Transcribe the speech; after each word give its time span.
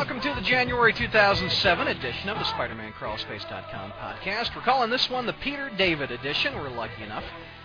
welcome 0.00 0.18
to 0.18 0.32
the 0.34 0.40
January 0.40 0.94
2007 0.94 1.88
edition 1.88 2.30
of 2.30 2.38
the 2.38 2.44
Spider-Man 2.44 2.90
CrawlSpace.com 2.92 3.92
podcast. 4.00 4.56
We're 4.56 4.62
calling 4.62 4.88
this 4.88 5.10
one 5.10 5.26
the 5.26 5.34
Peter 5.34 5.70
David 5.76 6.10
edition. 6.10 6.54
We're 6.54 6.70
lucky 6.70 7.02
enough 7.02 7.22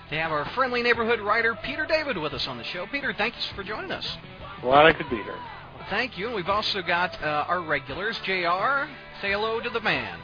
to 0.10 0.16
have 0.18 0.34
our 0.34 0.44
friendly 0.50 0.84
neighborhood 0.84 1.22
writer 1.22 1.58
Peter 1.64 1.86
David 1.86 2.18
with 2.18 2.34
us 2.34 2.46
on 2.46 2.58
the 2.58 2.66
show. 2.66 2.88
Peter, 2.88 3.14
thanks 3.14 3.38
for 3.56 3.64
joining 3.64 3.90
us. 3.90 4.18
Glad 4.60 4.86
I 4.86 4.92
could 4.92 5.10
be 5.10 5.16
here. 5.16 5.38
Well, 5.78 5.88
thank 5.90 6.18
you. 6.18 6.26
And 6.26 6.36
we've 6.36 6.50
also 6.50 6.82
got 6.82 7.18
uh, 7.24 7.46
our 7.48 7.62
regulars. 7.62 8.18
Jr. 8.26 8.92
Say 9.22 9.32
hello 9.32 9.62
to 9.62 9.70
the 9.70 9.80
man. 9.80 10.20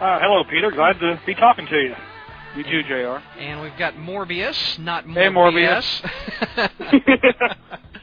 Uh, 0.00 0.18
hello, 0.20 0.42
Peter. 0.50 0.72
Glad 0.72 0.98
to 0.98 1.20
be 1.24 1.36
talking 1.36 1.68
to 1.68 1.76
you. 1.76 1.94
You 2.56 2.64
too, 2.64 2.82
Jr. 2.82 3.22
And 3.38 3.60
we've 3.60 3.78
got 3.78 3.94
Morbius, 3.94 4.76
not 4.80 5.04
Hey, 5.04 5.28
Morbius. 5.28 6.04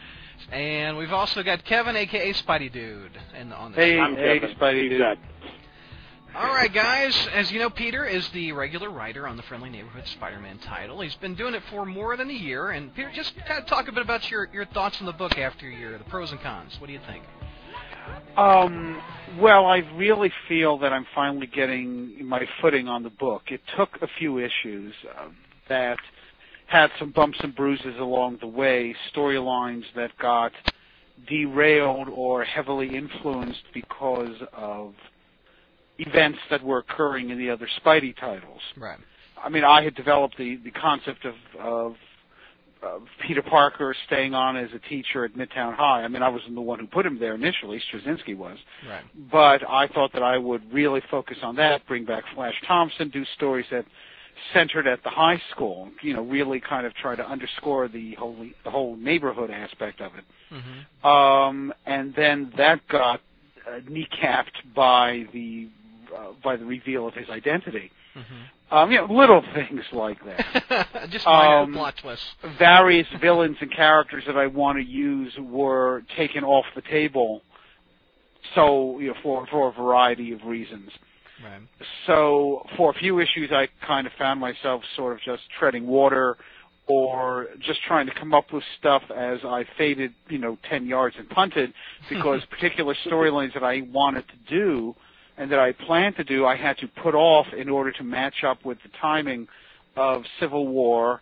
and 0.52 0.97
we've 0.97 1.13
also 1.13 1.43
got 1.43 1.63
Kevin, 1.66 1.95
aka 1.95 2.34
Spidey 2.34 2.71
Dude, 2.71 3.12
in, 3.40 3.52
on 3.53 3.71
the 3.71 3.77
Hey, 3.77 3.95
show. 3.95 4.02
I'm 4.02 4.16
hey, 4.16 4.40
Kevin. 4.40 4.55
Spidey 4.55 4.90
dude. 4.90 5.17
All 6.35 6.53
right, 6.53 6.71
guys. 6.71 7.27
As 7.34 7.52
you 7.52 7.59
know, 7.59 7.70
Peter 7.71 8.05
is 8.05 8.27
the 8.30 8.52
regular 8.52 8.90
writer 8.90 9.27
on 9.27 9.35
the 9.35 9.43
Friendly 9.43 9.70
Neighborhood 9.70 10.05
Spider-Man 10.07 10.59
title. 10.59 11.02
He's 11.02 11.16
been 11.16 11.34
doing 11.34 11.55
it 11.55 11.63
for 11.71 11.85
more 11.88 12.16
than 12.17 12.30
a 12.30 12.34
year. 12.34 12.70
And 12.70 12.93
Peter, 12.93 13.12
just 13.13 13.35
kind 13.48 13.59
of 13.59 13.66
talk 13.66 13.88
a 13.88 13.91
bit 13.91 14.04
about 14.04 14.30
your, 14.30 14.48
your 14.54 14.66
thoughts 14.66 14.99
on 14.99 15.07
the 15.07 15.13
book 15.13 15.38
after 15.40 15.67
a 15.67 15.71
year, 15.73 15.98
the 15.98 16.04
pros 16.04 16.31
and 16.31 16.40
cons. 16.41 16.79
What 16.79 16.88
do 16.88 16.93
you 16.93 16.99
think? 17.07 17.23
Um, 18.38 19.02
well, 19.40 19.66
I 19.66 19.77
really 19.95 20.31
feel 20.48 20.77
that 20.79 20.93
I'm 20.93 21.05
finally 21.16 21.48
getting 21.48 22.26
my 22.27 22.48
footing 22.62 22.88
on 22.88 23.04
the 23.04 23.09
book. 23.09 23.43
It 23.48 23.62
took 23.76 23.90
a 24.02 24.07
few 24.20 24.38
issues 24.38 24.93
uh, 25.18 25.27
that 25.68 25.98
had 26.70 26.91
some 27.00 27.12
bumps 27.12 27.38
and 27.41 27.55
bruises 27.55 27.96
along 28.00 28.38
the 28.41 28.48
way, 28.48 28.96
storylines 29.14 29.84
that 29.96 30.12
got 30.20 30.52
derailed 31.27 32.08
or 32.10 32.44
heavily 32.44 32.96
influenced 32.96 33.63
because 33.74 34.35
of 34.54 34.93
events 35.98 36.38
that 36.49 36.63
were 36.63 36.77
occurring 36.77 37.32
in 37.32 37.38
the 37.38 37.49
other 37.49 37.68
Spidey 37.84 38.16
titles. 38.18 38.62
Right. 38.77 38.99
I 39.43 39.49
mean, 39.49 39.63
I 39.63 39.84
had 39.84 39.96
developed 39.96 40.38
the 40.38 40.58
the 40.63 40.71
concept 40.71 41.26
of 41.26 41.34
of, 41.60 41.96
of 42.84 43.02
Peter 43.26 43.41
Parker 43.41 43.96
staying 44.05 44.36
on 44.36 44.55
as 44.55 44.70
a 44.76 44.80
teacher 44.88 45.26
at 45.26 45.34
Midtown 45.34 45.76
High. 45.76 46.04
I 46.04 46.08
mean, 46.08 46.21
I 46.21 46.30
wasn't 46.30 46.55
the 46.55 46.62
one 46.62 46.80
who 46.80 46.88
put 46.88 47.05
him 47.05 47.18
there 47.20 47.34
initially; 47.34 47.82
Straczynski 47.91 48.38
was. 48.38 48.58
Right. 48.88 49.04
But 49.32 49.68
I 49.68 49.88
thought 49.88 50.13
that 50.13 50.24
I 50.24 50.38
would 50.38 50.71
really 50.71 51.02
focus 51.10 51.38
on 51.41 51.55
that, 51.55 51.86
bring 51.88 52.05
back 52.05 52.24
Flash 52.36 52.55
Thompson, 52.68 53.10
do 53.10 53.26
stories 53.36 53.65
that 53.71 53.86
centered 54.54 54.87
at 54.87 55.04
the 55.04 55.09
high 55.09 55.41
school. 55.51 55.90
You 56.01 56.13
know, 56.15 56.23
really 56.23 56.59
kind 56.59 56.85
of 56.85 56.93
try 56.95 57.15
to 57.15 57.26
underscore 57.27 57.87
the 57.87 58.15
whole 58.15 58.35
the 58.63 58.71
whole 58.71 58.96
neighborhood 58.96 59.51
aspect 59.51 60.01
of 60.01 60.12
it. 60.15 60.23
Mm-hmm. 60.51 61.07
Um, 61.07 61.73
and 61.85 62.13
then 62.15 62.51
that 62.57 62.87
got 62.87 63.21
uh, 63.68 63.79
kneecapped 63.81 64.73
by 64.75 65.25
the 65.34 65.69
uh, 66.16 66.31
by 66.44 66.56
the 66.56 66.66
reveal 66.66 67.07
of 67.07 67.13
his 67.13 67.29
identity. 67.29 67.91
Mm-hmm. 68.16 68.75
Um, 68.75 68.91
you 68.91 68.97
know, 68.97 69.12
little 69.12 69.44
things 69.56 69.84
like 69.91 70.19
that. 70.25 71.07
just 71.09 71.25
minor 71.25 71.57
Um, 71.63 71.74
plot 71.74 71.96
twists. 72.01 72.25
Various 72.59 73.07
villains 73.19 73.57
and 73.62 73.72
characters 73.72 74.24
that 74.28 74.38
I 74.38 74.47
want 74.47 74.78
to 74.78 74.84
use 74.84 75.34
were 75.40 76.03
taken 76.16 76.44
off 76.44 76.66
the 76.75 76.84
table. 76.84 77.41
So, 78.56 79.00
you 79.00 79.07
know, 79.09 79.16
for 79.24 79.47
for 79.47 79.69
a 79.69 79.72
variety 79.72 80.31
of 80.34 80.44
reasons. 80.44 80.91
Right. 81.44 81.62
So, 82.06 82.66
for 82.75 82.91
a 82.91 82.94
few 82.94 83.19
issues, 83.19 83.51
I 83.51 83.68
kind 83.85 84.06
of 84.06 84.13
found 84.18 84.40
myself 84.40 84.81
sort 84.95 85.13
of 85.13 85.22
just 85.22 85.44
treading 85.57 85.88
water, 85.88 86.38
or 86.88 87.47
just 87.59 87.81
trying 87.84 88.07
to 88.07 88.13
come 88.13 88.34
up 88.34 88.51
with 88.51 88.63
stuff 88.79 89.03
as 89.16 89.40
I 89.46 89.63
faded, 89.78 90.13
you 90.28 90.38
know, 90.38 90.57
ten 90.69 90.85
yards 90.85 91.16
and 91.18 91.29
punted, 91.29 91.73
because 92.09 92.44
particular 92.50 92.96
storylines 93.06 93.53
that 93.53 93.63
I 93.63 93.81
wanted 93.81 94.25
to 94.28 94.35
do 94.50 94.96
and 95.38 95.50
that 95.51 95.59
I 95.59 95.72
planned 95.72 96.18
to 96.18 96.23
do, 96.25 96.46
I 96.46 96.57
had 96.57 96.78
to 96.79 96.88
put 96.88 97.16
off 97.16 97.47
in 97.57 97.69
order 97.69 97.94
to 97.94 98.03
match 98.03 98.44
up 98.46 98.66
with 98.66 98.78
the 98.84 98.90
timing 99.02 99.47
of 99.96 100.24
Civil 100.40 100.68
War 100.68 101.22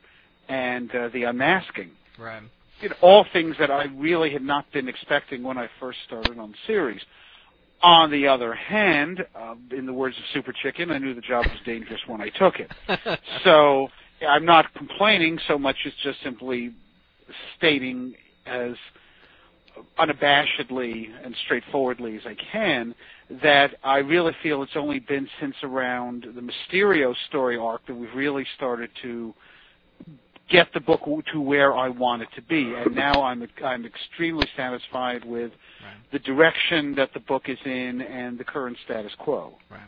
and 0.50 0.90
uh, 0.94 1.10
the 1.10 1.24
Unmasking. 1.24 1.92
Right. 2.18 2.42
You 2.82 2.90
know, 2.90 2.96
all 3.02 3.26
things 3.32 3.56
that 3.60 3.70
I 3.70 3.86
really 3.86 4.32
had 4.32 4.42
not 4.42 4.72
been 4.72 4.88
expecting 4.88 5.44
when 5.44 5.58
I 5.58 5.70
first 5.80 6.00
started 6.08 6.40
on 6.40 6.52
the 6.52 6.58
series. 6.66 7.02
On 7.84 8.10
the 8.10 8.28
other 8.28 8.56
hand, 8.56 9.24
uh, 9.36 9.56
in 9.72 9.86
the 9.86 9.94
words 9.94 10.18
of 10.18 10.24
Super 10.34 10.52
Chicken, 10.52 10.90
I 10.90 10.98
knew 10.98 11.14
the 11.14 11.22
job 11.22 11.46
was 11.46 11.60
dangerous 11.64 12.02
when 12.08 12.22
I 12.22 12.30
took 12.30 12.56
it. 12.60 12.72
So 13.44 13.90
I'm 14.28 14.46
not 14.46 14.74
complaining 14.74 15.38
so 15.48 15.60
much 15.60 15.76
as 15.86 15.94
just 16.04 16.18
simply 16.24 16.74
stating 17.56 18.16
as 18.48 18.74
unabashedly 20.00 21.06
and 21.24 21.36
straightforwardly 21.46 22.16
as 22.16 22.22
I 22.26 22.36
can 22.52 22.96
that 23.42 23.76
I 23.84 23.98
really 23.98 24.34
feel 24.42 24.64
it's 24.64 24.76
only 24.76 25.00
been 25.00 25.28
since 25.40 25.56
around 25.64 26.26
the 26.34 26.42
Mysterio 26.42 27.14
story 27.28 27.58
arc 27.58 27.86
that 27.88 27.96
we've 27.96 28.14
really 28.16 28.46
started 28.56 28.90
to 29.04 29.34
get 30.50 30.72
the 30.74 30.80
book 30.80 31.02
to 31.34 31.42
where 31.42 31.76
I 31.76 31.90
want 31.90 32.22
it 32.22 32.30
to 32.36 32.42
be, 32.42 32.74
and 32.74 32.96
now 32.96 33.24
I'm 33.24 33.48
I'm 33.64 33.86
extremely 33.86 34.48
satisfied 34.56 35.26
with 35.26 35.52
Right. 35.84 36.12
the 36.12 36.20
direction 36.20 36.96
that 36.96 37.14
the 37.14 37.20
book 37.20 37.48
is 37.50 37.60
in 37.64 38.02
and 38.02 38.38
the 38.40 38.44
current 38.44 38.78
status 38.84 39.14
quo. 39.20 39.58
Right. 39.70 39.80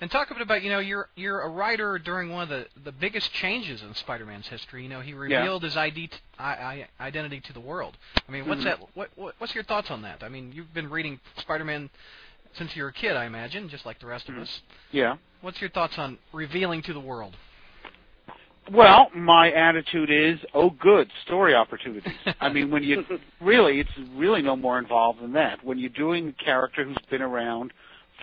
And 0.00 0.10
talk 0.10 0.30
a 0.30 0.34
bit 0.34 0.42
about, 0.42 0.62
you 0.62 0.70
know, 0.70 0.78
you're 0.78 1.08
you're 1.16 1.40
a 1.42 1.48
writer 1.48 1.98
during 1.98 2.30
one 2.30 2.44
of 2.44 2.48
the, 2.48 2.66
the 2.82 2.92
biggest 2.92 3.32
changes 3.32 3.82
in 3.82 3.94
Spider-Man's 3.94 4.46
history. 4.48 4.82
You 4.84 4.88
know, 4.88 5.00
he 5.00 5.12
revealed 5.12 5.62
his 5.62 5.76
ID 5.76 6.06
t- 6.08 6.16
I, 6.38 6.86
I, 6.98 7.04
identity 7.04 7.40
to 7.40 7.52
the 7.52 7.60
world. 7.60 7.96
I 8.26 8.32
mean, 8.32 8.48
what's 8.48 8.62
Mhm. 8.62 8.64
that? 8.64 8.78
What, 8.94 9.10
what 9.16 9.34
what's 9.38 9.54
your 9.54 9.64
thoughts 9.64 9.90
on 9.90 10.02
that? 10.02 10.22
I 10.22 10.28
mean, 10.28 10.52
you've 10.52 10.72
been 10.72 10.88
reading 10.88 11.20
Spider-Man 11.38 11.90
since 12.54 12.74
you 12.76 12.82
were 12.84 12.88
a 12.90 12.92
kid, 12.92 13.16
I 13.16 13.24
imagine, 13.26 13.68
just 13.68 13.84
like 13.84 13.98
the 13.98 14.06
rest 14.06 14.28
of 14.28 14.38
us. 14.38 14.60
Yeah. 14.92 15.16
What's 15.42 15.60
your 15.60 15.70
thoughts 15.70 15.98
on 15.98 16.18
revealing 16.32 16.82
to 16.82 16.92
the 16.92 17.00
world? 17.00 17.36
Well, 18.72 19.10
my 19.14 19.50
attitude 19.50 20.10
is, 20.10 20.38
oh, 20.54 20.70
good 20.70 21.10
story 21.26 21.54
opportunities. 21.54 22.12
I 22.40 22.48
mean, 22.48 22.70
when 22.70 22.82
you 22.82 23.04
really, 23.40 23.80
it's 23.80 23.90
really 24.14 24.40
no 24.42 24.56
more 24.56 24.78
involved 24.78 25.20
than 25.20 25.32
that. 25.34 25.62
When 25.64 25.78
you're 25.78 25.90
doing 25.90 26.28
a 26.28 26.44
character 26.44 26.84
who's 26.84 26.96
been 27.10 27.22
around 27.22 27.72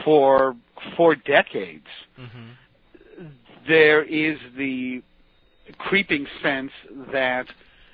for 0.04 0.56
four 0.98 1.16
decades, 1.16 1.86
Mm-hmm. 2.20 3.26
there 3.68 4.04
is 4.04 4.38
the 4.58 5.02
creeping 5.78 6.26
sense 6.42 6.72
that 7.12 7.46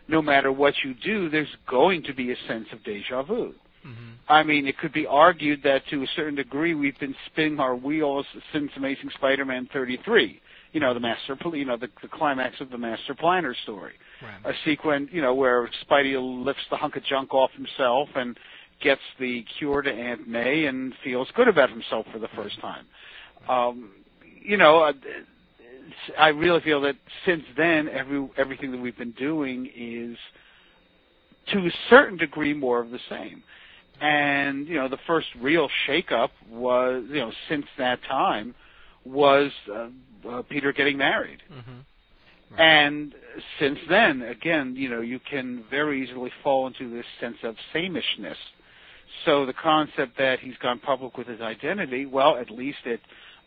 no 0.07 0.21
matter 0.21 0.51
what 0.51 0.73
you 0.83 0.93
do, 0.93 1.29
there's 1.29 1.53
going 1.69 2.03
to 2.03 2.13
be 2.13 2.31
a 2.31 2.35
sense 2.47 2.67
of 2.71 2.83
deja 2.83 3.23
vu. 3.23 3.53
Mm-hmm. 3.85 4.11
I 4.29 4.43
mean, 4.43 4.67
it 4.67 4.77
could 4.77 4.93
be 4.93 5.05
argued 5.05 5.63
that 5.63 5.81
to 5.89 6.03
a 6.03 6.07
certain 6.15 6.35
degree 6.35 6.73
we've 6.75 6.99
been 6.99 7.15
spinning 7.27 7.59
our 7.59 7.75
wheels 7.75 8.25
since 8.53 8.71
Amazing 8.75 9.11
Spider-Man 9.15 9.69
33. 9.71 10.41
You 10.73 10.79
know, 10.79 10.93
the 10.93 10.99
master, 10.99 11.37
you 11.53 11.65
know, 11.65 11.77
the, 11.77 11.89
the 12.01 12.07
climax 12.07 12.59
of 12.59 12.69
the 12.69 12.77
master 12.77 13.15
planner 13.15 13.55
story. 13.63 13.93
Right. 14.21 14.53
A 14.53 14.57
sequence, 14.65 15.09
you 15.11 15.21
know, 15.21 15.33
where 15.33 15.69
Spidey 15.89 16.17
lifts 16.45 16.63
the 16.69 16.77
hunk 16.77 16.95
of 16.95 17.03
junk 17.05 17.33
off 17.33 17.51
himself 17.51 18.09
and 18.15 18.37
gets 18.81 19.01
the 19.19 19.43
cure 19.57 19.81
to 19.81 19.91
Aunt 19.91 20.27
May 20.27 20.65
and 20.65 20.93
feels 21.03 21.27
good 21.35 21.47
about 21.47 21.69
himself 21.69 22.05
for 22.11 22.19
the 22.19 22.27
first 22.35 22.59
time. 22.61 22.85
Um, 23.49 23.91
you 24.41 24.57
know, 24.57 24.81
uh, 24.81 24.93
I 26.17 26.29
really 26.29 26.61
feel 26.61 26.81
that 26.81 26.95
since 27.25 27.43
then, 27.55 27.89
every 27.89 28.27
everything 28.37 28.71
that 28.71 28.79
we've 28.79 28.97
been 28.97 29.11
doing 29.11 29.69
is, 29.75 30.17
to 31.53 31.59
a 31.59 31.71
certain 31.89 32.17
degree, 32.17 32.53
more 32.53 32.79
of 32.79 32.91
the 32.91 32.99
same. 33.09 33.43
And 33.99 34.67
you 34.67 34.75
know, 34.75 34.87
the 34.87 34.99
first 35.07 35.27
real 35.39 35.69
shakeup 35.87 36.29
was, 36.49 37.03
you 37.09 37.19
know, 37.19 37.31
since 37.49 37.65
that 37.77 37.99
time, 38.07 38.53
was 39.07 39.51
uh, 39.73 39.89
uh, 40.29 40.41
Peter 40.43 40.73
getting 40.73 40.97
married. 40.97 41.41
Mm-hmm. 41.51 42.59
And 42.59 43.13
since 43.59 43.79
then, 43.89 44.21
again, 44.21 44.75
you 44.75 44.89
know, 44.89 45.01
you 45.01 45.19
can 45.19 45.63
very 45.69 46.03
easily 46.03 46.31
fall 46.43 46.67
into 46.67 46.89
this 46.89 47.05
sense 47.19 47.37
of 47.43 47.55
samishness. 47.73 48.37
So 49.25 49.45
the 49.45 49.53
concept 49.53 50.17
that 50.17 50.39
he's 50.39 50.57
gone 50.57 50.79
public 50.79 51.17
with 51.17 51.27
his 51.27 51.41
identity, 51.41 52.05
well, 52.05 52.37
at 52.37 52.49
least 52.49 52.79
it 52.85 53.01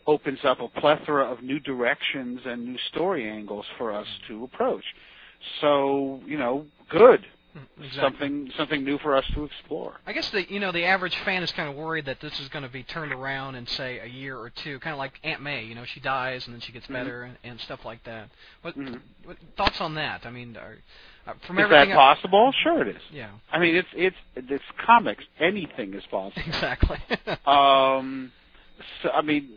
opens 0.07 0.39
up 0.43 0.59
a 0.59 0.67
plethora 0.67 1.25
of 1.25 1.41
new 1.43 1.59
directions 1.59 2.41
and 2.45 2.65
new 2.65 2.77
story 2.91 3.29
angles 3.29 3.65
for 3.77 3.91
us 3.91 4.07
to 4.27 4.43
approach. 4.43 4.83
So, 5.61 6.21
you 6.25 6.37
know, 6.37 6.65
good. 6.89 7.25
Exactly. 7.77 7.99
Something 8.01 8.51
something 8.55 8.83
new 8.85 8.97
for 8.99 9.15
us 9.15 9.25
to 9.33 9.43
explore. 9.43 9.99
I 10.07 10.13
guess 10.13 10.29
the 10.29 10.49
you 10.49 10.59
know 10.59 10.71
the 10.71 10.85
average 10.85 11.15
fan 11.25 11.43
is 11.43 11.51
kind 11.51 11.67
of 11.69 11.75
worried 11.75 12.05
that 12.05 12.21
this 12.21 12.39
is 12.39 12.47
going 12.49 12.63
to 12.63 12.69
be 12.71 12.83
turned 12.83 13.11
around 13.11 13.55
in 13.55 13.67
say 13.67 13.99
a 13.99 14.05
year 14.05 14.37
or 14.37 14.49
two, 14.49 14.79
kind 14.79 14.93
of 14.93 14.97
like 14.99 15.19
Aunt 15.23 15.41
May. 15.41 15.63
You 15.65 15.75
know, 15.75 15.83
she 15.83 15.99
dies 15.99 16.45
and 16.45 16.53
then 16.53 16.61
she 16.61 16.71
gets 16.71 16.87
Mhm. 16.87 16.93
better 16.93 17.23
and, 17.23 17.37
and 17.43 17.59
stuff 17.59 17.83
like 17.83 18.03
that. 18.05 18.29
What, 18.61 18.77
Mhm. 18.77 19.01
what 19.25 19.37
thoughts 19.57 19.81
on 19.81 19.95
that? 19.95 20.25
I 20.25 20.29
mean, 20.31 20.55
are, 20.55 20.77
uh, 21.27 21.33
from 21.45 21.59
Is 21.59 21.63
everything 21.65 21.89
that 21.89 21.97
I- 21.97 22.15
possible? 22.15 22.53
Sure 22.63 22.81
it 22.83 22.95
is. 22.95 23.01
yeah, 23.11 23.29
I 23.51 23.59
mean, 23.59 23.75
it's 23.75 23.89
it's 23.95 24.15
it's 24.35 24.63
comics. 24.85 25.23
Anything 25.39 25.93
is 25.93 26.03
possible. 26.07 26.41
exactly. 26.47 26.99
Um, 27.45 28.31
so, 29.03 29.09
I 29.11 29.21
mean, 29.21 29.49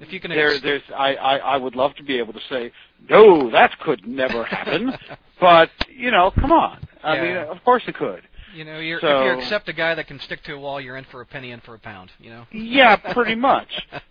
if 0.00 0.12
you 0.12 0.20
can, 0.20 0.30
there, 0.30 0.58
there's, 0.58 0.82
I, 0.96 1.14
I, 1.16 1.36
I 1.36 1.56
would 1.56 1.74
love 1.76 1.94
to 1.96 2.02
be 2.02 2.18
able 2.18 2.32
to 2.32 2.40
say, 2.48 2.72
no, 3.10 3.50
that 3.50 3.78
could 3.80 4.06
never 4.06 4.44
happen. 4.44 4.96
but 5.40 5.70
you 5.88 6.10
know, 6.10 6.30
come 6.30 6.52
on. 6.52 6.78
I 7.02 7.16
Yeah. 7.16 7.22
mean, 7.22 7.36
of 7.36 7.62
course 7.64 7.82
it 7.86 7.94
could. 7.94 8.22
You 8.54 8.64
know, 8.64 8.78
you're, 8.80 9.00
So- 9.00 9.22
if 9.22 9.26
you 9.36 9.42
accept 9.42 9.68
a 9.68 9.72
guy 9.72 9.94
that 9.94 10.06
can 10.06 10.18
stick 10.20 10.42
to 10.44 10.52
a 10.54 10.58
wall, 10.58 10.80
you're 10.80 10.96
in 10.98 11.04
for 11.04 11.20
a 11.22 11.26
penny 11.26 11.52
in 11.52 11.60
for 11.60 11.74
a 11.74 11.78
pound. 11.78 12.10
You 12.18 12.30
know. 12.30 12.46
Yeah, 12.52 12.96
pretty 12.96 13.34
much, 13.34 13.68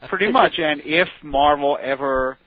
pretty 0.07 0.31
much. 0.31 0.57
And 0.59 0.81
if 0.83 1.07
Marvel 1.21 1.77
ever 1.81 2.37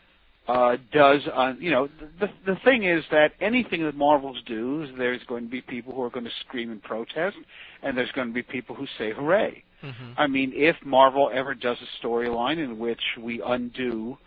uh, 0.49 0.77
does, 0.93 1.23
uh, 1.33 1.55
you 1.59 1.71
know, 1.71 1.89
the 2.21 2.29
the 2.45 2.57
thing 2.65 2.83
is 2.85 3.05
that 3.11 3.33
anything 3.41 3.83
that 3.85 3.95
Marvels 3.97 4.43
do, 4.45 4.87
there's 4.99 5.23
going 5.25 5.45
to 5.45 5.51
be 5.51 5.63
people 5.63 5.95
who 5.95 6.03
are 6.03 6.11
going 6.11 6.25
to 6.27 6.31
scream 6.47 6.71
and 6.71 6.83
protest, 6.83 7.37
and 7.83 7.97
there's 7.97 8.13
going 8.13 8.29
to 8.29 8.35
be 8.35 8.43
people 8.43 8.75
who 8.75 8.87
say 8.99 9.13
hooray. 9.13 9.63
hmm 9.81 9.91
I 10.19 10.27
mean, 10.27 10.53
if 10.55 10.77
Marvel 10.85 11.31
ever 11.33 11.55
does 11.55 11.79
a 11.81 12.07
storyline 12.07 12.59
in 12.59 12.79
which 12.79 13.01
we 13.19 13.41
undo 13.41 14.19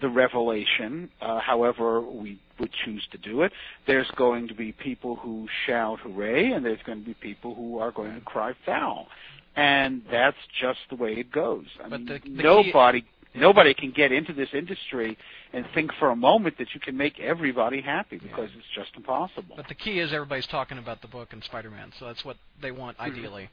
the 0.00 0.08
revelation, 0.08 1.10
uh, 1.20 1.40
however 1.40 2.00
we 2.00 2.38
would 2.58 2.70
choose 2.84 3.06
to 3.12 3.18
do 3.18 3.42
it, 3.42 3.52
there's 3.86 4.10
going 4.16 4.48
to 4.48 4.54
be 4.54 4.72
people 4.72 5.16
who 5.16 5.48
shout 5.66 6.00
hooray, 6.00 6.52
and 6.52 6.64
there's 6.64 6.82
going 6.86 7.00
to 7.00 7.04
be 7.06 7.14
people 7.14 7.54
who 7.54 7.78
are 7.78 7.90
going 7.90 8.14
to 8.14 8.20
cry 8.20 8.52
foul. 8.64 9.08
And 9.56 10.02
that's 10.10 10.36
just 10.60 10.78
the 10.90 10.96
way 10.96 11.14
it 11.14 11.32
goes. 11.32 11.64
I 11.84 11.88
But 11.88 12.00
mean, 12.00 12.06
the- 12.06 12.12
the 12.14 12.20
key- 12.20 12.30
nobody 12.30 13.04
nobody 13.32 13.72
can 13.74 13.92
get 13.92 14.10
into 14.10 14.32
this 14.32 14.48
industry 14.54 15.16
and 15.52 15.64
think 15.72 15.92
for 16.00 16.10
a 16.10 16.16
moment 16.16 16.58
that 16.58 16.74
you 16.74 16.80
can 16.80 16.96
make 16.96 17.20
everybody 17.20 17.80
happy 17.80 18.18
because 18.18 18.50
it's 18.56 18.66
just 18.74 18.90
impossible. 18.96 19.54
But 19.56 19.68
the 19.68 19.74
key 19.76 20.00
is 20.00 20.12
everybody's 20.12 20.48
talking 20.48 20.78
about 20.78 21.00
the 21.00 21.06
book 21.06 21.32
and 21.32 21.42
Spider-Man, 21.44 21.92
so 22.00 22.06
that's 22.06 22.24
what 22.24 22.36
they 22.60 22.72
want 22.72 22.98
ideally. 22.98 23.48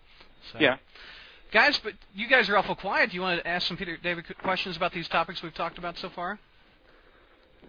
So. 0.52 0.56
Mm-hmm. 0.56 0.64
yeah. 0.64 0.78
Guys, 1.52 1.80
but 1.84 1.94
you 2.14 2.28
guys 2.28 2.50
are 2.50 2.58
awful 2.58 2.76
quiet. 2.76 3.10
Do 3.12 3.16
you 3.16 3.22
want 3.22 3.42
to 3.42 3.48
ask 3.48 3.68
some 3.68 3.78
Peter 3.78 3.98
David 3.98 4.26
questions 4.40 4.76
about 4.76 4.92
these 4.92 5.08
topics 5.08 5.42
we've 5.42 5.54
talked 5.54 5.78
about 5.78 5.98
so 5.98 6.10
far? 6.10 6.40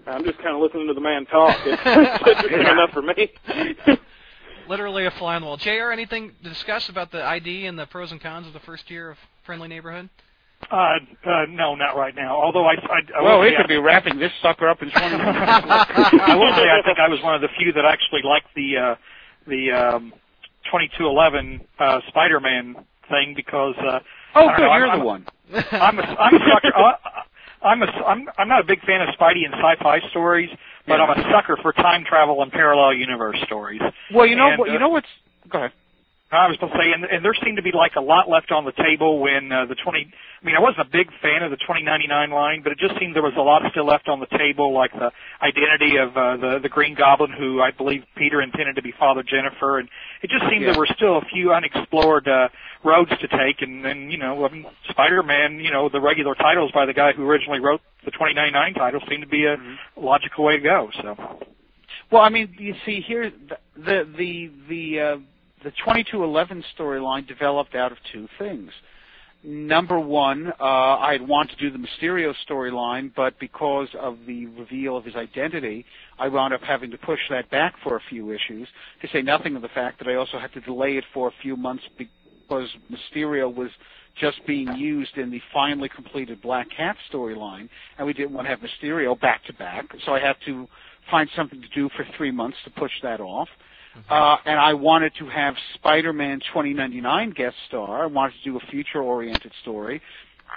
I'm 0.07 0.25
just 0.25 0.39
kind 0.39 0.57
of 0.57 0.61
listening 0.63 0.89
to 0.89 0.95
the 0.95 1.01
man 1.01 1.27
talk. 1.27 1.57
It's, 1.65 1.81
it's 1.85 2.27
interesting 2.45 2.61
enough 2.73 2.91
for 2.91 3.03
me. 3.03 3.31
Literally 4.69 5.07
a 5.07 5.11
fly 5.13 5.37
on 5.37 5.43
the 5.43 5.47
wall. 5.47 5.57
Jr. 5.57 5.91
Anything 5.93 6.33
to 6.43 6.49
discuss 6.49 6.89
about 6.89 7.11
the 7.13 7.23
ID 7.23 7.67
and 7.67 7.79
the 7.79 7.87
pros 7.87 8.11
and 8.13 8.21
cons 8.21 8.47
of 8.47 8.53
the 8.53 8.61
first 8.61 8.91
year 8.91 9.11
of 9.11 9.19
Friendly 9.45 9.69
Neighborhood? 9.69 10.09
Uh, 10.71 10.75
uh, 11.25 11.45
no, 11.49 11.75
not 11.77 11.97
right 11.97 12.15
now. 12.17 12.35
Although 12.37 12.65
I, 12.67 12.73
I, 12.75 13.01
I 13.19 13.23
Well, 13.23 13.41
we 13.41 13.51
say 13.51 13.57
could 13.57 13.67
I- 13.67 13.69
be 13.69 13.77
wrapping 13.77 14.19
this 14.19 14.33
sucker 14.43 14.69
up 14.69 14.83
in 14.83 14.91
20 14.91 15.17
minutes. 15.19 15.29
I 15.39 16.35
will 16.37 16.53
say 16.55 16.65
I 16.69 16.83
think 16.85 16.99
I 16.99 17.09
was 17.09 17.23
one 17.23 17.35
of 17.37 17.41
the 17.41 17.49
few 17.59 17.73
that 17.75 17.85
actually 17.85 18.23
liked 18.25 18.49
the 18.57 18.77
uh, 18.77 18.95
the 19.47 19.71
um, 19.73 20.13
2211 20.65 21.61
uh, 21.79 22.01
Spider-Man 22.09 22.77
thing 23.09 23.35
because 23.35 23.75
uh, 23.79 24.01
Oh, 24.35 24.49
good, 24.57 24.63
know, 24.63 24.77
you're 24.77 24.89
I'm, 24.89 24.99
the 25.01 25.05
one. 25.05 25.27
I'm 25.73 25.99
a, 25.99 26.03
I'm 26.03 26.35
a 26.35 26.39
sucker. 26.53 26.73
Uh, 26.77 26.93
I'm 27.63 27.83
a, 27.83 27.87
I'm 27.87 28.29
I'm 28.39 28.49
not 28.49 28.61
a 28.61 28.65
big 28.65 28.81
fan 28.83 29.01
of 29.01 29.09
Spidey 29.17 29.45
and 29.45 29.55
sci-fi 29.55 30.01
stories, 30.11 30.51
but 30.87 30.99
Yeah. 31.01 31.05
I'm 31.07 31.19
a 31.19 31.31
sucker 31.33 31.57
for 31.61 31.73
time 31.73 32.05
travel 32.05 32.43
and 32.43 32.53
parallel 32.53 32.95
universe 32.95 33.37
stories. 33.45 33.81
Well, 34.15 34.27
you 34.27 34.37
know 34.37 34.51
And, 34.51 34.59
what? 34.59 34.69
uh, 34.69 34.73
You 34.73 34.79
know 34.79 34.89
what's? 34.91 35.09
Go 35.49 35.59
ahead. 35.59 35.73
I 36.31 36.47
was 36.47 36.59
going 36.59 36.71
to 36.71 36.79
say, 36.79 36.93
and, 36.93 37.05
and 37.05 37.25
there 37.25 37.33
seemed 37.43 37.57
to 37.57 37.63
be 37.63 37.73
like 37.73 37.97
a 37.97 38.03
lot 38.05 38.29
left 38.29 38.53
on 38.53 38.67
the 38.67 38.73
table 38.73 39.19
when 39.19 39.51
uh, 39.51 39.65
the 39.65 39.75
20. 39.75 40.13
I 40.43 40.45
mean, 40.47 40.55
I 40.55 40.61
wasn't 40.61 40.87
a 40.87 40.91
big 40.93 41.09
fan 41.23 41.43
of 41.43 41.51
the 41.51 41.57
2099 41.57 42.31
line, 42.31 42.61
but 42.63 42.71
it 42.71 42.79
just 42.79 43.01
seemed 43.01 43.17
there 43.17 43.23
was 43.23 43.33
a 43.39 43.41
lot 43.41 43.63
still 43.71 43.87
left 43.87 44.09
on 44.09 44.21
the 44.21 44.29
table, 44.37 44.75
like 44.75 44.93
the 44.93 45.11
identity 45.41 45.97
of 45.97 46.17
uh, 46.17 46.37
the 46.37 46.59
the 46.63 46.69
Green 46.69 46.95
Goblin, 46.95 47.33
who 47.33 47.63
I 47.63 47.71
believe 47.71 48.05
Peter 48.15 48.43
intended 48.43 48.77
to 48.77 48.83
be 48.83 48.93
Father 48.99 49.23
Jennifer, 49.23 49.79
and 49.79 49.89
it 50.23 50.29
just 50.29 50.45
seemed 50.51 50.63
Yeah. 50.63 50.73
there 50.73 50.79
were 50.79 50.89
still 50.95 51.17
a 51.17 51.25
few 51.33 51.53
unexplored 51.55 52.29
uh, 52.29 52.49
roads 52.85 53.11
to 53.11 53.29
take. 53.29 53.63
And 53.63 53.83
then, 53.83 54.11
you 54.11 54.19
know, 54.19 54.45
I 54.45 54.53
mean, 54.53 54.67
Spider-Man, 54.91 55.61
you 55.61 55.71
know, 55.71 55.89
the 55.89 56.01
regular 56.01 56.35
titles 56.35 56.71
by 56.73 56.85
the 56.85 56.93
guy 56.95 57.13
who 57.13 57.25
originally 57.27 57.61
wrote 57.61 57.81
the 58.05 58.11
2099 58.11 58.75
title 58.75 59.01
seemed 59.09 59.23
to 59.23 59.29
be 59.29 59.47
a 59.47 59.57
logical 59.97 60.45
way 60.45 60.59
to 60.59 60.63
go. 60.63 60.91
So. 61.03 61.17
Well, 62.13 62.23
I 62.23 62.29
mean, 62.29 62.55
you 62.59 62.75
see 62.85 63.01
here 63.01 63.31
the 63.31 63.57
the 63.77 64.05
the 64.17 64.51
the, 64.69 65.01
uh, 65.01 65.17
the 65.65 65.71
2211 65.71 66.65
storyline 66.79 67.27
developed 67.27 67.75
out 67.75 67.93
of 67.93 67.99
two 68.13 68.29
things. 68.39 68.71
Number 69.45 70.01
one, 70.01 70.53
uh, 70.61 70.65
I'd 70.65 71.27
want 71.27 71.51
to 71.51 71.57
do 71.57 71.71
the 71.71 71.79
Mysterio 71.79 72.35
storyline, 72.49 73.13
but 73.15 73.39
because 73.39 73.89
of 73.99 74.19
the 74.27 74.47
reveal 74.47 74.97
of 74.97 75.05
his 75.05 75.15
identity, 75.15 75.85
I 76.19 76.27
wound 76.27 76.53
up 76.55 76.61
having 76.63 76.91
to 76.91 76.99
push 76.99 77.21
that 77.31 77.49
back 77.49 77.75
for 77.85 77.97
a 77.97 78.01
few 78.11 78.33
issues. 78.33 78.67
To 79.03 79.09
say 79.13 79.23
nothing 79.23 79.55
of 79.55 79.63
the 79.63 79.69
fact 79.69 80.01
that 80.01 80.09
I 80.09 80.17
also 80.17 80.39
had 80.41 80.53
to 80.55 80.61
delay 80.61 80.97
it 80.97 81.05
for 81.15 81.29
a 81.29 81.33
few 81.41 81.57
months 81.57 81.85
because 81.97 82.69
Mysterio 82.91 83.55
was 83.55 83.71
just 84.21 84.45
being 84.45 84.75
used 84.75 85.17
in 85.17 85.31
the 85.31 85.41
finally 85.55 85.89
completed 85.89 86.43
Black 86.43 86.67
Cat 86.77 86.97
storyline, 87.13 87.69
and 87.97 88.07
we 88.07 88.13
didn't 88.13 88.33
want 88.33 88.47
to 88.47 88.51
have 88.51 88.59
Mysterio 88.59 89.19
back 89.21 89.45
to 89.45 89.53
back, 89.53 89.87
so 90.05 90.15
I 90.15 90.21
had 90.21 90.35
to 90.47 90.67
find 91.11 91.31
something 91.37 91.63
to 91.63 91.69
do 91.69 91.89
for 91.97 92.05
three 92.17 92.33
months 92.33 92.57
to 92.65 92.71
push 92.71 92.93
that 93.03 93.21
off. 93.21 93.49
Uh, 94.09 94.37
and 94.45 94.59
I 94.59 94.75
wanted 94.75 95.13
to 95.19 95.27
have 95.27 95.55
Spider-Man 95.75 96.41
2099 96.53 97.31
guest 97.31 97.57
star. 97.69 98.05
I 98.05 98.07
wanted 98.07 98.35
to 98.43 98.51
do 98.51 98.57
a 98.57 98.71
future-oriented 98.71 99.53
story, 99.63 100.01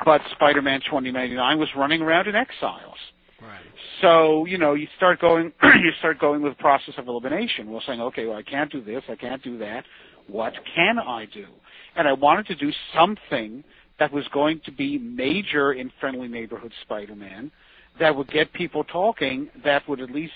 but 0.06 0.22
Spider-Man 0.33 0.81
2099 0.81 1.60
was 1.60 1.69
running 1.75 2.01
around 2.01 2.28
in 2.28 2.36
Exiles. 2.36 2.98
Right. 3.42 3.60
So 4.01 4.45
you 4.45 4.57
know, 4.57 4.75
you 4.75 4.88
start 4.98 5.19
going, 5.19 5.51
you 5.63 5.92
start 6.00 6.19
going 6.19 6.42
with 6.42 6.57
the 6.57 6.62
process 6.62 6.94
of 6.98 7.07
elimination. 7.07 7.72
Well, 7.72 7.81
saying, 7.86 8.01
okay, 8.01 8.25
well, 8.25 8.38
I 8.38 8.44
can't 8.44 8.72
do 8.72 8.83
this, 8.83 9.04
I 9.10 9.16
can't 9.16 9.42
do 9.44 9.57
that. 9.57 9.83
What 10.28 10.54
can 10.75 11.00
I 11.00 11.25
do? 11.25 11.48
And 11.95 12.07
I 12.07 12.13
wanted 12.13 12.45
to 12.48 12.56
do 12.56 12.72
something 12.95 13.63
that 14.00 14.12
was 14.12 14.28
going 14.33 14.62
to 14.66 14.72
be 14.72 14.98
major 14.98 15.74
in 15.74 15.92
Friendly 16.00 16.28
Neighborhood 16.28 16.72
Spider-Man, 16.81 17.51
that 18.00 18.16
would 18.16 18.31
get 18.31 18.51
people 18.54 18.83
talking, 18.83 19.50
that 19.63 19.88
would 19.88 20.01
at 20.01 20.10
least 20.10 20.33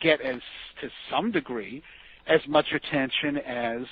get 0.00 0.20
as 0.20 0.40
to 0.80 0.88
some 1.10 1.30
degree 1.30 1.82
as 2.30 2.40
much 2.46 2.66
attention 2.72 3.38
as 3.38 3.82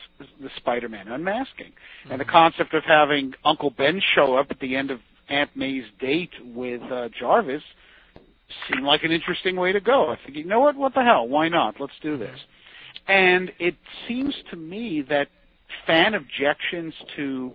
the 0.40 0.48
Spider-Man 0.58 1.08
unmasking. 1.08 1.72
And 2.08 2.20
the 2.20 2.24
concept 2.24 2.72
of 2.72 2.84
having 2.84 3.34
Uncle 3.44 3.70
Ben 3.70 4.00
show 4.14 4.36
up 4.36 4.46
at 4.50 4.60
the 4.60 4.76
end 4.76 4.90
of 4.90 5.00
Aunt 5.28 5.50
May's 5.56 5.84
date 6.00 6.30
with 6.54 6.80
uh, 6.82 7.08
Jarvis 7.18 7.62
seemed 8.70 8.84
like 8.84 9.02
an 9.02 9.10
interesting 9.10 9.56
way 9.56 9.72
to 9.72 9.80
go. 9.80 10.10
I 10.10 10.18
think, 10.24 10.36
you 10.38 10.44
know 10.44 10.60
what? 10.60 10.76
What 10.76 10.94
the 10.94 11.02
hell? 11.02 11.26
Why 11.26 11.48
not? 11.48 11.74
Let's 11.80 11.92
do 12.00 12.16
this. 12.16 12.38
And 13.08 13.50
it 13.58 13.74
seems 14.06 14.34
to 14.50 14.56
me 14.56 15.02
that 15.08 15.28
fan 15.86 16.14
objections 16.14 16.94
to 17.16 17.52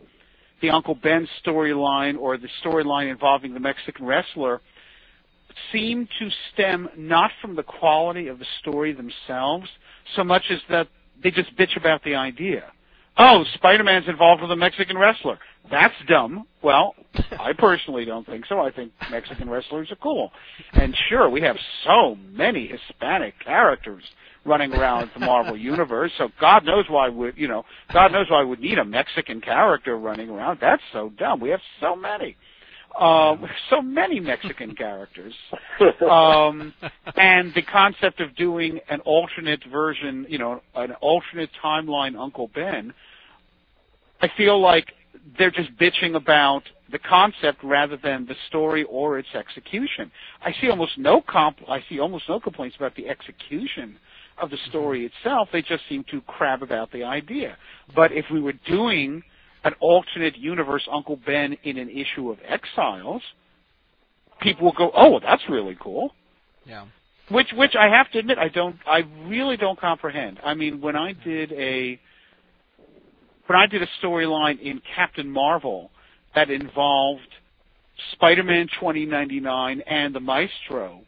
the 0.62 0.70
Uncle 0.70 0.96
Ben 0.96 1.28
storyline 1.46 2.18
or 2.18 2.38
the 2.38 2.50
storyline 2.64 3.10
involving 3.10 3.54
the 3.54 3.60
Mexican 3.60 4.06
wrestler 4.06 4.62
seem 5.72 6.08
to 6.20 6.30
stem 6.52 6.90
not 6.98 7.32
from 7.42 7.56
the 7.56 7.64
quality 7.64 8.28
of 8.28 8.40
the 8.40 8.46
story 8.62 8.94
themselves 8.94 9.68
so 10.16 10.24
much 10.24 10.44
as 10.50 10.60
that 10.70 10.88
they 11.24 11.32
just 11.32 11.56
bitch 11.56 11.78
about 11.78 12.04
the 12.04 12.16
idea. 12.16 12.64
Oh, 13.18 13.44
Spider-Man's 13.56 14.08
involved 14.08 14.42
with 14.42 14.51
a 14.51 14.56
Mexican 14.56 14.98
wrestler. 14.98 15.38
That's 15.70 15.94
dumb. 16.08 16.48
Well, 16.62 16.96
I 17.39 17.54
personally 17.54 18.06
don't 18.06 18.25
think 18.25 18.46
so. 18.48 18.60
I 18.60 18.72
think 18.72 18.92
Mexican 19.12 19.50
wrestlers 19.50 19.92
are 19.92 19.98
cool. 19.98 20.32
And 20.74 20.96
sure, 21.10 21.30
we 21.30 21.42
have 21.42 21.56
so 21.86 22.18
many 22.32 22.68
Hispanic 22.68 23.36
characters 23.44 24.04
running 24.46 24.74
around 24.74 25.10
the 25.13 25.22
Marvel 25.22 25.56
universe. 25.56 26.12
So 26.18 26.30
God 26.42 26.66
knows 26.66 26.86
why 26.89 27.10
we, 27.10 27.32
you 27.36 27.48
know, 27.48 27.63
God 27.94 28.12
knows 28.12 28.30
why 28.30 28.44
we 28.44 28.50
would 28.50 28.60
need 28.60 28.77
a 28.77 28.86
Mexican 28.86 29.39
character 29.39 29.98
running 29.98 30.30
around. 30.30 30.58
That's 30.60 30.82
so 30.92 31.12
dumb. 31.18 31.39
We 31.39 31.50
have 31.50 31.62
so 31.80 31.96
many. 31.96 32.36
Um, 33.00 33.46
so 33.72 33.82
many 33.82 34.20
Mexican 34.20 34.76
characters, 34.76 35.34
um, 36.10 36.74
and 37.16 37.52
the 37.56 37.64
concept 37.64 38.20
of 38.20 38.36
doing 38.36 38.80
an 38.90 39.00
alternate 39.02 39.64
version, 39.72 40.28
you 40.30 40.38
know, 40.38 40.62
an 40.76 40.92
alternate 41.02 41.50
timeline 41.64 42.16
Uncle 42.16 42.52
Ben, 42.54 42.94
I 44.22 44.30
feel 44.38 44.62
like 44.62 44.94
they're 45.38 45.52
just 45.52 45.76
bitching 45.78 46.16
about 46.16 46.64
the 46.92 47.00
concept 47.00 47.64
rather 47.64 47.98
than 47.98 48.26
the 48.28 48.36
story 48.48 48.84
or 48.84 49.18
its 49.18 49.30
execution. 49.34 50.12
I 50.42 50.54
see 50.62 50.70
almost 50.70 50.98
no 50.98 51.22
comp- 51.22 51.68
I 51.68 51.84
see 51.90 52.00
almost 52.00 52.30
no 52.30 52.40
complaints 52.40 52.76
about 52.78 52.96
the 52.96 53.10
execution 53.10 53.98
of 54.42 54.50
the 54.50 54.58
story 54.70 55.06
itself. 55.06 55.50
They 55.52 55.62
just 55.62 55.84
seem 55.90 56.04
to 56.12 56.22
crab 56.22 56.62
about 56.62 56.92
the 56.92 57.04
idea. 57.04 57.58
But 57.96 58.12
if 58.12 58.26
we 58.32 58.40
were 58.40 58.54
doing 58.68 59.24
an 59.63 59.74
alternate 59.79 60.38
universe 60.38 60.88
Uncle 60.91 61.17
Ben 61.25 61.55
in 61.63 61.77
an 61.77 61.89
issue 61.89 62.29
of 62.29 62.38
Exiles, 62.48 63.22
people 64.41 64.65
will 64.65 64.74
go, 64.74 64.91
"Oh, 64.96 65.20
that's 65.20 65.43
really 65.50 65.77
cool." 65.79 66.13
Yeah. 66.65 66.86
Which, 67.29 67.48
which 67.53 67.75
I 67.75 67.88
have 67.88 68.12
to 68.12 68.20
admit, 68.20 68.38
I 68.38 68.50
don't, 68.50 68.75
I 68.86 69.03
really 69.25 69.55
don't 69.55 69.79
comprehend. 69.79 70.39
I 70.43 70.53
mean, 70.53 70.82
when 70.82 70.96
I 70.96 71.13
did 71.13 71.53
a, 71.53 72.00
when 73.48 73.58
I 73.58 73.65
did 73.65 73.82
a 73.82 73.88
storyline 74.01 74.60
in 74.60 74.82
Captain 74.96 75.29
Marvel 75.29 75.89
that 76.36 76.50
involved 76.50 77.22
Spider-Man 78.12 78.67
2099 78.79 79.82
and 79.82 80.13
the 80.13 80.20
Maestro, 80.20 81.01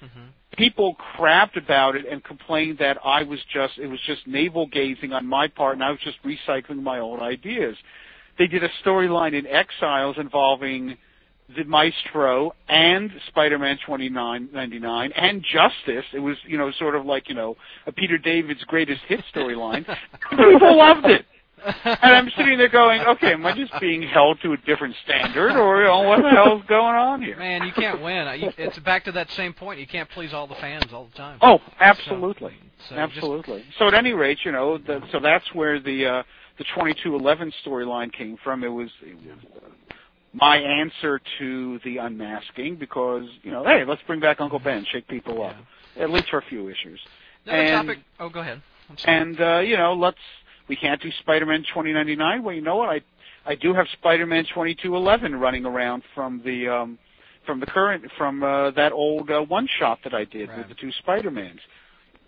hmm 0.00 0.28
people 0.56 0.94
crabbed 1.16 1.56
about 1.56 1.96
it 1.96 2.06
and 2.10 2.22
complained 2.24 2.78
that 2.78 2.98
I 3.04 3.22
was 3.22 3.40
just 3.52 3.78
it 3.78 3.86
was 3.86 4.00
just 4.06 4.26
navel 4.26 4.66
gazing 4.66 5.12
on 5.12 5.26
my 5.26 5.48
part 5.48 5.74
and 5.74 5.84
I 5.84 5.90
was 5.90 6.00
just 6.00 6.18
recycling 6.24 6.82
my 6.82 6.98
own 6.98 7.20
ideas. 7.20 7.76
They 8.38 8.46
did 8.46 8.64
a 8.64 8.70
storyline 8.84 9.38
in 9.38 9.46
Exiles 9.46 10.16
involving 10.18 10.96
the 11.56 11.64
Maestro 11.64 12.52
and 12.68 13.10
Spider-Man 13.28 13.78
2999 13.84 15.12
and 15.12 15.42
Justice. 15.42 16.04
It 16.12 16.20
was, 16.20 16.36
you 16.46 16.56
know, 16.56 16.70
sort 16.78 16.94
of 16.94 17.04
like, 17.04 17.28
you 17.28 17.34
know, 17.34 17.56
a 17.86 17.92
Peter 17.92 18.18
David's 18.18 18.62
greatest 18.64 19.00
hit 19.08 19.20
storyline. 19.34 19.84
People 20.30 20.78
loved 20.78 21.06
it. 21.06 21.26
And 21.84 21.98
I'm 22.14 22.30
sitting 22.36 22.58
there 22.58 22.68
going, 22.68 23.00
okay, 23.00 23.32
am 23.32 23.44
I 23.44 23.54
just 23.54 23.72
being 23.80 24.02
held 24.02 24.40
to 24.42 24.52
a 24.52 24.56
different 24.58 24.94
standard 25.04 25.52
or 25.52 25.82
you 25.82 25.88
know, 25.88 26.02
what 26.02 26.22
the 26.22 26.30
hell's 26.30 26.62
going 26.68 26.94
on 26.94 27.22
here? 27.22 27.36
Man, 27.36 27.64
you 27.64 27.72
can't 27.72 28.02
win. 28.02 28.26
It's 28.56 28.78
back 28.80 29.04
to 29.04 29.12
that 29.12 29.30
same 29.32 29.52
point. 29.52 29.80
You 29.80 29.86
can't 29.86 30.08
please 30.10 30.32
all 30.32 30.46
the 30.46 30.54
fans 30.56 30.92
all 30.92 31.06
the 31.06 31.16
time. 31.16 31.38
Oh, 31.42 31.60
absolutely. 31.78 32.54
So, 32.88 32.94
so 32.94 33.00
absolutely. 33.00 33.62
Just, 33.62 33.78
so 33.78 33.88
at 33.88 33.94
any 33.94 34.12
rate, 34.12 34.38
you 34.44 34.52
know, 34.52 34.78
the, 34.78 35.02
so 35.12 35.20
that's 35.20 35.54
where 35.54 35.80
the 35.80 36.06
uh 36.06 36.22
the 36.60 36.64
2211 36.64 37.52
storyline 37.64 38.12
came 38.12 38.36
from. 38.44 38.62
It 38.62 38.68
was, 38.68 38.90
it 39.00 39.14
was 39.14 39.38
uh, 39.56 39.94
my 40.34 40.58
answer 40.58 41.18
to 41.38 41.80
the 41.84 41.96
unmasking 41.96 42.76
because 42.76 43.24
you 43.42 43.50
know, 43.50 43.64
hey, 43.64 43.84
let's 43.86 44.02
bring 44.06 44.20
back 44.20 44.42
Uncle 44.42 44.58
Ben, 44.58 44.84
shake 44.92 45.08
people 45.08 45.42
up, 45.42 45.56
at 45.98 46.10
least 46.10 46.28
for 46.28 46.38
a 46.38 46.42
few 46.42 46.68
issues. 46.68 47.00
Another 47.46 47.62
and, 47.62 47.88
topic. 47.88 48.04
Oh, 48.18 48.28
go 48.28 48.40
ahead. 48.40 48.62
And 49.06 49.40
uh, 49.40 49.58
you 49.60 49.78
know, 49.78 49.94
let's 49.94 50.18
we 50.70 50.76
can't 50.76 51.02
do 51.02 51.10
Spider-Man 51.18 51.64
2099. 51.74 52.44
Well, 52.44 52.54
you 52.54 52.62
know 52.62 52.76
what? 52.76 52.88
I 52.88 53.00
I 53.44 53.56
do 53.56 53.74
have 53.74 53.86
Spider-Man 53.94 54.44
2211 54.44 55.34
running 55.34 55.66
around 55.66 56.04
from 56.14 56.40
the 56.44 56.68
um, 56.68 56.98
from 57.44 57.58
the 57.58 57.66
current 57.66 58.04
from 58.16 58.44
uh, 58.44 58.70
that 58.70 58.92
old 58.92 59.28
uh, 59.30 59.40
one 59.40 59.68
shot 59.80 59.98
that 60.04 60.14
I 60.14 60.24
did 60.24 60.48
right. 60.48 60.58
with 60.58 60.68
the 60.68 60.74
two 60.74 60.92
Spider-Mans. 61.00 61.58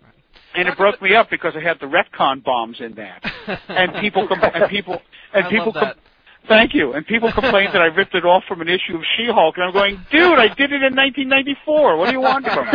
Right. 0.03 0.13
And 0.55 0.67
it 0.67 0.77
broke 0.77 1.01
me 1.01 1.15
up 1.15 1.29
because 1.29 1.53
I 1.55 1.61
had 1.61 1.77
the 1.79 1.85
retcon 1.85 2.43
bombs 2.43 2.81
in 2.81 2.95
that, 2.95 3.23
and 3.69 3.93
people 4.01 4.27
com- 4.27 4.41
and 4.43 4.69
people 4.69 5.01
and 5.33 5.45
I 5.45 5.49
people 5.49 5.71
that. 5.71 5.95
Thank 6.47 6.73
you. 6.73 6.93
And 6.93 7.05
people 7.07 7.31
complained 7.31 7.73
that 7.73 7.81
I 7.81 7.85
ripped 7.85 8.15
it 8.15 8.25
off 8.25 8.43
from 8.47 8.61
an 8.61 8.67
issue 8.67 8.95
of 8.95 9.01
She-Hulk, 9.15 9.55
and 9.55 9.65
I'm 9.65 9.73
going, 9.73 9.99
dude, 10.11 10.37
I 10.37 10.49
did 10.49 10.71
it 10.73 10.83
in 10.83 10.95
1994. 10.95 11.97
What 11.97 12.07
do 12.07 12.11
you 12.11 12.19
want 12.19 12.45
from 12.47 12.65
me? 12.67 12.73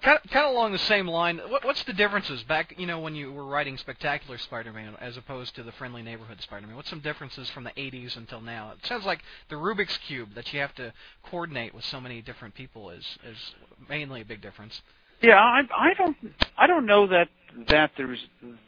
kind, 0.00 0.18
of, 0.18 0.30
kind 0.30 0.46
of 0.46 0.50
along 0.52 0.72
the 0.72 0.78
same 0.78 1.08
line. 1.08 1.38
What, 1.48 1.64
what's 1.64 1.82
the 1.82 1.92
differences 1.92 2.42
back, 2.44 2.74
you 2.78 2.86
know, 2.86 3.00
when 3.00 3.16
you 3.16 3.32
were 3.32 3.44
writing 3.44 3.76
Spectacular 3.76 4.38
Spider-Man 4.38 4.96
as 5.00 5.16
opposed 5.16 5.56
to 5.56 5.64
the 5.64 5.72
Friendly 5.72 6.02
Neighborhood 6.02 6.40
Spider-Man? 6.40 6.76
What's 6.76 6.90
some 6.90 7.00
differences 7.00 7.50
from 7.50 7.64
the 7.64 7.70
80s 7.70 8.16
until 8.16 8.40
now? 8.40 8.72
It 8.72 8.86
sounds 8.86 9.04
like 9.04 9.22
the 9.48 9.56
Rubik's 9.56 9.98
cube 10.06 10.34
that 10.34 10.52
you 10.52 10.60
have 10.60 10.74
to 10.76 10.92
coordinate 11.24 11.74
with 11.74 11.84
so 11.84 12.00
many 12.00 12.22
different 12.22 12.54
people 12.54 12.90
is 12.90 13.04
is 13.24 13.36
mainly 13.88 14.20
a 14.20 14.24
big 14.24 14.40
difference. 14.40 14.80
Yeah, 15.20 15.38
I, 15.38 15.62
I 15.76 15.94
don't, 15.94 16.16
I 16.56 16.66
don't 16.68 16.86
know 16.86 17.08
that 17.08 17.28
that 17.68 17.90
there's 17.96 18.20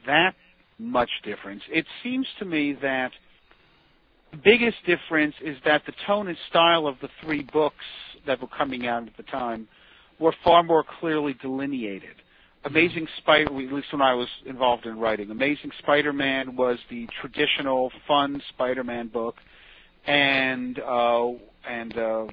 that 0.06 0.35
much 0.80 1.10
difference. 1.25 1.62
It 1.70 1.87
seems 2.02 2.26
to 2.38 2.44
me 2.44 2.76
that 2.82 3.12
the 4.32 4.38
biggest 4.38 4.78
difference 4.87 5.34
is 5.42 5.56
that 5.64 5.82
the 5.87 5.92
tone 6.06 6.28
and 6.28 6.37
style 6.49 6.87
of 6.87 6.96
the 7.00 7.08
three 7.22 7.42
books 7.52 7.84
that 8.26 8.40
were 8.40 8.49
coming 8.49 8.87
out 8.87 9.06
at 9.06 9.16
the 9.16 9.22
time 9.25 9.68
were 10.18 10.34
far 10.44 10.62
more 10.62 10.84
clearly 11.00 11.34
delineated. 11.40 12.16
Amazing 12.64 13.06
Spider, 13.18 13.46
at 13.46 13.72
least 13.72 13.90
when 13.90 14.02
I 14.02 14.12
was 14.14 14.28
involved 14.44 14.84
in 14.84 14.99
writing, 14.99 15.30
Amazing 15.30 15.70
Spider-Man 15.78 16.56
was 16.56 16.78
the 16.90 17.08
traditional 17.20 17.90
fun 18.06 18.40
Spider-Man 18.50 19.08
book, 19.08 19.37
and 20.06 20.78
uh, 20.78 21.28
and 21.68 21.96
uh, 21.96 22.26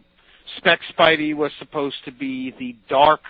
Spec 0.57 0.79
Spidey 0.97 1.33
was 1.33 1.51
supposed 1.59 1.95
to 2.05 2.11
be 2.11 2.53
the 2.59 2.75
dark 2.89 3.21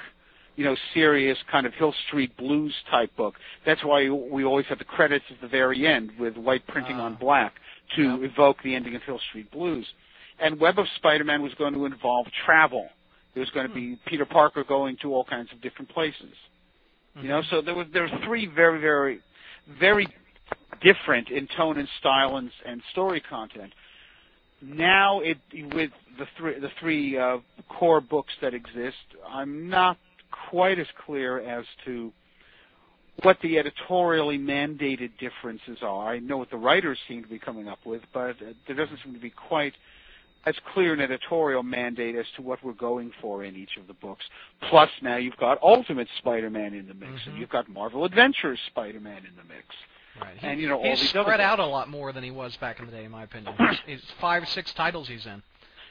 you 0.57 0.65
know, 0.65 0.75
serious 0.93 1.37
kind 1.51 1.65
of 1.65 1.73
Hill 1.75 1.93
Street 2.07 2.35
Blues 2.35 2.73
type 2.91 3.15
book. 3.15 3.35
That's 3.65 3.83
why 3.85 4.09
we 4.09 4.43
always 4.43 4.65
have 4.65 4.79
the 4.79 4.85
credits 4.85 5.23
at 5.29 5.39
the 5.39 5.47
very 5.47 5.87
end 5.87 6.11
with 6.19 6.35
white 6.35 6.65
printing 6.67 6.97
on 6.97 7.13
Ah. 7.13 7.17
black 7.19 7.53
to 7.95 8.23
evoke 8.23 8.57
the 8.63 8.75
ending 8.75 8.95
of 8.95 9.03
Hill 9.03 9.19
Street 9.29 9.49
Blues. 9.51 9.85
And 10.39 10.59
Web 10.59 10.79
of 10.79 10.87
Spider-Man 10.97 11.41
was 11.41 11.53
going 11.53 11.73
to 11.75 11.85
involve 11.85 12.25
travel. 12.45 12.89
There 13.33 13.41
was 13.41 13.49
going 13.51 13.67
to 13.67 13.73
be 13.73 13.99
Peter 14.07 14.25
Parker 14.25 14.63
going 14.63 14.97
to 15.03 15.13
all 15.13 15.23
kinds 15.23 15.49
of 15.53 15.61
different 15.61 15.89
places. 15.89 16.33
You 17.21 17.29
know, 17.29 17.41
so 17.49 17.61
there 17.61 17.73
was 17.73 17.87
there 17.93 18.03
were 18.03 18.19
three 18.25 18.45
very 18.45 18.79
very 18.79 19.21
very 19.79 20.07
different 20.81 21.29
in 21.29 21.47
tone 21.57 21.77
and 21.79 21.87
style 21.99 22.37
and, 22.37 22.51
and 22.65 22.81
story 22.91 23.21
content. 23.21 23.73
Now 24.61 25.21
it 25.21 25.37
with 25.73 25.91
the 26.19 26.25
three 26.37 26.59
the 26.59 26.69
three 26.79 27.17
uh, 27.17 27.37
core 27.69 28.01
books 28.01 28.33
that 28.41 28.53
exist, 28.53 28.97
I'm 29.27 29.67
not 29.69 29.97
quite 30.50 30.79
as 30.79 30.88
clear 31.05 31.39
as 31.39 31.65
to 31.86 32.12
what 33.24 33.38
the 33.41 33.57
editorially 33.57 34.38
mandated 34.38 35.12
differences 35.19 35.79
are. 35.81 36.10
I 36.10 36.19
know 36.19 36.38
what 36.38 36.51
the 36.51 36.57
writers 36.57 37.00
seem 37.07 37.24
to 37.24 37.29
be 37.29 37.39
coming 37.39 37.67
up 37.67 37.79
with, 37.86 38.01
but 38.13 38.36
there 38.67 38.75
doesn't 38.75 39.00
seem 39.03 39.13
to 39.13 39.19
be 39.19 39.31
quite 39.31 39.74
as 40.46 40.55
clear 40.74 40.93
an 40.93 41.01
editorial 41.01 41.63
mandate 41.63 42.15
as 42.15 42.25
to 42.36 42.41
what 42.41 42.63
we're 42.63 42.74
going 42.74 43.12
for 43.22 43.43
in 43.43 43.55
each 43.55 43.75
of 43.77 43.88
the 43.88 43.93
books. 43.93 44.24
Plus, 44.69 44.89
now 45.01 45.17
you've 45.17 45.36
got 45.38 45.62
Ultimate 45.62 46.07
Spider-Man 46.19 46.74
in 46.74 46.88
the 46.88 46.93
mix, 46.93 47.25
and 47.25 47.36
Mhm. 47.36 47.39
you've 47.39 47.50
got 47.50 47.67
Marvel 47.67 48.05
Adventures 48.05 48.60
Spider-Man 48.67 49.25
in 49.25 49.36
the 49.36 49.43
mix. 49.53 49.75
Right. 50.22 50.38
And, 50.41 50.60
you 50.60 50.67
know, 50.69 50.77
all 50.77 50.84
these 50.84 51.10
spread 51.10 51.41
out 51.41 51.60
a 51.60 51.65
lot 51.65 51.89
more 51.89 52.12
than 52.12 52.24
he 52.24 52.31
was 52.31 52.55
back 52.57 52.79
in 52.79 52.86
the 52.86 52.91
day, 52.91 53.03
in 53.03 53.12
my 53.12 53.24
opinion. 53.24 53.55
He's, 53.57 53.79
he's 53.86 54.12
five 54.19 54.43
or 54.43 54.48
six 54.48 54.74
titles 54.74 55.07
he's 55.07 55.25
in. 55.25 55.43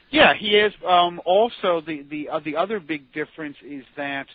Yeah, 0.09 0.33
he 0.33 0.55
is. 0.57 0.73
Um, 0.87 1.21
also, 1.25 1.81
the 1.85 2.03
the 2.09 2.29
uh, 2.29 2.39
the 2.39 2.55
other 2.55 2.79
big 2.79 3.11
difference 3.13 3.57
is 3.65 3.83
that 3.97 4.27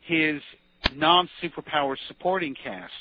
his 0.00 0.40
non-superpower 0.94 1.96
supporting 2.08 2.54
cast 2.62 2.92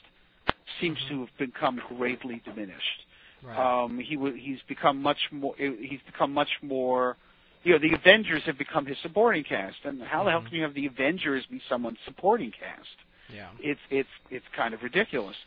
seems 0.79 0.97
to 1.09 1.21
have 1.21 1.29
become 1.37 1.81
greatly 1.97 2.41
diminished. 2.45 3.05
Right. 3.43 3.83
Um, 3.83 3.99
he 3.99 4.15
w- 4.15 4.35
he's 4.35 4.59
become 4.67 5.01
much 5.01 5.17
more. 5.31 5.55
He's 5.57 6.01
become 6.05 6.33
much 6.33 6.49
more. 6.61 7.17
You 7.63 7.73
know, 7.73 7.79
the 7.79 7.93
Avengers 7.95 8.41
have 8.45 8.57
become 8.57 8.85
his 8.85 8.97
supporting 9.03 9.43
cast, 9.43 9.77
and 9.83 10.01
how 10.01 10.23
the 10.23 10.31
hell 10.31 10.41
Mhm. 10.41 10.45
can 10.47 10.55
you 10.55 10.63
have 10.63 10.73
the 10.73 10.87
Avengers 10.87 11.45
be 11.45 11.61
someone's 11.69 11.99
supporting 12.05 12.51
cast? 12.51 12.97
yeah. 13.33 13.49
It's 13.59 13.79
it's 13.89 14.09
it's 14.29 14.45
kind 14.55 14.73
of 14.73 14.83
ridiculous. 14.83 15.37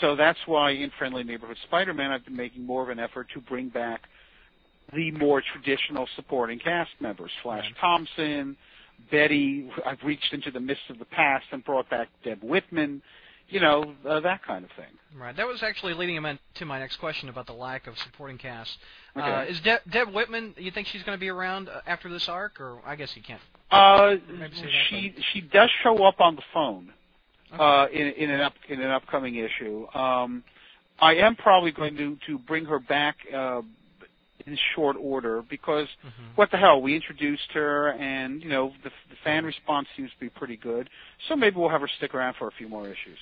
So 0.00 0.16
that's 0.16 0.38
why 0.46 0.70
in 0.72 0.90
Friendly 0.98 1.24
Neighborhood 1.24 1.56
Spider-Man, 1.64 2.10
I've 2.10 2.24
been 2.24 2.36
making 2.36 2.64
more 2.66 2.82
of 2.82 2.90
an 2.90 2.98
effort 2.98 3.28
to 3.30 3.40
bring 3.40 3.68
back 3.70 4.02
the 4.94 5.10
more 5.12 5.42
traditional 5.52 6.08
supporting 6.16 6.58
cast 6.58 6.90
members: 7.00 7.30
Flash. 7.42 7.64
Thompson, 7.80 8.56
Betty. 9.10 9.70
I've 9.84 10.02
reached 10.04 10.32
into 10.32 10.50
the 10.50 10.60
mists 10.60 10.84
of 10.90 10.98
the 10.98 11.04
past 11.04 11.46
and 11.52 11.64
brought 11.64 11.88
back 11.90 12.08
Deb 12.24 12.42
Whitman. 12.42 13.02
You 13.50 13.60
know 13.60 13.94
uh, 14.06 14.20
that 14.20 14.44
kind 14.44 14.62
of 14.64 14.70
thing. 14.72 14.92
Right. 15.18 15.34
That 15.34 15.46
was 15.46 15.62
actually 15.62 15.94
leading 15.94 16.16
him 16.16 16.26
in- 16.26 16.38
to 16.56 16.66
my 16.66 16.78
next 16.78 16.96
question 16.96 17.30
about 17.30 17.46
the 17.46 17.54
lack 17.54 17.86
of 17.86 17.96
supporting 17.98 18.36
cast. 18.36 18.76
Uh, 19.16 19.46
is 19.48 19.58
De- 19.60 19.80
Deb 19.90 20.12
Whitman? 20.12 20.52
You 20.58 20.70
think 20.70 20.86
she's 20.86 21.02
going 21.02 21.16
to 21.16 21.20
be 21.20 21.30
around 21.30 21.70
uh, 21.70 21.80
after 21.86 22.10
this 22.10 22.28
arc, 22.28 22.60
or 22.60 22.80
I 22.84 22.94
guess 22.94 23.16
you 23.16 23.22
can't. 23.22 23.40
Uh, 23.70 24.16
that, 24.38 24.50
she 24.90 25.14
she 25.32 25.40
does 25.40 25.70
show 25.82 26.04
up 26.04 26.20
on 26.20 26.36
the 26.36 26.42
phone 26.52 26.92
Okay. 27.54 27.62
uh, 27.62 27.86
in 27.86 28.08
in 28.22 28.30
an 28.30 28.40
up 28.42 28.52
in 28.68 28.80
an 28.82 28.90
upcoming 28.90 29.36
issue. 29.36 29.86
Um, 29.94 30.44
I 31.00 31.14
am 31.14 31.34
probably 31.36 31.72
going 31.72 31.96
to 31.96 32.18
to 32.26 32.38
bring 32.38 32.66
her 32.66 32.78
back 32.78 33.16
uh, 33.34 33.62
in 34.48 34.58
short 34.74 34.96
order 34.98 35.42
because 35.42 35.88
Mhm. 36.04 36.36
what 36.36 36.50
the 36.50 36.56
hell? 36.56 36.80
We 36.80 36.94
introduced 36.94 37.52
her, 37.52 37.90
and 37.92 38.42
you 38.42 38.48
know 38.48 38.72
the, 38.82 38.90
the 39.10 39.16
fan 39.24 39.44
response 39.44 39.88
seems 39.96 40.10
to 40.12 40.18
be 40.18 40.28
pretty 40.28 40.56
good. 40.56 40.88
So 41.28 41.36
maybe 41.36 41.56
we'll 41.56 41.68
have 41.68 41.80
her 41.82 41.88
stick 41.88 42.14
around 42.14 42.34
for 42.36 42.48
a 42.48 42.52
few 42.52 42.68
more 42.68 42.86
issues. 42.88 43.18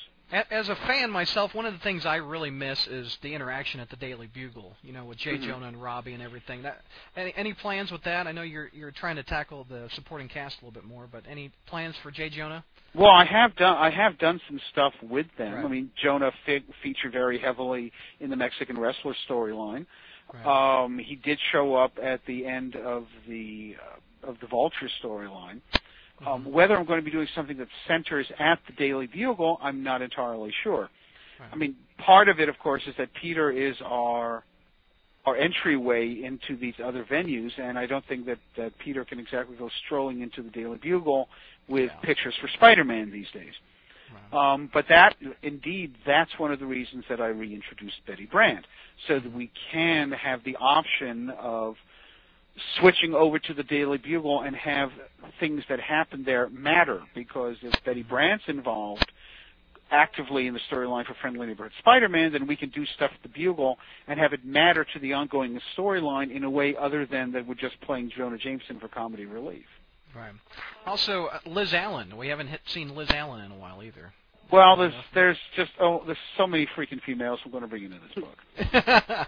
As 0.50 0.68
a 0.68 0.75
fan 0.75 1.12
myself, 1.12 1.54
one 1.54 1.66
of 1.66 1.73
the 1.73 1.78
things 1.78 2.04
I 2.04 2.16
really 2.16 2.50
miss 2.50 2.85
is 2.88 3.16
the 3.23 3.33
interaction 3.33 3.78
at 3.78 3.90
the 3.90 3.97
Daily 3.97 4.26
Bugle. 4.26 4.76
You 4.83 4.92
know, 4.92 5.04
with 5.04 5.18
Jay 5.18 5.38
Mhm. 5.38 5.42
Jonah 5.45 5.66
and 5.68 5.80
Robbie 5.80 6.14
and 6.14 6.23
everything. 6.23 6.62
That 6.62 6.83
any, 7.16 7.33
any 7.37 7.52
plans 7.54 7.92
with 7.92 8.02
that? 8.02 8.26
I 8.26 8.33
know 8.33 8.42
you're 8.42 8.68
you're 8.73 8.90
trying 8.90 9.16
to 9.16 9.23
tackle 9.23 9.64
the 9.64 9.88
supporting 9.90 10.28
cast 10.28 10.61
a 10.61 10.64
little 10.64 10.80
bit 10.80 10.88
more, 10.88 11.06
but 11.06 11.23
any 11.28 11.52
plans 11.66 11.97
for 11.99 12.11
Jay 12.11 12.28
Jonah? 12.28 12.64
Well, 12.92 13.11
I 13.11 13.25
have 13.25 13.54
done 13.56 13.76
I 13.76 13.90
have 13.90 14.18
done 14.18 14.40
some 14.49 14.59
stuff 14.73 14.95
with 15.02 15.26
them. 15.37 15.54
Right. 15.54 15.64
I 15.64 15.68
mean, 15.68 15.92
Jonah 16.02 16.33
fe- 16.45 16.64
featured 16.83 17.12
very 17.12 17.38
heavily 17.38 17.92
in 18.18 18.28
the 18.30 18.37
Mexican 18.37 18.78
wrestler 18.80 19.14
storyline. 19.28 19.87
Right. 20.33 20.83
Um, 20.83 20.99
he 20.99 21.16
did 21.16 21.38
show 21.52 21.75
up 21.75 21.92
at 22.02 22.25
the 22.26 22.47
end 22.47 22.76
of 22.76 23.06
the 23.28 23.76
uh, 23.80 24.28
of 24.28 24.38
the 24.40 24.47
Vulture 24.49 24.88
storyline. 25.02 25.61
Um, 26.26 26.45
Mhm. 26.45 26.50
whether 26.50 26.76
I'm 26.76 26.87
going 26.87 26.99
to 26.99 27.04
be 27.04 27.11
doing 27.11 27.28
something 27.35 27.59
that 27.59 27.68
centers 27.87 28.26
at 28.38 28.59
the 28.66 28.73
Daily 28.73 29.06
Bugle, 29.06 29.59
I'm 29.62 29.83
not 29.83 30.00
entirely 30.02 30.50
sure. 30.62 30.88
Right. 31.38 31.50
I 31.52 31.56
mean, 31.56 31.76
part 31.99 32.28
of 32.28 32.40
it, 32.40 32.49
of 32.49 32.59
course, 32.59 32.83
is 32.87 32.97
that 32.97 33.12
Peter 33.14 33.50
is 33.50 33.80
our 33.83 34.42
our 35.26 35.37
entryway 35.37 36.23
into 36.23 36.56
these 36.56 36.75
other 36.83 37.04
venues, 37.04 37.50
and 37.59 37.76
I 37.76 37.87
don't 37.87 38.04
think 38.06 38.26
that, 38.26 38.38
that 38.56 38.78
Peter 38.78 39.04
can 39.04 39.18
exactly 39.18 39.56
go 39.56 39.68
strolling 39.85 40.21
into 40.21 40.40
the 40.40 40.50
Daily 40.50 40.78
Bugle 40.78 41.28
with 41.68 41.90
Yeah. 41.90 42.00
pictures 42.00 42.35
for 42.37 42.47
Spider-Man 42.49 43.11
these 43.11 43.28
days. 43.33 43.52
Right. 44.33 44.52
Um, 44.52 44.71
but 44.73 44.87
that, 44.88 45.16
indeed, 45.42 45.97
that's 46.06 46.38
one 46.38 46.52
of 46.52 46.61
the 46.61 46.66
reasons 46.66 47.04
that 47.09 47.21
I 47.21 47.26
reintroduced 47.26 48.06
Betty 48.06 48.26
Brant, 48.26 48.66
so 49.09 49.21
that 49.21 49.33
we 49.33 49.50
can 49.73 50.12
have 50.12 50.43
the 50.45 50.57
option 50.57 51.31
of 51.31 51.76
switching 52.81 53.15
over 53.15 53.38
to 53.38 53.55
the 53.55 53.62
Daily 53.62 53.99
Bugle 53.99 54.43
and 54.43 54.57
have 54.57 54.91
things 55.41 55.62
that 55.69 55.81
happen 55.81 56.25
there 56.25 56.49
matter. 56.49 57.03
Because 57.15 57.57
if 57.62 57.73
Betty 57.85 58.03
Brant's 58.03 58.45
involved, 58.49 59.11
actively 59.91 60.47
in 60.47 60.55
the 60.55 60.61
storyline 60.71 61.07
for 61.07 61.15
Friendly 61.21 61.47
Neighborhood 61.47 61.73
Spider-Man, 61.79 62.33
then 62.33 62.47
we 62.47 62.57
can 62.57 62.71
do 62.71 62.85
stuff 62.87 63.11
at 63.15 63.23
the 63.23 63.29
Bugle 63.29 63.79
and 64.09 64.19
have 64.19 64.33
it 64.33 64.45
matter 64.45 64.85
to 64.85 64.99
the 64.99 65.12
ongoing 65.12 65.61
storyline 65.76 66.35
in 66.35 66.45
a 66.45 66.50
way 66.50 66.75
other 66.76 67.07
than 67.07 67.33
that 67.33 67.47
we're 67.47 67.55
just 67.55 67.81
playing 67.83 68.11
Jonah 68.17 68.38
Jameson 68.38 68.81
for 68.81 68.88
comedy 68.88 69.26
relief. 69.26 69.67
Right. 70.15 70.33
Also, 70.87 71.26
uh, 71.26 71.41
Liz 71.47 71.75
Allen. 71.75 72.17
We 72.17 72.29
haven't 72.29 72.49
hit, 72.49 72.61
seen 72.67 72.95
Liz 72.95 73.11
Allen 73.11 73.45
in 73.45 73.53
a 73.53 73.57
while 73.57 73.83
either. 73.83 74.12
Well, 74.53 74.76
there's 74.76 74.95
there's 75.12 75.38
just 75.57 75.73
oh 75.81 76.03
there's 76.07 76.17
so 76.37 76.47
many 76.47 76.67
freaking 76.76 77.00
females 77.03 77.41
we're 77.45 77.50
going 77.50 77.62
to 77.62 77.69
bring 77.69 77.83
into 77.85 77.99
this 77.99 78.15
book. 78.25 78.38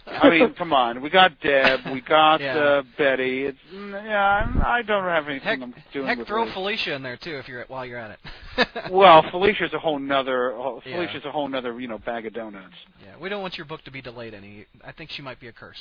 I 0.06 0.30
mean, 0.30 0.54
come 0.58 0.72
on, 0.72 1.00
we 1.02 1.10
got 1.10 1.40
Deb, 1.40 1.80
we 1.92 2.00
got 2.00 2.40
Yeah. 2.40 2.56
uh, 2.56 2.82
Betty. 2.96 3.44
It's 3.44 3.58
yeah, 3.72 4.36
I'm- 4.44 4.62
I 4.64 4.82
don't 4.82 5.04
have 5.04 5.26
anything 5.28 5.48
Heck, 5.48 5.60
I'm 5.62 5.74
doing 5.92 6.06
heck 6.06 6.18
with 6.18 6.28
throw. 6.28 6.50
Felicia 6.52 6.94
in 6.94 7.02
there 7.02 7.16
too 7.16 7.36
if 7.38 7.48
you're 7.48 7.64
while 7.66 7.84
you're 7.84 7.98
at 7.98 8.12
it. 8.12 8.18
Well, 8.90 9.22
Felicia's 9.30 9.72
a 9.72 9.78
whole 9.78 9.98
nother. 10.00 10.52
oh, 10.52 10.80
Yeah. 10.84 10.94
Felicia's 10.96 11.24
a 11.24 11.30
whole 11.30 11.46
nother, 11.48 11.78
you 11.80 11.86
know, 11.88 11.98
bag 11.98 12.26
of 12.26 12.32
donuts. 12.32 12.74
yeah, 13.04 13.14
we 13.20 13.28
don't 13.28 13.40
want 13.40 13.56
your 13.56 13.66
book 13.66 13.82
to 13.84 13.90
be 13.92 14.00
delayed 14.02 14.34
any. 14.34 14.66
I 14.84 14.90
think 14.92 15.10
she 15.10 15.22
might 15.22 15.38
be 15.38 15.46
a 15.48 15.52
curse. 15.52 15.78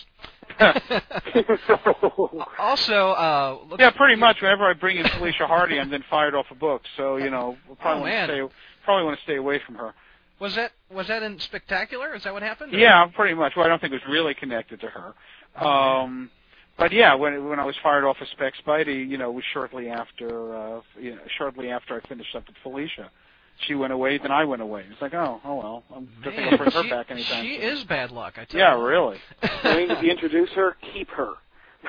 also, 2.60 3.10
uh, 3.12 3.58
yeah, 3.80 3.92
pretty 3.92 4.16
much. 4.16 4.42
Whenever 4.42 4.66
I 4.66 4.74
bring 4.74 4.98
in 4.98 5.08
Felicia 5.18 5.48
Hardy, 5.48 5.80
I'm 5.80 5.90
then 5.90 6.04
fired 6.10 6.36
off 6.36 6.46
a 6.52 6.56
book. 6.56 6.82
So 6.98 7.18
you 7.18 7.30
know, 7.30 7.58
we'll 7.68 7.76
probably 7.78 8.04
Oh, 8.12 8.14
man. 8.14 8.28
to 8.30 8.34
stay. 8.50 8.56
Probably 8.88 9.04
want 9.04 9.18
to 9.18 9.24
stay 9.26 9.36
away 9.36 9.60
from 9.66 9.76
her. 9.76 9.94
Was 10.40 10.56
that 10.56 10.72
was 10.90 11.10
that 11.10 11.22
in 11.22 11.38
Spectacular? 11.42 12.16
Is 12.16 12.24
that 12.24 12.32
what 12.32 12.42
happened? 12.42 12.72
Yeah, 12.72 13.06
pretty 13.14 13.34
much. 13.34 13.52
Well, 13.58 13.66
I 13.66 13.68
don't 13.68 13.82
think 13.82 13.92
it 13.92 13.96
was 13.98 14.10
really 14.10 14.34
connected 14.34 14.80
to 14.80 14.88
her. 14.88 15.14
Um, 15.62 16.32
but 16.78 16.94
yeah, 16.94 17.14
when 17.16 17.50
when 17.50 17.60
I 17.60 17.66
was 17.66 17.76
fired 17.84 18.06
off 18.06 18.16
of 18.22 18.30
Spec 18.30 18.54
Spidey, 18.66 19.06
you 19.10 19.18
know, 19.18 19.30
it 19.32 19.34
was 19.34 19.44
shortly 19.52 19.90
after, 19.90 20.56
uh, 20.56 20.82
you 20.98 21.16
know, 21.16 21.22
shortly 21.38 21.70
after 21.70 22.02
I 22.02 22.08
finished 22.08 22.34
up 22.34 22.48
with 22.48 22.56
Felicia. 22.64 23.12
She 23.68 23.76
went 23.76 23.92
away, 23.92 24.20
then 24.20 24.32
I 24.32 24.46
went 24.46 24.62
away. 24.62 24.86
It's 24.90 25.02
like, 25.02 25.14
oh, 25.16 25.42
oh 25.44 25.56
well. 25.56 25.84
I'm 25.94 26.08
don't 26.24 26.34
think 26.34 26.50
I'll 26.54 26.58
bring 26.58 26.72
her 26.72 26.84
she, 26.84 26.90
back 26.90 27.12
anytime. 27.12 27.44
she 27.44 27.58
soon. 27.60 27.70
is 27.70 27.84
bad 27.84 28.12
luck. 28.12 28.36
I 28.38 28.46
tell 28.46 28.58
Yeah, 28.58 28.78
you. 28.78 28.86
really. 28.86 29.18
Wayne, 29.66 29.92
if 29.92 30.02
you 30.02 30.12
introduce 30.12 30.52
her, 30.52 30.78
keep 30.94 31.10
her. 31.10 31.34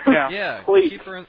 Yeah. 0.07 0.29
Yeah, 0.31 0.63
Please. 0.65 0.91
keep 0.91 1.03
her 1.03 1.17
in. 1.19 1.27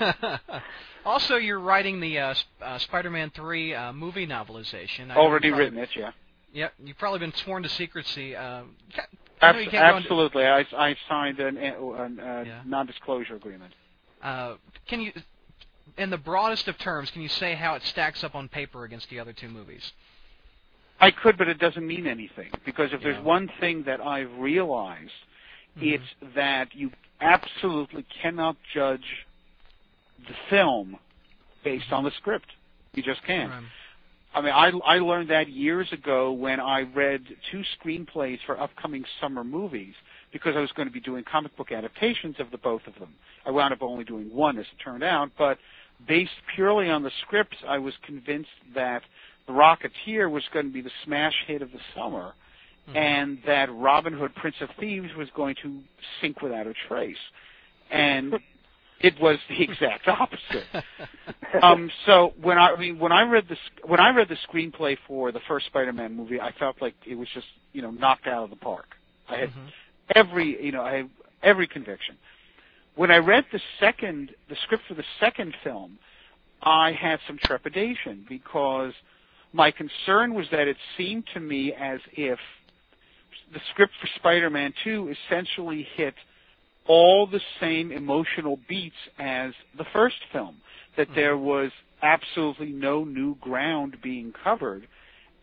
also, 1.04 1.36
you're 1.36 1.60
writing 1.60 2.00
the 2.00 2.18
uh, 2.18 2.34
uh, 2.60 2.78
Spider-Man 2.78 3.30
3 3.34 3.74
uh, 3.74 3.92
movie 3.92 4.26
novelization. 4.26 5.10
I 5.10 5.16
Already 5.16 5.48
probably- 5.50 5.64
written 5.64 5.78
it, 5.78 5.90
yeah. 5.96 6.10
Yeah, 6.54 6.68
you've 6.84 6.98
probably 6.98 7.18
been 7.20 7.32
sworn 7.32 7.62
to 7.62 7.68
secrecy. 7.70 8.36
Uh, 8.36 8.64
I 9.40 9.52
know 9.52 9.58
you 9.58 9.64
Abs- 9.64 9.70
can't 9.70 9.96
into- 9.96 10.08
absolutely. 10.08 10.46
I, 10.46 10.66
I 10.76 10.94
signed 11.08 11.40
an, 11.40 11.56
an 11.56 12.20
uh, 12.20 12.44
Yeah. 12.46 12.60
non-disclosure 12.66 13.36
agreement. 13.36 13.72
Uh, 14.22 14.56
can 14.86 15.00
you, 15.00 15.12
in 15.96 16.10
the 16.10 16.18
broadest 16.18 16.68
of 16.68 16.76
terms, 16.78 17.10
can 17.10 17.22
you 17.22 17.28
say 17.30 17.54
how 17.54 17.74
it 17.74 17.82
stacks 17.84 18.22
up 18.22 18.34
on 18.34 18.48
paper 18.50 18.84
against 18.84 19.08
the 19.08 19.18
other 19.18 19.32
two 19.32 19.48
movies? 19.48 19.92
I 21.00 21.10
could, 21.10 21.38
but 21.38 21.48
it 21.48 21.58
doesn't 21.58 21.86
mean 21.86 22.06
anything 22.06 22.50
because 22.66 22.92
if 22.92 23.00
Yeah. 23.00 23.12
there's 23.12 23.24
one 23.24 23.50
thing 23.58 23.84
that 23.84 24.00
I've 24.02 24.30
realized, 24.38 25.10
Mhm. 25.80 25.94
it's 25.94 26.34
that 26.34 26.74
you 26.74 26.92
absolutely 27.22 28.04
cannot 28.22 28.56
judge 28.74 29.26
the 30.28 30.34
film 30.50 30.96
based 31.64 31.92
on 31.92 32.04
the 32.04 32.10
script. 32.18 32.46
You 32.94 33.02
just 33.02 33.24
can't. 33.24 33.50
Right. 33.50 33.62
I 34.34 34.40
mean, 34.40 34.52
I 34.52 34.96
I 34.96 34.98
learned 34.98 35.30
that 35.30 35.48
years 35.48 35.88
ago 35.92 36.32
when 36.32 36.58
I 36.58 36.82
read 36.82 37.22
two 37.50 37.62
screenplays 37.78 38.38
for 38.46 38.58
upcoming 38.58 39.04
summer 39.20 39.44
movies 39.44 39.94
because 40.32 40.54
I 40.56 40.60
was 40.60 40.72
going 40.72 40.88
to 40.88 40.92
be 40.92 41.00
doing 41.00 41.24
comic 41.30 41.54
book 41.56 41.70
adaptations 41.72 42.36
of 42.38 42.50
the 42.50 42.58
both 42.58 42.82
of 42.86 42.94
them. 42.94 43.14
I 43.44 43.50
wound 43.50 43.74
up 43.74 43.82
only 43.82 44.04
doing 44.04 44.34
one, 44.34 44.58
as 44.58 44.64
it 44.64 44.82
turned 44.82 45.04
out, 45.04 45.30
but 45.36 45.58
based 46.08 46.30
purely 46.54 46.88
on 46.88 47.02
the 47.02 47.10
scripts, 47.26 47.56
I 47.68 47.78
was 47.78 47.94
convinced 48.06 48.48
that 48.74 49.02
The 49.46 49.52
Rocketeer 49.52 50.30
was 50.30 50.42
going 50.52 50.66
to 50.66 50.72
be 50.72 50.80
the 50.80 50.90
smash 51.04 51.34
hit 51.46 51.60
of 51.60 51.70
the 51.70 51.80
summer. 51.94 52.32
And 52.94 53.38
that 53.46 53.68
Robin 53.72 54.12
Hood, 54.12 54.34
Prince 54.34 54.56
of 54.60 54.68
Thieves, 54.78 55.08
was 55.16 55.28
going 55.34 55.56
to 55.62 55.80
sink 56.20 56.42
without 56.42 56.66
a 56.66 56.74
trace, 56.88 57.16
and 57.90 58.34
it 59.00 59.14
was 59.20 59.38
the 59.48 59.62
exact 59.62 60.08
opposite 60.08 60.66
um, 61.62 61.90
so 62.06 62.32
when 62.40 62.58
I, 62.58 62.70
I 62.70 62.78
mean 62.78 62.98
when 62.98 63.12
I 63.12 63.22
read 63.22 63.44
the 63.48 63.56
when 63.86 64.00
I 64.00 64.10
read 64.10 64.28
the 64.28 64.36
screenplay 64.48 64.96
for 65.06 65.32
the 65.32 65.40
first 65.48 65.66
Spider-Man 65.66 66.14
movie, 66.14 66.40
I 66.40 66.52
felt 66.52 66.80
like 66.80 66.94
it 67.06 67.14
was 67.14 67.28
just 67.34 67.46
you 67.72 67.82
know 67.82 67.90
knocked 67.90 68.26
out 68.26 68.44
of 68.44 68.50
the 68.50 68.56
park. 68.56 68.86
I 69.28 69.36
had 69.36 69.50
Mhm. 69.50 69.72
every 70.14 70.64
you 70.64 70.72
know 70.72 70.82
I 70.82 70.94
had 70.94 71.10
every 71.42 71.66
conviction. 71.66 72.16
When 72.94 73.10
I 73.10 73.18
read 73.18 73.44
the 73.52 73.60
second 73.80 74.34
the 74.48 74.56
script 74.64 74.84
for 74.88 74.94
the 74.94 75.04
second 75.20 75.54
film, 75.62 75.98
I 76.62 76.92
had 76.92 77.20
some 77.26 77.38
trepidation 77.38 78.24
because 78.28 78.92
my 79.52 79.70
concern 79.70 80.34
was 80.34 80.46
that 80.50 80.68
it 80.68 80.76
seemed 80.96 81.26
to 81.34 81.40
me 81.40 81.74
as 81.74 82.00
if 82.12 82.38
the 83.52 83.60
script 83.70 83.92
for 84.00 84.08
Spider-Man 84.16 84.72
2 84.84 85.14
essentially 85.28 85.86
hit 85.96 86.14
all 86.86 87.26
the 87.26 87.40
same 87.60 87.92
emotional 87.92 88.58
beats 88.68 88.96
as 89.18 89.52
the 89.78 89.84
first 89.92 90.16
film. 90.32 90.56
That 90.96 91.08
there 91.14 91.38
was 91.38 91.70
absolutely 92.02 92.70
no 92.72 93.04
new 93.04 93.36
ground 93.36 93.96
being 94.02 94.32
covered, 94.44 94.86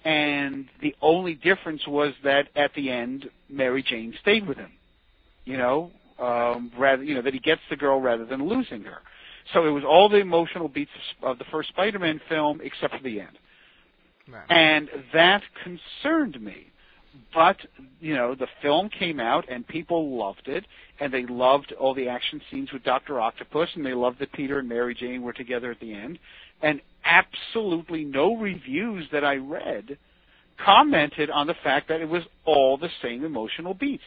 and 0.06 0.68
the 0.82 0.96
only 1.02 1.34
difference 1.34 1.88
was 1.88 2.14
that 2.24 2.50
at 2.56 2.72
the 2.76 2.92
end, 2.92 3.30
Mary 3.50 3.82
Jane 3.82 4.14
stayed 4.22 4.48
with 4.48 4.58
him. 4.58 4.72
You 5.46 5.58
know, 5.58 5.92
um, 6.20 6.72
rather 6.78 7.04
you 7.04 7.16
know 7.16 7.24
that 7.24 7.34
he 7.34 7.40
gets 7.40 7.62
the 7.70 7.76
girl 7.78 8.00
rather 8.00 8.26
than 8.26 8.48
losing 8.48 8.84
her. 8.84 9.00
So 9.54 9.66
it 9.66 9.72
was 9.72 9.84
all 9.84 10.10
the 10.10 10.18
emotional 10.18 10.68
beats 10.68 10.92
of 11.24 11.40
the 11.40 11.46
first 11.52 11.70
Spider-Man 11.70 12.22
film 12.30 12.62
except 12.64 12.96
for 12.96 13.02
the 13.02 13.22
end 13.22 13.40
Right. 14.32 14.46
and 14.50 14.90
that 15.14 15.42
concerned 15.64 16.42
me. 16.42 16.68
But 17.34 17.58
you 18.00 18.16
know, 18.16 18.36
the 18.36 18.48
film 18.62 18.90
came 18.90 19.20
out 19.20 19.46
and 19.50 19.68
people 19.68 20.18
loved 20.18 20.48
it, 20.48 20.66
and 21.00 21.14
they 21.14 21.26
loved 21.26 21.74
all 21.74 21.94
the 21.94 22.08
action 22.10 22.42
scenes 22.50 22.72
with 22.72 22.84
Doctor 22.84 23.20
Octopus, 23.20 23.70
and 23.76 23.86
they 23.86 23.94
loved 23.94 24.20
that 24.20 24.32
Peter 24.34 24.60
and 24.60 24.70
Mary 24.70 24.96
Jane 24.96 25.22
were 25.22 25.34
together 25.34 25.72
at 25.72 25.80
the 25.80 25.94
end. 25.94 26.20
And 26.62 26.82
absolutely 27.06 28.04
no 28.04 28.36
reviews 28.36 29.08
that 29.12 29.24
I 29.24 29.36
read 29.36 29.98
commented 30.64 31.30
on 31.30 31.48
the 31.48 31.56
fact 31.64 31.88
that 31.88 32.02
it 32.02 32.10
was 32.10 32.24
all 32.46 32.78
the 32.78 32.90
same 33.02 33.24
emotional 33.24 33.74
beats. 33.74 34.04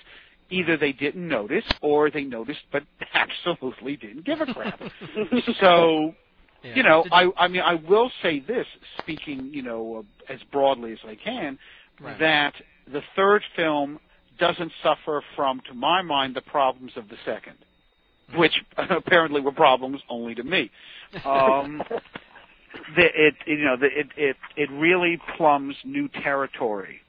Either 0.51 0.77
they 0.77 0.93
didn't 0.93 1.27
notice, 1.27 1.65
or 1.81 2.11
they 2.11 2.25
noticed 2.25 2.61
but 2.71 2.83
absolutely 3.15 3.97
didn't 3.97 4.25
give 4.25 4.41
a 4.41 4.53
crap. 4.53 4.81
so 5.61 6.15
Yeah. 6.63 6.77
you 6.77 6.83
know, 6.83 7.05
I 7.11 7.31
I 7.39 7.49
mean 7.49 7.63
I 7.63 7.75
will 7.75 8.11
say 8.23 8.41
this, 8.41 8.67
speaking 8.99 9.51
you 9.53 9.63
know 9.63 10.05
uh, 10.29 10.33
as 10.33 10.41
broadly 10.53 10.93
as 10.93 10.99
I 11.07 11.15
can, 11.15 11.59
Right. 12.01 12.19
that 12.19 12.55
the 12.91 13.03
third 13.17 13.43
film 13.57 13.99
doesn't 14.39 14.73
suffer 14.83 15.23
from, 15.37 15.61
to 15.69 15.75
my 15.75 16.03
mind, 16.03 16.35
the 16.35 16.41
problems 16.43 16.93
of 16.97 17.09
the 17.09 17.17
second, 17.25 17.57
Mm-hmm. 18.31 18.39
which 18.39 18.53
apparently 18.77 19.41
were 19.41 19.53
problems 19.53 20.01
only 20.09 20.35
to 20.37 20.45
me. 20.45 20.71
Um, 21.25 21.83
the, 22.97 23.05
it 23.15 23.35
you 23.47 23.65
know 23.65 23.77
the, 23.77 23.87
it 23.87 24.07
it 24.17 24.37
it 24.57 24.71
really 24.71 25.19
plumbs 25.37 25.75
new 25.85 26.09
territory 26.09 27.01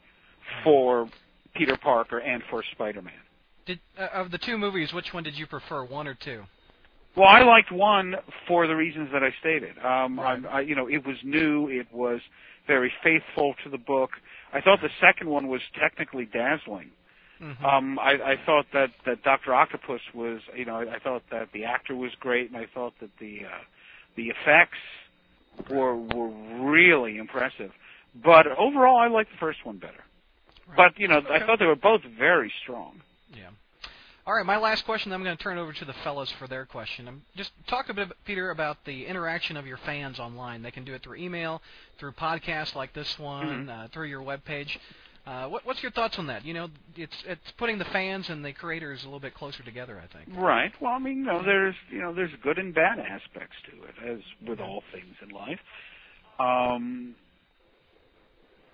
for 0.64 1.10
Peter 1.56 1.78
Parker 1.78 2.18
and 2.20 2.42
for 2.50 2.64
Spider-Man. 2.74 3.14
Did, 3.66 3.80
uh, 3.98 4.08
of 4.14 4.32
the 4.32 4.38
two 4.40 4.58
movies, 4.58 4.92
which 4.92 5.14
one 5.14 5.24
did 5.24 5.36
you 5.36 5.48
prefer, 5.48 5.84
one 5.86 6.08
or 6.08 6.16
two? 6.16 6.44
Well, 7.16 7.28
I 7.28 7.44
liked 7.44 7.72
one 7.72 8.16
for 8.48 8.66
the 8.66 8.76
reasons 8.76 9.10
that 9.14 9.24
I 9.24 9.30
stated. 9.40 9.78
Um, 9.78 10.20
Right. 10.20 10.44
I, 10.46 10.58
I, 10.58 10.62
you 10.62 10.76
know, 10.76 10.88
it 10.90 11.06
was 11.06 11.16
new. 11.24 11.70
It 11.70 11.88
was 11.94 12.20
very 12.68 12.92
faithful 13.04 13.54
to 13.64 13.70
the 13.70 13.78
book. 13.78 14.10
I 14.54 14.62
thought 14.62 14.82
the 14.82 14.90
second 15.02 15.30
one 15.30 15.48
was 15.48 15.62
technically 15.80 16.26
dazzling. 16.26 16.92
Mhm. 17.42 17.64
Um, 17.64 18.00
I, 18.00 18.12
I 18.34 18.36
thought 18.46 18.68
that 18.74 18.92
that 19.06 19.24
Doctor 19.24 19.54
Octopus 19.54 20.02
was, 20.14 20.42
you 20.56 20.66
know, 20.66 20.76
I, 20.76 20.96
I 20.96 21.00
thought 21.00 21.24
that 21.32 21.52
the 21.52 21.66
actor 21.66 21.96
was 21.96 22.12
great, 22.20 22.50
and 22.50 22.58
I 22.58 22.68
thought 22.74 22.94
that 23.02 23.10
the 23.20 23.46
uh, 23.46 23.64
the 24.16 24.30
effects 24.30 24.78
were 25.70 25.96
were 25.96 26.30
really 26.30 27.18
impressive. 27.18 27.72
But 28.16 28.48
overall, 28.48 28.98
I 28.98 29.08
liked 29.08 29.32
the 29.32 29.38
first 29.38 29.66
one 29.66 29.78
better. 29.78 30.04
Right. 30.68 30.78
But 30.78 31.00
you 31.00 31.08
know, 31.08 31.22
I 31.30 31.40
thought 31.40 31.60
they 31.60 31.66
were 31.66 31.76
both 31.76 32.02
very 32.04 32.52
strong. 32.62 33.02
Yeah. 33.34 33.50
All 34.26 34.34
right, 34.34 34.46
my 34.46 34.58
last 34.58 34.86
question. 34.86 35.12
I'm 35.12 35.22
going 35.22 35.36
to 35.36 35.44
turn 35.44 35.58
it 35.58 35.62
over 35.62 35.74
to 35.74 35.84
the 35.86 35.94
fellows 36.06 36.32
for 36.40 36.48
their 36.48 36.66
question. 36.66 37.10
Um, 37.10 37.24
just 37.36 37.52
talk 37.68 37.90
a 37.90 37.94
bit, 37.94 38.08
Peter, 38.24 38.52
about 38.52 38.78
the 38.86 39.06
interaction 39.06 39.58
of 39.58 39.68
your 39.68 39.76
fans 39.86 40.18
online. 40.18 40.62
They 40.62 40.72
can 40.72 40.86
do 40.86 40.94
it 40.94 41.04
through 41.04 41.18
email, 41.18 41.62
through 42.00 42.14
podcasts 42.14 42.74
like 42.74 42.94
this 42.94 43.20
one, 43.20 43.68
Mhm. 43.68 43.70
uh, 43.70 43.88
through 43.90 44.08
your 44.08 44.22
webpage. 44.22 44.78
Uh, 45.26 45.48
what, 45.50 45.66
what's 45.66 45.82
your 45.84 45.92
thoughts 45.92 46.18
on 46.20 46.28
that? 46.28 46.46
You 46.46 46.54
know, 46.54 46.70
it's 46.96 47.24
it's 47.26 47.52
putting 47.58 47.78
the 47.78 47.86
fans 47.86 48.30
and 48.30 48.46
the 48.46 48.54
creators 48.54 49.02
a 49.04 49.08
little 49.08 49.20
bit 49.20 49.34
closer 49.34 49.62
together. 49.64 50.02
I 50.02 50.08
think. 50.08 50.30
Right. 50.38 50.72
Well, 50.82 50.94
I 50.94 51.00
mean, 51.00 51.20
you 51.20 51.26
know, 51.26 51.44
there's 51.44 51.76
you 51.90 52.00
know, 52.00 52.14
there's 52.14 52.34
good 52.42 52.58
and 52.58 52.74
bad 52.74 53.00
aspects 53.00 53.56
to 53.72 53.84
it, 53.84 53.96
as 54.10 54.20
with 54.48 54.62
all 54.62 54.84
things 54.94 55.16
in 55.22 55.30
life. 55.30 55.60
Um, 56.40 57.16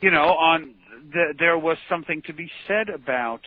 you 0.02 0.12
know, 0.12 0.36
on 0.36 0.76
th- 1.12 1.38
there 1.38 1.58
was 1.58 1.78
something 1.88 2.22
to 2.24 2.34
be 2.34 2.50
said 2.68 2.90
about 2.90 3.42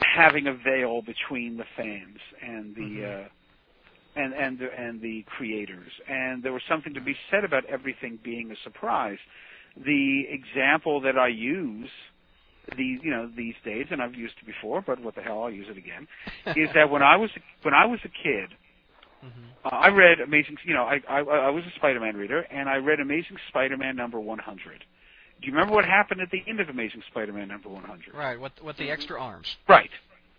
having 0.00 0.46
a 0.46 0.54
veil 0.54 1.02
between 1.02 1.56
the 1.56 1.64
fans 1.76 2.18
and 2.42 2.74
the 2.76 2.90
Mhm. 2.94 3.16
uh, 3.24 3.28
and 4.16 4.34
and 4.34 4.58
the, 4.58 4.68
and 4.76 5.00
the 5.00 5.24
creators, 5.28 5.92
and 6.08 6.42
there 6.42 6.52
was 6.52 6.62
something 6.68 6.94
to 6.94 7.00
be 7.00 7.16
said 7.30 7.44
about 7.44 7.64
everything 7.66 8.18
being 8.24 8.50
a 8.52 8.56
surprise. 8.64 9.18
the 9.76 10.24
example 10.30 11.00
that 11.02 11.18
I 11.18 11.28
use 11.28 11.90
these 12.76 13.00
you 13.02 13.10
know 13.10 13.30
these 13.36 13.54
days, 13.64 13.86
and 13.90 14.02
I've 14.02 14.14
used 14.14 14.34
it 14.42 14.46
before, 14.46 14.82
but 14.82 15.00
what 15.00 15.14
the 15.14 15.22
hell, 15.22 15.44
I'll 15.44 15.50
use 15.50 15.68
it 15.70 15.78
again. 15.78 16.06
is 16.54 16.70
that 16.74 16.90
when 16.90 17.02
I 17.02 17.16
was 17.16 17.30
when 17.62 17.74
I 17.74 17.86
was 17.86 18.00
a 18.04 18.08
kid, 18.10 18.54
Mm-hmm. 19.24 19.48
uh, 19.64 19.68
I 19.76 19.88
read 19.88 20.20
Amazing. 20.20 20.56
You 20.64 20.74
know, 20.74 20.84
I, 20.84 21.00
I 21.08 21.20
I 21.20 21.50
was 21.50 21.64
a 21.64 21.76
Spider-Man 21.76 22.16
reader, 22.16 22.40
and 22.50 22.68
I 22.68 22.76
read 22.76 23.00
Amazing 23.00 23.38
Spider-Man 23.48 23.96
number 23.96 24.20
100. 24.20 24.84
Do 25.40 25.46
you 25.46 25.52
remember 25.52 25.74
what 25.74 25.84
happened 25.84 26.20
at 26.20 26.30
the 26.30 26.42
end 26.48 26.60
of 26.60 26.68
Amazing 26.68 27.02
Spider-Man 27.10 27.48
number 27.48 27.68
100? 27.68 28.14
Right. 28.14 28.38
What 28.38 28.52
what 28.60 28.76
the 28.76 28.90
extra 28.90 29.20
arms? 29.20 29.46
Right. 29.68 29.90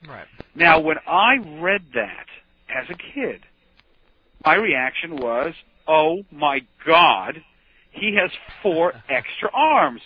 Right. 0.07 0.27
Now, 0.55 0.79
when 0.79 0.97
I 1.07 1.37
read 1.61 1.83
that 1.93 2.25
as 2.69 2.89
a 2.89 2.95
kid, 2.95 3.41
my 4.45 4.55
reaction 4.55 5.17
was, 5.17 5.53
"Oh 5.87 6.23
my 6.31 6.61
God, 6.85 7.41
he 7.91 8.15
has 8.15 8.31
four 8.61 8.93
extra 9.09 9.49
arms! 9.53 10.01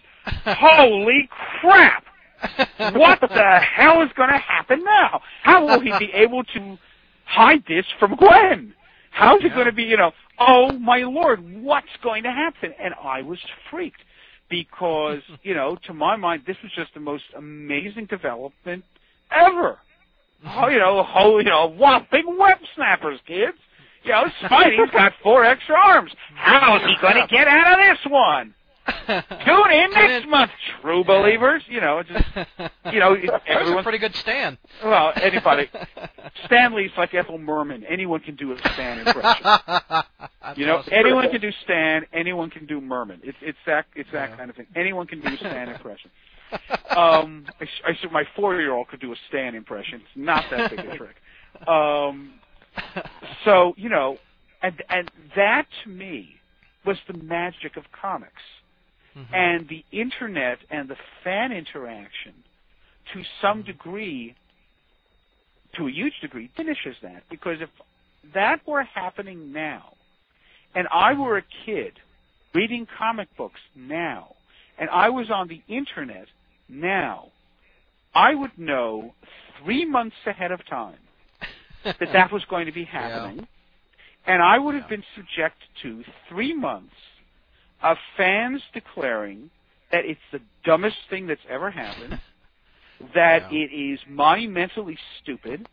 Holy 0.46 1.30
crap! 1.60 2.06
What 2.78 3.22
the 3.22 3.60
hell 3.60 4.02
is 4.02 4.10
going 4.16 4.30
to 4.30 4.38
happen 4.38 4.84
now? 4.84 5.22
How 5.44 5.66
will 5.66 5.80
he 5.80 5.92
be 5.98 6.12
able 6.14 6.44
to 6.44 6.78
hide 7.26 7.64
this 7.68 7.86
from 8.00 8.16
Gwen? 8.16 8.74
How's 9.12 9.44
it 9.44 9.54
going 9.54 9.68
to 9.68 9.72
be? 9.72 9.84
You 9.84 9.98
know, 9.98 10.12
oh 10.40 10.72
my 10.72 11.00
lord, 11.00 11.40
what's 11.64 11.88
going 12.02 12.24
to 12.24 12.32
happen?" 12.32 12.74
And 12.80 12.94
I 13.02 13.22
was 13.22 13.40
freaked 13.70 14.02
because, 14.54 15.22
you 15.44 15.56
know, 15.56 15.78
to 15.88 15.94
my 15.94 16.16
mind, 16.16 16.44
this 16.46 16.58
was 16.62 16.72
just 16.76 16.94
the 16.94 17.00
most 17.00 17.24
amazing 17.36 18.06
development 18.06 18.84
ever. 19.32 19.80
Oh, 20.46 20.68
you 20.68 20.78
know, 20.78 21.06
oh, 21.16 21.38
you 21.40 21.46
know, 21.46 21.68
whopping 21.70 22.38
web 22.38 22.58
snappers, 22.76 23.20
kids. 23.26 23.58
You 24.04 24.12
know, 24.12 24.26
Spidey's 24.44 24.92
got 24.92 25.14
four 25.24 25.46
extra 25.46 25.76
arms. 25.76 26.12
How's 26.36 26.82
he 26.82 26.96
going 27.02 27.16
to 27.16 27.28
get 27.34 27.48
out 27.48 27.80
of 27.80 27.86
this 27.86 28.12
one? 28.12 28.54
Tune 29.08 29.72
in 29.72 29.92
next 29.92 30.28
month, 30.28 30.52
true 30.82 31.04
believers. 31.04 31.64
You 31.70 31.80
know, 31.82 32.04
just 32.04 32.26
you 32.94 33.00
know, 33.00 33.12
was 33.12 33.76
a 33.80 33.84
pretty 33.84 33.98
good 33.98 34.16
stand. 34.16 34.58
Well, 34.84 35.14
anybody. 35.22 35.70
Stan 36.46 36.74
Lee's 36.76 36.92
like 36.98 37.14
Ethel 37.14 37.38
Merman. 37.38 37.84
Anyone 37.86 38.20
can 38.20 38.36
do 38.36 38.52
a 38.52 38.58
Stan 38.74 39.00
impression. 39.08 39.46
You 40.58 40.66
know, 40.66 40.84
anyone 40.92 41.30
can 41.30 41.40
do 41.42 41.52
Stan. 41.64 42.06
Anyone 42.12 42.50
can 42.50 42.66
do 42.66 42.82
Merman. 42.82 43.22
It's 43.24 43.38
it's 43.42 43.58
that 43.66 43.86
it's 43.96 44.10
that 44.12 44.32
Yeah. 44.32 44.38
kind 44.38 44.50
of 44.50 44.56
thing. 44.58 44.68
Anyone 44.76 45.08
can 45.08 45.22
do 45.22 45.34
a 45.34 45.38
Stan 45.38 45.70
impression. 45.70 46.12
Um, 46.96 47.46
I, 47.60 47.66
I 47.88 47.98
said 48.02 48.12
my 48.12 48.26
four-year-old 48.36 48.88
could 48.90 49.00
do 49.00 49.12
a 49.12 49.16
Stan 49.30 49.56
impression. 49.56 50.02
It's 50.02 50.10
not 50.16 50.44
that 50.52 50.70
big 50.72 50.80
a 50.82 50.98
trick. 50.98 51.16
Um, 51.68 52.34
so 53.46 53.74
you 53.78 53.90
know, 53.90 54.18
and 54.62 54.82
and 54.90 55.10
that 55.36 55.68
to 55.84 55.90
me 55.90 56.36
was 56.86 56.98
the 57.08 57.14
magic 57.14 57.78
of 57.78 57.86
comics 58.00 58.42
Mhm. 59.16 59.34
and 59.34 59.68
the 59.70 59.86
internet 59.92 60.60
and 60.70 60.90
the 60.90 60.98
fan 61.24 61.52
interaction 61.52 62.44
to 63.14 63.24
some 63.42 63.62
degree 63.64 64.36
to 65.74 65.88
a 65.88 65.92
huge 65.92 66.20
degree 66.22 66.50
finishes 66.56 66.96
that. 67.02 67.24
Because 67.30 67.62
if 67.62 67.70
that 68.34 68.66
were 68.68 68.84
happening 68.84 69.52
now 69.52 69.94
and 70.76 70.88
I 70.92 71.14
were 71.14 71.38
a 71.38 71.44
kid 71.66 72.00
reading 72.54 72.86
comic 72.98 73.28
books 73.38 73.60
now 73.76 74.36
and 74.80 74.90
I 74.90 75.10
was 75.10 75.30
on 75.30 75.48
the 75.48 75.62
internet 75.68 76.28
now 76.70 77.32
I 78.16 78.36
would 78.36 78.58
know 78.58 79.14
3 79.64 79.86
months 79.86 80.16
ahead 80.26 80.52
of 80.52 80.66
time 80.68 81.00
that 81.84 82.14
that 82.14 82.32
was 82.32 82.44
going 82.46 82.66
to 82.68 82.72
be 82.72 82.86
happening. 82.86 83.48
And 84.26 84.42
I 84.42 84.58
would 84.58 84.76
have 84.76 84.84
Yeah. 84.84 84.98
been 84.98 85.04
subject 85.16 85.58
to 85.82 86.04
3 86.30 86.54
months 86.54 86.96
of 87.84 87.98
fans 88.18 88.62
declaring 88.74 89.50
that 89.92 90.06
it's 90.06 90.20
the 90.32 90.40
dumbest 90.64 90.98
thing 91.10 91.28
that's 91.28 91.42
ever 91.50 91.70
happened, 91.70 92.20
that 93.14 93.52
Yeah. 93.52 93.60
it 93.60 93.72
is 93.74 94.00
monumentally 94.08 94.98
stupid, 95.22 95.68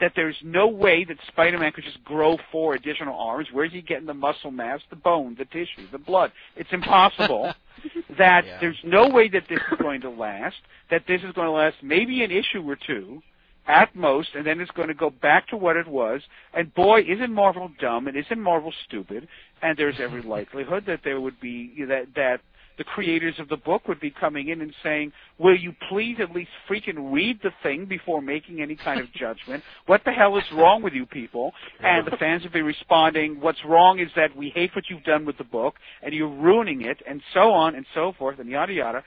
that 0.00 0.12
there's 0.16 0.36
no 0.42 0.66
way 0.66 1.04
that 1.04 1.16
Spider-Man 1.28 1.72
could 1.72 1.84
just 1.84 2.02
grow 2.04 2.36
four 2.50 2.74
additional 2.74 3.18
arms. 3.18 3.48
Where's 3.52 3.72
he 3.72 3.80
getting 3.80 4.06
the 4.06 4.14
muscle 4.14 4.50
mass, 4.50 4.80
the 4.90 4.96
bone, 4.96 5.36
the 5.38 5.44
tissue, 5.46 5.88
the 5.90 5.98
blood? 5.98 6.32
It's 6.56 6.72
impossible. 6.72 7.54
that 8.18 8.44
Yeah. 8.44 8.58
there's 8.60 8.78
no 8.84 9.08
way 9.08 9.28
that 9.28 9.44
this 9.48 9.60
is 9.72 9.78
going 9.78 10.00
to 10.02 10.10
last, 10.10 10.56
that 10.90 11.04
this 11.06 11.22
is 11.22 11.32
going 11.32 11.46
to 11.46 11.52
last 11.52 11.76
maybe 11.82 12.22
an 12.24 12.30
issue 12.30 12.68
or 12.68 12.76
two 12.76 13.22
at 13.66 13.94
most, 13.96 14.34
and 14.34 14.44
then 14.44 14.60
it's 14.60 14.70
going 14.72 14.88
to 14.88 14.94
go 14.94 15.08
back 15.10 15.48
to 15.48 15.56
what 15.56 15.76
it 15.76 15.86
was. 15.86 16.20
And 16.52 16.74
boy, 16.74 17.00
isn't 17.02 17.32
Marvel 17.32 17.70
dumb 17.80 18.06
and 18.08 18.16
isn't 18.16 18.38
Marvel 18.40 18.72
stupid? 18.86 19.26
And 19.64 19.78
there's 19.78 19.96
every 19.98 20.20
likelihood 20.20 20.84
that 20.86 21.00
there 21.04 21.20
would 21.22 21.40
be 21.40 21.84
that 21.88 22.08
that 22.14 22.40
the 22.76 22.84
creators 22.84 23.34
of 23.38 23.48
the 23.48 23.56
book 23.56 23.88
would 23.88 23.98
be 23.98 24.10
coming 24.10 24.48
in 24.48 24.60
and 24.60 24.74
saying, 24.82 25.10
"Will 25.38 25.56
you 25.56 25.74
please 25.88 26.16
at 26.20 26.32
least 26.32 26.50
freaking 26.68 27.12
read 27.14 27.40
the 27.42 27.52
thing 27.62 27.86
before 27.86 28.20
making 28.20 28.60
any 28.60 28.76
kind 28.76 29.00
of 29.00 29.10
judgment? 29.12 29.64
What 29.86 30.04
the 30.04 30.12
hell 30.12 30.36
is 30.36 30.44
wrong 30.52 30.82
with 30.82 30.92
you 30.92 31.06
people?" 31.06 31.54
And 31.80 32.06
the 32.06 32.16
fans 32.18 32.42
would 32.42 32.52
be 32.52 32.60
responding, 32.60 33.40
"What's 33.40 33.64
wrong 33.64 34.00
is 34.00 34.12
that 34.16 34.36
we 34.36 34.50
hate 34.50 34.74
what 34.76 34.90
you've 34.90 35.04
done 35.04 35.24
with 35.24 35.38
the 35.38 35.44
book, 35.44 35.76
and 36.02 36.12
you're 36.12 36.28
ruining 36.28 36.82
it, 36.82 37.00
and 37.06 37.22
so 37.32 37.50
on 37.52 37.74
and 37.74 37.86
so 37.94 38.12
forth, 38.12 38.38
and 38.40 38.50
yada 38.50 38.74
yada." 38.74 39.02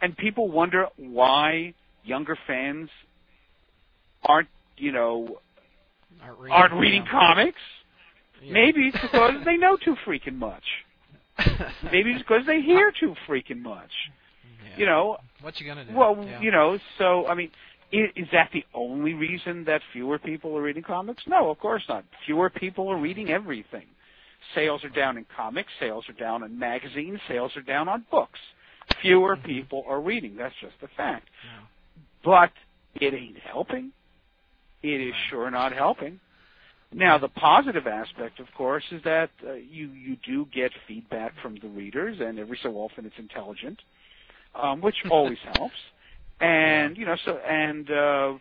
And 0.00 0.16
people 0.16 0.48
wonder 0.48 0.88
why 0.96 1.74
younger 2.02 2.36
fans 2.46 2.88
aren't, 4.22 4.48
you 4.78 4.92
know, 4.92 5.38
Aren't 6.22 6.38
reading, 6.38 6.56
aren't 6.56 6.74
reading 6.74 7.06
comics. 7.10 7.60
Yeah. 8.42 8.52
Maybe 8.52 8.88
it's 8.88 9.00
because 9.00 9.44
they 9.44 9.56
know 9.56 9.76
too 9.76 9.96
freaking 10.06 10.36
much. 10.36 10.62
Maybe 11.92 12.10
it's 12.12 12.22
because 12.22 12.46
they 12.46 12.60
hear 12.62 12.92
too 12.98 13.14
freaking 13.28 13.62
much. 13.62 13.90
Yeah. 14.70 14.76
You 14.78 14.86
know, 14.86 15.16
what 15.40 15.58
you 15.60 15.66
gonna 15.66 15.84
do? 15.84 15.94
well, 15.94 16.16
Yeah. 16.24 16.40
you 16.40 16.50
know, 16.50 16.78
so 16.98 17.26
I 17.26 17.34
mean, 17.34 17.50
is, 17.92 18.10
is 18.16 18.26
that 18.32 18.50
the 18.52 18.64
only 18.74 19.14
reason 19.14 19.64
that 19.64 19.80
fewer 19.92 20.18
people 20.18 20.56
are 20.56 20.62
reading 20.62 20.82
comics? 20.82 21.22
No, 21.26 21.50
of 21.50 21.58
course 21.58 21.82
not. 21.88 22.04
Fewer 22.26 22.50
people 22.50 22.88
are 22.88 22.96
reading 22.98 23.30
everything. 23.30 23.86
Sales 24.54 24.84
are 24.84 24.88
down 24.90 25.16
in 25.18 25.26
comics, 25.36 25.70
sales 25.80 26.04
are 26.08 26.12
down 26.12 26.42
in 26.42 26.58
magazines, 26.58 27.18
sales 27.28 27.52
are 27.56 27.62
down 27.62 27.88
on 27.88 28.04
books. 28.10 28.38
Fewer 29.02 29.36
Mhm. 29.36 29.44
people 29.44 29.84
are 29.88 30.00
reading. 30.00 30.36
That's 30.36 30.54
just 30.60 30.76
a 30.82 30.88
fact. 30.88 31.28
Yeah. 31.44 31.60
But 32.24 32.52
it 33.00 33.14
ain't 33.14 33.38
helping. 33.38 33.92
It 34.82 35.00
is 35.00 35.12
Right. 35.12 35.22
sure 35.30 35.50
not 35.50 35.72
helping. 35.72 36.20
Now, 36.92 37.18
the 37.18 37.28
positive 37.28 37.86
aspect, 37.86 38.40
of 38.40 38.46
course, 38.56 38.84
is 38.90 39.02
that 39.04 39.30
uh, 39.46 39.52
you 39.52 39.90
you 39.90 40.16
do 40.24 40.46
get 40.46 40.72
feedback 40.86 41.34
from 41.42 41.58
the 41.60 41.68
readers, 41.68 42.18
and 42.20 42.38
every 42.38 42.58
so 42.62 42.76
often 42.76 43.04
it's 43.04 43.18
intelligent, 43.18 43.78
um, 44.54 44.80
which 44.80 44.96
always 45.10 45.38
helps. 45.52 45.76
And 46.40 46.96
you 46.96 47.04
know, 47.04 47.16
so 47.26 47.36
and 47.38 47.90
uh, 47.90 48.38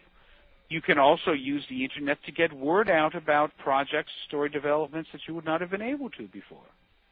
you 0.69 0.81
can 0.81 0.97
also 0.97 1.31
use 1.31 1.65
the 1.69 1.83
internet 1.83 2.23
to 2.25 2.31
get 2.31 2.53
word 2.53 2.89
out 2.89 3.15
about 3.15 3.51
projects, 3.57 4.11
story 4.27 4.49
developments 4.49 5.09
that 5.11 5.21
you 5.27 5.35
would 5.35 5.45
not 5.45 5.59
have 5.59 5.69
been 5.69 5.81
able 5.81 6.09
to 6.11 6.27
before. 6.27 6.63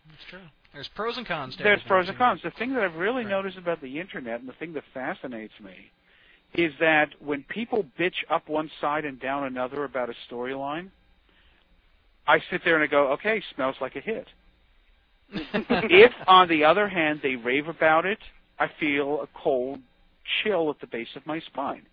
That's 0.09 0.23
true. 0.29 0.39
There's 0.73 0.89
pros 0.89 1.17
and 1.17 1.27
cons. 1.27 1.57
There's 1.57 1.81
pros 1.83 2.07
and 2.07 2.17
cons. 2.17 2.41
The 2.43 2.51
thing 2.51 2.73
that 2.73 2.83
I've 2.83 2.95
really 2.95 3.23
Right. 3.23 3.31
noticed 3.31 3.57
about 3.57 3.81
the 3.81 3.99
internet, 3.99 4.39
and 4.39 4.47
the 4.47 4.53
thing 4.53 4.73
that 4.73 4.83
fascinates 4.93 5.53
me, 5.59 5.91
is 6.53 6.73
that 6.79 7.09
when 7.21 7.43
people 7.43 7.85
bitch 7.97 8.23
up 8.29 8.47
one 8.47 8.69
side 8.79 9.03
and 9.05 9.19
down 9.19 9.45
another 9.45 9.83
about 9.83 10.09
a 10.09 10.15
storyline, 10.29 10.91
I 12.27 12.39
sit 12.51 12.61
there 12.63 12.75
and 12.75 12.83
I 12.83 12.87
go, 12.87 13.11
okay, 13.13 13.41
smells 13.55 13.75
like 13.81 13.95
a 13.95 14.01
hit. 14.01 14.27
if, 15.33 16.11
on 16.27 16.47
the 16.49 16.63
other 16.63 16.87
hand, 16.87 17.19
they 17.23 17.35
rave 17.35 17.67
about 17.67 18.05
it, 18.05 18.19
I 18.59 18.67
feel 18.79 19.21
a 19.21 19.27
cold 19.43 19.79
chill 20.43 20.69
at 20.69 20.79
the 20.79 20.87
base 20.87 21.15
of 21.15 21.25
my 21.25 21.39
spine 21.41 21.85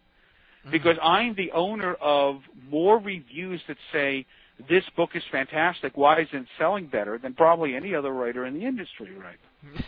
Mhm. 0.67 0.71
because 0.71 0.97
I'm 1.03 1.35
the 1.35 1.51
owner 1.53 1.95
of 1.95 2.43
more 2.71 2.99
reviews 2.99 3.61
that 3.67 3.77
say 3.93 4.25
this 4.69 4.85
book 4.97 5.11
is 5.17 5.23
fantastic. 5.33 5.97
Why 5.97 6.21
isn't 6.21 6.43
it 6.43 6.47
selling 6.59 6.87
better 6.87 7.19
than 7.19 7.35
probably 7.35 7.75
any 7.75 7.95
other 7.95 8.13
writer 8.13 8.47
in 8.47 8.55
the 8.55 8.65
industry, 8.65 9.13
right? 9.17 9.39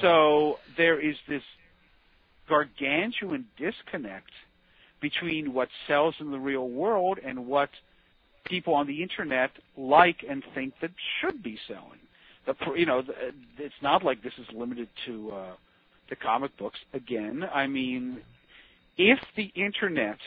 So 0.00 0.58
there 0.76 1.00
is 1.00 1.16
this 1.26 1.42
gargantuan 2.48 3.46
disconnect 3.58 4.30
between 5.00 5.52
what 5.52 5.68
sells 5.88 6.14
in 6.20 6.30
the 6.30 6.38
real 6.38 6.68
world 6.68 7.18
and 7.24 7.46
what 7.46 7.70
people 8.44 8.74
on 8.74 8.86
the 8.86 9.02
internet 9.02 9.50
like 9.76 10.24
and 10.28 10.42
think 10.54 10.74
that 10.80 10.90
should 11.20 11.42
be 11.42 11.58
selling. 11.66 11.98
The 12.46 12.54
you 12.76 12.86
know, 12.86 13.02
it's 13.58 13.74
not 13.82 14.02
like 14.02 14.22
this 14.22 14.32
is 14.38 14.46
limited 14.54 14.88
to 15.06 15.30
uh, 15.32 15.52
to 16.08 16.16
comic 16.16 16.56
books. 16.56 16.78
Again, 16.94 17.44
I 17.52 17.66
mean, 17.66 18.20
if 18.96 19.18
the 19.36 19.50
internet 19.54 20.18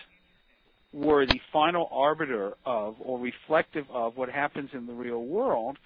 were 0.93 1.25
the 1.25 1.39
final 1.51 1.89
arbiter 1.91 2.53
of 2.65 2.95
or 2.99 3.19
reflective 3.19 3.85
of 3.91 4.15
what 4.15 4.29
happens 4.29 4.69
in 4.73 4.85
the 4.85 4.93
real 4.93 5.23
world, 5.25 5.77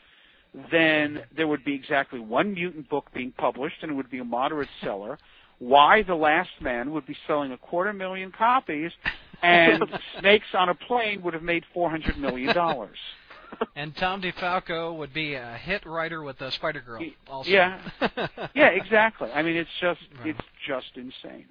then 0.71 1.19
there 1.35 1.47
would 1.47 1.63
be 1.63 1.73
exactly 1.73 2.19
one 2.19 2.53
mutant 2.53 2.89
book 2.89 3.05
being 3.13 3.31
published 3.31 3.77
and 3.81 3.91
it 3.91 3.95
would 3.95 4.09
be 4.09 4.19
a 4.19 4.25
moderate 4.25 4.69
seller. 4.83 5.17
Y: 5.59 6.03
The 6.03 6.15
Last 6.15 6.49
Man 6.61 6.91
would 6.91 7.05
be 7.07 7.15
selling 7.25 7.51
a 7.51 7.57
quarter 7.57 7.93
million 7.93 8.31
copies, 8.31 8.91
and 9.41 9.83
Snakes 10.19 10.47
on 10.53 10.69
a 10.69 10.75
Plane 10.75 11.21
would 11.23 11.33
have 11.33 11.43
made 11.43 11.63
four 11.73 11.89
hundred 11.89 12.17
million 12.17 12.53
dollars. 12.53 12.97
and 13.75 13.95
Tom 13.95 14.21
DeFalco 14.21 14.95
would 14.97 15.13
be 15.13 15.35
a 15.35 15.57
hit 15.61 15.85
writer 15.85 16.21
with 16.21 16.41
uh, 16.41 16.51
Spider 16.51 16.81
Girl. 16.81 17.01
Also. 17.29 17.49
Yeah, 17.49 17.79
yeah, 18.53 18.67
exactly. 18.67 19.31
I 19.31 19.41
mean, 19.41 19.55
it's 19.55 19.69
just 19.79 20.01
Right. 20.19 20.29
it's 20.29 20.39
just 20.67 20.87
insane. 20.95 21.45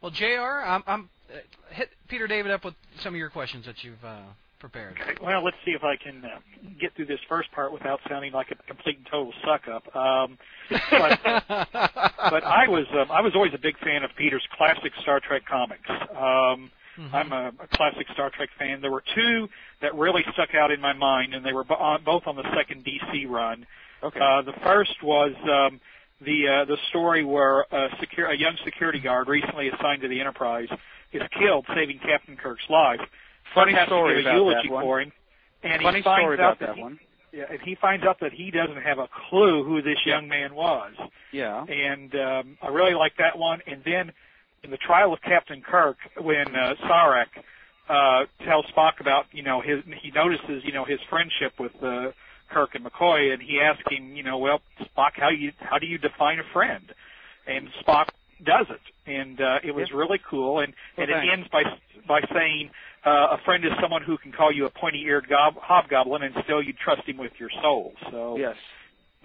Well, 0.00 0.10
Jr. 0.10 0.62
I'm, 0.64 0.82
I'm 0.86 1.08
uh, 1.32 1.38
hit 1.70 1.90
Peter 2.08 2.26
David 2.26 2.50
up 2.52 2.64
with 2.64 2.74
some 3.02 3.14
of 3.14 3.18
your 3.18 3.30
questions 3.30 3.66
that 3.66 3.82
you've 3.82 4.02
uh, 4.04 4.20
prepared. 4.58 4.96
Okay, 5.00 5.14
well, 5.22 5.42
let's 5.44 5.56
see 5.64 5.72
if 5.72 5.82
I 5.84 5.96
can 5.96 6.22
uh, 6.24 6.38
get 6.80 6.94
through 6.94 7.06
this 7.06 7.20
first 7.28 7.50
part 7.52 7.72
without 7.72 8.00
sounding 8.08 8.32
like 8.32 8.50
a 8.50 8.54
complete 8.66 8.96
and 8.98 9.06
total 9.10 9.32
suck 9.44 9.62
up. 9.68 9.94
Um, 9.96 10.38
but, 10.70 11.20
but 11.58 12.44
I 12.44 12.68
was 12.68 12.86
um, 12.92 13.10
I 13.10 13.20
was 13.20 13.32
always 13.34 13.52
a 13.54 13.58
big 13.58 13.76
fan 13.78 14.02
of 14.02 14.10
Peter's 14.16 14.46
classic 14.56 14.92
Star 15.02 15.20
Trek 15.20 15.42
comics. 15.46 15.88
Um, 16.16 16.70
Mhm. 16.98 17.14
I'm 17.14 17.32
a, 17.32 17.52
a 17.60 17.66
classic 17.76 18.06
Star 18.12 18.30
Trek 18.30 18.48
fan. 18.58 18.80
There 18.80 18.90
were 18.90 19.02
two 19.14 19.48
that 19.82 19.94
really 19.94 20.24
stuck 20.32 20.54
out 20.54 20.70
in 20.70 20.80
my 20.80 20.92
mind, 20.92 21.34
and 21.34 21.44
they 21.44 21.52
were 21.52 21.64
bo- 21.64 21.74
on, 21.76 22.02
both 22.04 22.22
on 22.26 22.36
the 22.36 22.44
second 22.56 22.84
DC 22.84 23.28
run. 23.28 23.66
Okay. 24.02 24.20
Uh, 24.20 24.42
the 24.42 24.52
first 24.62 25.02
was 25.02 25.32
um, 25.44 25.80
the 26.20 26.48
uh, 26.48 26.64
the 26.64 26.76
story 26.88 27.24
where 27.24 27.60
a, 27.70 27.88
secure, 28.00 28.28
a 28.30 28.36
young 28.38 28.56
security 28.64 29.00
guard 29.00 29.28
recently 29.28 29.68
assigned 29.68 30.02
to 30.02 30.08
the 30.08 30.20
Enterprise 30.20 30.68
is 31.12 31.22
killed, 31.38 31.66
saving 31.74 31.98
Captain 31.98 32.36
Kirk's 32.36 32.68
life. 32.68 33.00
Funny 33.54 33.72
Kirk 33.72 33.80
has 33.80 33.88
to 33.88 33.92
story 33.94 34.20
about 34.22 34.34
eulogy 34.34 34.68
that 34.68 34.74
one. 34.74 34.84
for 34.84 35.00
him, 35.00 35.12
and 35.62 35.82
Funny 35.82 35.98
he 35.98 36.02
finds 36.02 36.22
story 36.22 36.34
out 36.38 36.40
about 36.40 36.58
that, 36.60 36.66
that 36.68 36.74
he, 36.76 36.82
one. 36.82 36.98
yeah, 37.32 37.44
and 37.50 37.60
he 37.62 37.74
finds 37.74 38.04
out 38.04 38.18
that 38.20 38.32
he 38.32 38.50
doesn't 38.50 38.82
have 38.82 38.98
a 38.98 39.08
clue 39.28 39.64
who 39.64 39.82
this 39.82 39.98
young 40.04 40.28
man 40.28 40.54
was, 40.54 40.92
Yeah. 41.32 41.64
and 41.64 42.14
um, 42.14 42.58
I 42.62 42.68
really 42.68 42.94
like 42.94 43.12
that 43.18 43.38
one. 43.38 43.60
And 43.66 43.82
then 43.84 44.12
in 44.62 44.70
the 44.70 44.76
trial 44.76 45.12
of 45.12 45.20
Captain 45.22 45.62
Kirk, 45.62 45.96
when 46.20 46.54
uh, 46.54 46.74
Sarek 46.84 47.26
uh, 47.88 48.24
tells 48.44 48.66
Spock 48.66 49.00
about 49.00 49.26
you 49.32 49.42
know 49.42 49.60
his 49.60 49.82
he 50.02 50.10
notices 50.10 50.62
you 50.64 50.72
know 50.72 50.84
his 50.84 50.98
friendship 51.08 51.52
with 51.58 51.72
uh, 51.82 52.10
Kirk 52.50 52.74
and 52.74 52.84
McCoy, 52.84 53.32
and 53.32 53.42
he 53.42 53.60
asks 53.60 53.84
him 53.90 54.16
you 54.16 54.22
know 54.22 54.38
well 54.38 54.60
Spock 54.80 55.12
how 55.14 55.28
you 55.28 55.52
how 55.58 55.78
do 55.78 55.86
you 55.86 55.98
define 55.98 56.38
a 56.38 56.52
friend, 56.52 56.92
and 57.46 57.68
Spock 57.82 58.08
does 58.44 58.66
it, 58.70 59.10
and 59.10 59.40
uh, 59.40 59.58
it 59.62 59.74
was 59.74 59.90
really 59.92 60.20
cool, 60.28 60.60
and 60.60 60.74
and 60.96 61.10
it 61.10 61.16
ends 61.32 61.48
by 61.52 61.62
by 62.06 62.20
saying. 62.32 62.70
Uh, 63.04 63.36
a 63.36 63.44
friend 63.44 63.64
is 63.64 63.70
someone 63.80 64.02
who 64.02 64.18
can 64.18 64.32
call 64.32 64.50
you 64.50 64.66
a 64.66 64.70
pointy-eared 64.70 65.28
gob- 65.28 65.54
hobgoblin, 65.58 66.24
and 66.24 66.34
still 66.42 66.60
you 66.60 66.72
trust 66.72 67.02
him 67.06 67.16
with 67.16 67.30
your 67.38 67.50
soul. 67.62 67.92
So, 68.10 68.36
Yes. 68.36 68.56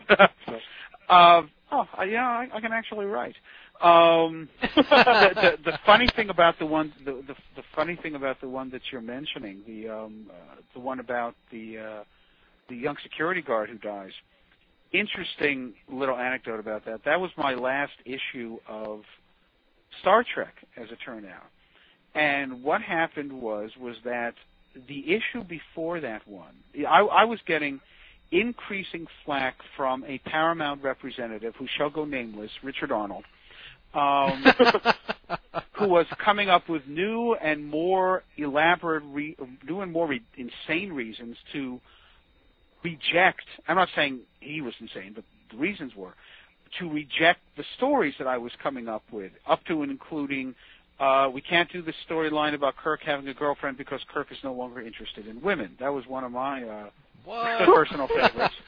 so 0.46 0.60
Uh, 1.10 1.42
oh, 1.72 2.04
yeah, 2.04 2.28
I, 2.28 2.48
I 2.54 2.62
can 2.62 2.74
actually 2.74 3.08
write. 3.08 3.36
Um, 3.82 4.48
the, 4.62 4.84
the, 4.84 5.58
the 5.72 5.80
funny 5.86 6.08
thing 6.16 6.30
about 6.30 6.60
the 6.60 6.66
one, 6.66 6.94
the, 7.04 7.14
the, 7.28 7.36
the 7.56 7.64
funny 7.76 7.98
thing 8.02 8.16
about 8.16 8.40
the 8.42 8.48
one 8.48 8.70
that 8.72 8.82
you're 8.92 9.02
mentioning, 9.02 9.62
the 9.66 9.90
um, 9.90 10.28
uh, 10.30 10.56
the 10.74 10.80
one 10.80 11.00
about 11.00 11.36
the 11.52 11.78
uh, 11.78 12.04
the 12.70 12.76
young 12.76 12.96
security 13.04 13.42
guard 13.42 13.70
who 13.70 13.78
dies. 13.78 14.12
Interesting 14.94 15.74
little 15.90 16.18
anecdote 16.18 16.60
about 16.60 16.86
that. 16.86 17.02
That 17.06 17.20
was 17.20 17.32
my 17.38 17.54
last 17.54 17.94
issue 18.06 18.58
of 18.68 19.02
Star 20.02 20.24
Trek, 20.34 20.54
as 20.78 20.90
it 20.92 20.98
turned 21.04 21.26
out. 21.26 21.48
And 22.14 22.62
what 22.62 22.82
happened 22.82 23.32
was 23.32 23.72
was 23.80 23.96
that 24.04 24.34
the 24.88 25.06
issue 25.14 25.44
before 25.44 26.00
that 26.02 26.28
one, 26.28 26.56
I, 26.88 27.02
I 27.02 27.24
was 27.26 27.40
getting 27.48 27.80
increasing 28.32 29.08
flack 29.26 29.56
from 29.76 30.04
a 30.06 30.18
Paramount 30.20 30.82
representative 30.84 31.54
who 31.58 31.68
shall 31.78 31.90
go 31.90 32.06
nameless, 32.06 32.52
Richard 32.64 32.92
Arnold, 32.92 33.26
um, 33.94 34.44
who 35.74 35.88
was 35.88 36.06
coming 36.24 36.50
up 36.50 36.70
with 36.70 36.86
new 36.88 37.34
and 37.36 37.66
more 37.66 38.24
elaborate, 38.38 39.04
re- 39.06 39.36
new 39.68 39.82
and 39.82 39.92
more 39.92 40.08
re- 40.08 40.24
insane 40.38 40.94
reasons 40.94 41.38
to 41.54 41.80
reject. 42.84 43.44
I'm 43.68 43.76
not 43.76 43.90
saying 43.96 44.20
he 44.40 44.62
was 44.62 44.74
insane, 44.80 45.14
but 45.16 45.24
the 45.52 45.58
reasons 45.58 45.94
were 45.96 46.14
to 46.80 46.90
reject 46.90 47.40
the 47.58 47.64
stories 47.78 48.14
that 48.18 48.28
I 48.28 48.38
was 48.38 48.52
coming 48.64 48.88
up 48.88 49.04
with, 49.12 49.32
up 49.48 49.64
to 49.66 49.82
and 49.82 49.92
including. 49.92 50.56
Uh, 51.00 51.30
we 51.34 51.42
can't 51.42 51.72
do 51.72 51.82
the 51.82 51.94
storyline 52.08 52.54
about 52.54 52.76
Kirk 52.78 53.02
having 53.04 53.28
a 53.28 53.34
girlfriend 53.34 53.76
because 53.76 54.02
Kirk 54.14 54.32
is 54.32 54.38
no 54.44 54.54
longer 54.54 54.82
interested 54.82 55.28
in 55.28 55.42
women. 55.42 55.76
That 55.80 55.90
was 55.90 56.06
one 56.06 56.24
of 56.24 56.32
my 56.32 56.64
uh, 56.64 56.90
personal 57.66 58.08
favorites. 58.08 58.54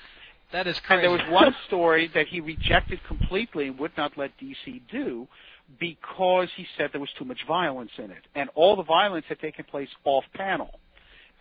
That 0.53 0.67
is 0.67 0.79
And 0.87 1.01
there 1.01 1.09
was 1.09 1.21
one 1.29 1.53
story 1.67 2.11
that 2.13 2.27
he 2.27 2.39
rejected 2.39 2.99
completely 3.07 3.67
and 3.67 3.79
would 3.79 3.91
not 3.97 4.15
let 4.17 4.31
DC 4.37 4.81
do 4.91 5.27
because 5.79 6.47
he 6.55 6.67
said 6.77 6.91
there 6.93 7.01
was 7.01 7.09
too 7.17 7.25
much 7.25 7.39
violence 7.47 7.89
in 7.97 8.11
it, 8.11 8.23
and 8.35 8.49
all 8.53 8.75
the 8.75 8.83
violence 8.83 9.25
had 9.27 9.39
taken 9.39 9.65
place 9.65 9.89
off 10.05 10.23
panel. 10.35 10.79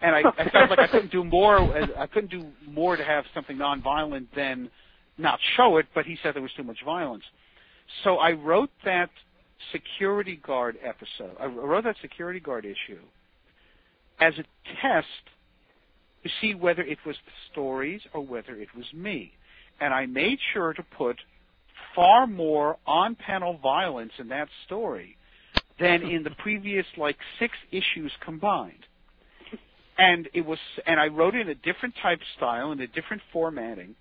And 0.00 0.16
I, 0.16 0.22
oh, 0.24 0.32
I 0.38 0.48
felt 0.48 0.70
like 0.70 0.78
I 0.78 0.86
couldn't 0.90 1.12
do 1.12 1.24
more. 1.24 1.58
I 1.98 2.06
couldn't 2.06 2.30
do 2.30 2.46
more 2.66 2.96
to 2.96 3.04
have 3.04 3.24
something 3.34 3.58
non-violent 3.58 4.34
than 4.34 4.70
not 5.18 5.38
show 5.56 5.76
it. 5.76 5.86
But 5.94 6.06
he 6.06 6.16
said 6.22 6.34
there 6.34 6.42
was 6.42 6.52
too 6.56 6.64
much 6.64 6.78
violence. 6.82 7.24
So 8.04 8.16
I 8.16 8.32
wrote 8.32 8.70
that 8.86 9.10
security 9.72 10.36
guard 10.36 10.78
episode. 10.82 11.36
I 11.38 11.46
wrote 11.46 11.84
that 11.84 11.96
security 12.00 12.40
guard 12.40 12.64
issue 12.64 13.02
as 14.18 14.32
a 14.38 14.44
test 14.80 15.06
to 16.22 16.30
see 16.40 16.54
whether 16.54 16.82
it 16.82 16.98
was 17.04 17.16
the 17.24 17.32
stories 17.50 18.00
or 18.12 18.24
whether 18.24 18.54
it 18.54 18.68
was 18.76 18.86
me. 18.92 19.32
And 19.80 19.92
I 19.92 20.06
made 20.06 20.38
sure 20.52 20.72
to 20.72 20.82
put 20.82 21.16
far 21.94 22.26
more 22.26 22.76
on 22.86 23.14
panel 23.14 23.58
violence 23.62 24.12
in 24.18 24.28
that 24.28 24.48
story 24.66 25.16
than 25.80 26.02
in 26.02 26.22
the 26.22 26.30
previous 26.30 26.86
like 26.96 27.16
six 27.38 27.54
issues 27.70 28.12
combined. 28.24 28.86
And 29.98 30.28
it 30.32 30.46
was 30.46 30.58
and 30.86 30.98
I 30.98 31.08
wrote 31.08 31.34
in 31.34 31.48
a 31.48 31.54
different 31.54 31.94
type 32.02 32.20
style 32.36 32.72
and 32.72 32.80
a 32.80 32.86
different 32.86 33.22
formatting 33.32 33.94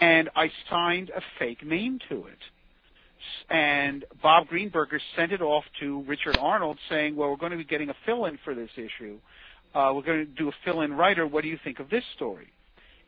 and 0.00 0.28
I 0.36 0.50
signed 0.70 1.10
a 1.10 1.20
fake 1.38 1.64
name 1.64 1.98
to 2.08 2.26
it. 2.26 2.38
And 3.48 4.04
Bob 4.22 4.48
Greenberger 4.48 4.98
sent 5.16 5.32
it 5.32 5.40
off 5.40 5.64
to 5.80 6.02
Richard 6.02 6.36
Arnold 6.38 6.78
saying, 6.90 7.16
"Well, 7.16 7.30
we're 7.30 7.36
going 7.36 7.52
to 7.52 7.58
be 7.58 7.64
getting 7.64 7.88
a 7.88 7.94
fill-in 8.04 8.38
for 8.44 8.54
this 8.54 8.70
issue. 8.76 9.18
Uh, 9.74 9.92
we're 9.94 10.02
going 10.02 10.24
to 10.24 10.32
do 10.32 10.48
a 10.48 10.52
fill-in 10.64 10.92
writer. 10.92 11.26
What 11.26 11.42
do 11.42 11.48
you 11.48 11.58
think 11.64 11.80
of 11.80 11.90
this 11.90 12.04
story?" 12.16 12.48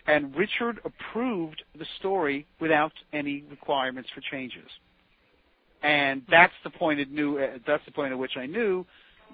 And 0.07 0.35
Richard 0.37 0.81
approved 0.85 1.63
the 1.79 1.87
story 1.99 2.47
without 2.61 2.93
any 3.13 3.45
requirements 3.51 4.09
for 4.15 4.21
changes. 4.31 4.69
And 5.83 6.23
that's 6.31 6.53
the 6.65 6.71
point 6.71 7.01
it 7.01 7.11
knew. 7.11 7.39
Uh, 7.39 7.59
that's 7.67 7.85
the 7.85 7.93
point 7.93 8.13
at 8.13 8.19
which 8.19 8.37
I 8.37 8.47
knew 8.47 8.87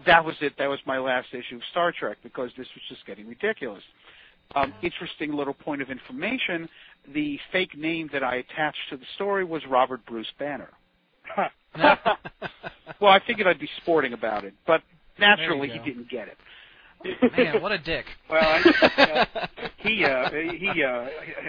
that 0.06 0.24
was 0.24 0.34
it. 0.40 0.54
That 0.58 0.68
was 0.68 0.78
my 0.86 0.98
last 0.98 1.28
issue 1.32 1.56
of 1.56 1.62
Star 1.70 1.92
Trek 1.92 2.18
because 2.22 2.50
this 2.56 2.66
was 2.74 2.82
just 2.88 3.06
getting 3.06 3.28
ridiculous. 3.28 3.82
Um, 4.54 4.74
interesting 4.82 5.32
little 5.32 5.54
point 5.54 5.82
of 5.82 5.90
information: 5.90 6.68
the 7.14 7.38
fake 7.52 7.76
name 7.76 8.10
that 8.12 8.22
I 8.22 8.36
attached 8.36 8.78
to 8.90 8.96
the 8.96 9.04
story 9.14 9.44
was 9.44 9.62
Robert 9.68 10.04
Bruce 10.06 10.32
Banner. 10.38 10.70
Well, 13.00 13.10
I 13.10 13.20
figured 13.26 13.46
I'd 13.46 13.58
be 13.58 13.68
sporting 13.80 14.12
about 14.12 14.44
it, 14.44 14.52
but 14.66 14.82
naturally 15.18 15.68
he 15.68 15.78
didn't 15.78 16.10
get 16.10 16.28
it. 16.28 16.36
Man, 17.36 17.60
what 17.62 17.72
a 17.72 17.78
dick. 17.84 18.06
Well, 18.30 18.40
I, 18.42 19.26
uh, 19.36 19.46
he 19.78 20.04
uh, 20.04 20.30
he 20.30 20.82
uh, 20.84 21.06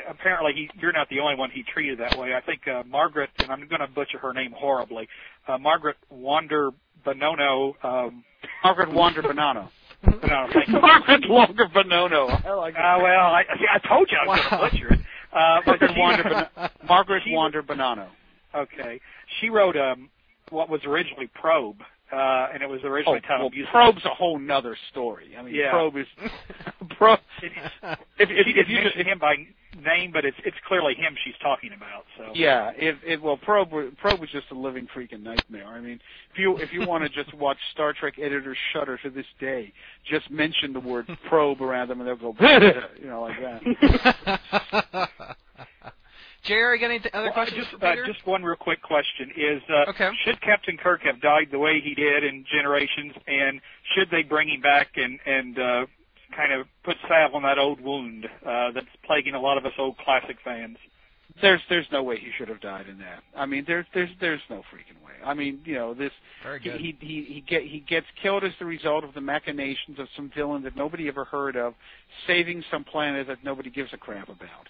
apparently 0.10 0.54
he, 0.54 0.70
you're 0.80 0.92
not 0.94 1.10
the 1.10 1.20
only 1.20 1.36
one 1.36 1.50
he 1.52 1.64
treated 1.64 2.00
that 2.00 2.18
way. 2.18 2.34
I 2.34 2.42
think 2.42 2.68
uh, 2.68 2.84
Margaret, 2.88 3.30
and 3.40 3.52
I'm 3.52 3.68
going 3.68 3.82
to 3.82 3.88
butcher 3.88 4.18
her 4.20 4.34
name 4.34 4.52
horribly, 4.52 5.08
uh, 5.48 5.58
Margaret 5.58 5.98
Wander 6.10 6.72
Bonono. 7.06 7.74
Um, 7.84 8.24
Margaret 8.64 8.92
Wander 8.92 9.22
Bonanno. 9.22 9.70
Bonono, 10.06 10.52
thank 10.54 10.68
you. 10.70 10.80
Margaret 10.82 11.30
Wander 11.30 11.66
Bonanno. 11.68 12.46
I 12.46 12.52
like 12.54 12.76
Uh, 12.76 13.00
well, 13.02 13.34
I, 13.34 13.44
see, 13.58 13.66
I 13.72 13.80
told 13.88 14.10
you 14.12 14.18
I 14.22 14.28
was 14.28 14.40
Wow. 14.52 14.58
going 14.58 14.70
to 14.72 14.76
butcher 14.78 14.94
it. 14.94 15.00
Uh, 15.32 15.62
but 15.66 15.80
Margaret 15.82 15.94
she, 15.96 16.00
Wander, 16.00 16.50
Bon- 16.56 16.70
Margaret 16.88 17.24
she- 17.26 17.34
Wander 17.34 17.64
Bonanno. 17.64 18.08
Okay, 18.56 19.00
she 19.40 19.50
wrote 19.50 19.76
um, 19.76 20.10
what 20.50 20.70
was 20.70 20.82
originally 20.86 21.28
Probe, 21.28 21.80
uh, 22.14 22.50
and 22.54 22.62
it 22.62 22.70
was 22.70 22.82
originally 22.84 23.20
Oh, 23.24 23.28
titled 23.28 23.42
well, 23.42 23.50
Music- 23.58 23.72
Probe's 23.72 24.06
a 24.06 24.10
whole 24.10 24.38
nother 24.40 24.78
story. 24.92 25.36
I 25.38 25.42
mean, 25.42 25.56
Yeah. 25.56 25.72
Probe 25.72 25.98
is 25.98 26.08
Probe. 26.98 27.20
If, 27.42 27.52
if, 28.20 28.28
didn't 28.30 28.58
if 28.58 28.70
you 28.70 28.76
mention 28.76 29.06
him 29.08 29.20
by 29.20 29.36
name, 29.84 30.12
but 30.12 30.24
it's 30.24 30.38
it's 30.46 30.56
clearly 30.68 30.94
him 30.94 31.16
she's 31.24 31.34
talking 31.42 31.72
about. 31.76 32.06
So 32.18 32.32
Yeah, 32.36 32.72
if 32.78 32.98
it 33.04 33.22
well, 33.22 33.38
Probe 33.38 33.98
Probe 33.98 34.20
was 34.20 34.30
just 34.30 34.52
a 34.52 34.56
living 34.56 34.88
freaking 34.96 35.24
nightmare. 35.24 35.66
I 35.68 35.80
mean, 35.82 36.00
if 36.32 36.38
you 36.38 36.58
if 36.58 36.72
you 36.72 36.88
want 36.88 37.04
to 37.04 37.10
just 37.10 37.34
watch 37.34 37.58
Star 37.72 37.92
Trek 37.94 38.16
editors 38.20 38.58
shudder 38.72 38.98
to 39.04 39.10
this 39.10 39.26
day, 39.40 39.74
just 40.06 40.30
mention 40.30 40.74
the 40.74 40.80
word 40.80 41.08
probe 41.30 41.62
around 41.62 41.88
them 41.90 42.00
and 42.02 42.08
they'll 42.08 42.16
go, 42.16 42.36
you 43.02 43.08
know, 43.08 43.22
like 43.22 43.40
that. 43.42 45.10
Jerry, 46.44 46.80
got 46.80 46.88
any 46.88 47.00
th- 47.00 47.14
other 47.14 47.26
Well, 47.26 47.34
questions 47.34 47.68
just 47.72 47.84
uh, 47.84 47.96
just 48.06 48.26
one 48.28 48.44
real 48.44 48.56
quick 48.56 48.82
question 48.82 49.32
is 49.36 49.62
uh, 49.70 49.90
Okay. 49.90 50.10
should 50.26 50.42
Captain 50.42 50.78
Kirk 50.78 51.02
have 51.04 51.22
died 51.22 51.48
the 51.52 51.60
way 51.60 51.80
he 51.82 51.94
did 51.96 52.24
in 52.24 52.46
Generations, 52.52 53.14
and 53.28 53.62
should 53.96 54.10
they 54.12 54.24
bring 54.24 54.50
him 54.50 54.62
back 54.62 54.90
and 54.96 55.20
and 55.26 55.58
uh, 55.60 55.86
kind 56.36 56.52
of 56.52 56.68
put 56.84 56.98
salve 57.08 57.34
on 57.36 57.44
that 57.44 57.58
old 57.58 57.80
wound 57.82 58.28
uh, 58.46 58.72
that's 58.72 58.88
plaguing 59.06 59.36
a 59.36 59.40
lot 59.40 59.58
of 59.58 59.66
us 59.66 59.74
old 59.78 59.98
classic 59.98 60.38
fans? 60.44 60.78
there's 61.42 61.62
there's 61.70 61.88
no 61.92 62.04
way 62.04 62.18
he 62.18 62.30
should 62.38 62.48
have 62.48 62.62
died 62.62 62.88
in 62.88 62.98
that. 63.00 63.24
I 63.36 63.46
mean, 63.46 63.64
there's 63.66 63.86
there's 63.94 64.10
there's 64.20 64.42
no 64.50 64.58
freaking 64.58 65.04
way. 65.06 65.14
I 65.26 65.34
mean, 65.34 65.62
you 65.66 65.76
know, 65.76 65.94
this 65.94 66.12
Very 66.44 66.60
good. 66.60 66.80
he 66.80 66.96
he 67.00 67.24
he, 67.24 67.42
get, 67.48 67.64
he 67.64 67.80
gets 67.80 68.06
killed 68.22 68.44
as 68.44 68.52
the 68.60 68.66
result 68.66 69.04
of 69.04 69.14
the 69.14 69.22
machinations 69.22 69.98
of 70.00 70.08
some 70.16 70.30
villain 70.36 70.64
that 70.64 70.76
nobody 70.76 71.08
ever 71.08 71.24
heard 71.26 71.56
of, 71.56 71.74
saving 72.28 72.64
some 72.70 72.84
planet 72.84 73.28
that 73.28 73.44
nobody 73.44 73.70
gives 73.70 73.92
a 73.94 73.98
crap 73.98 74.30
about. 74.30 74.68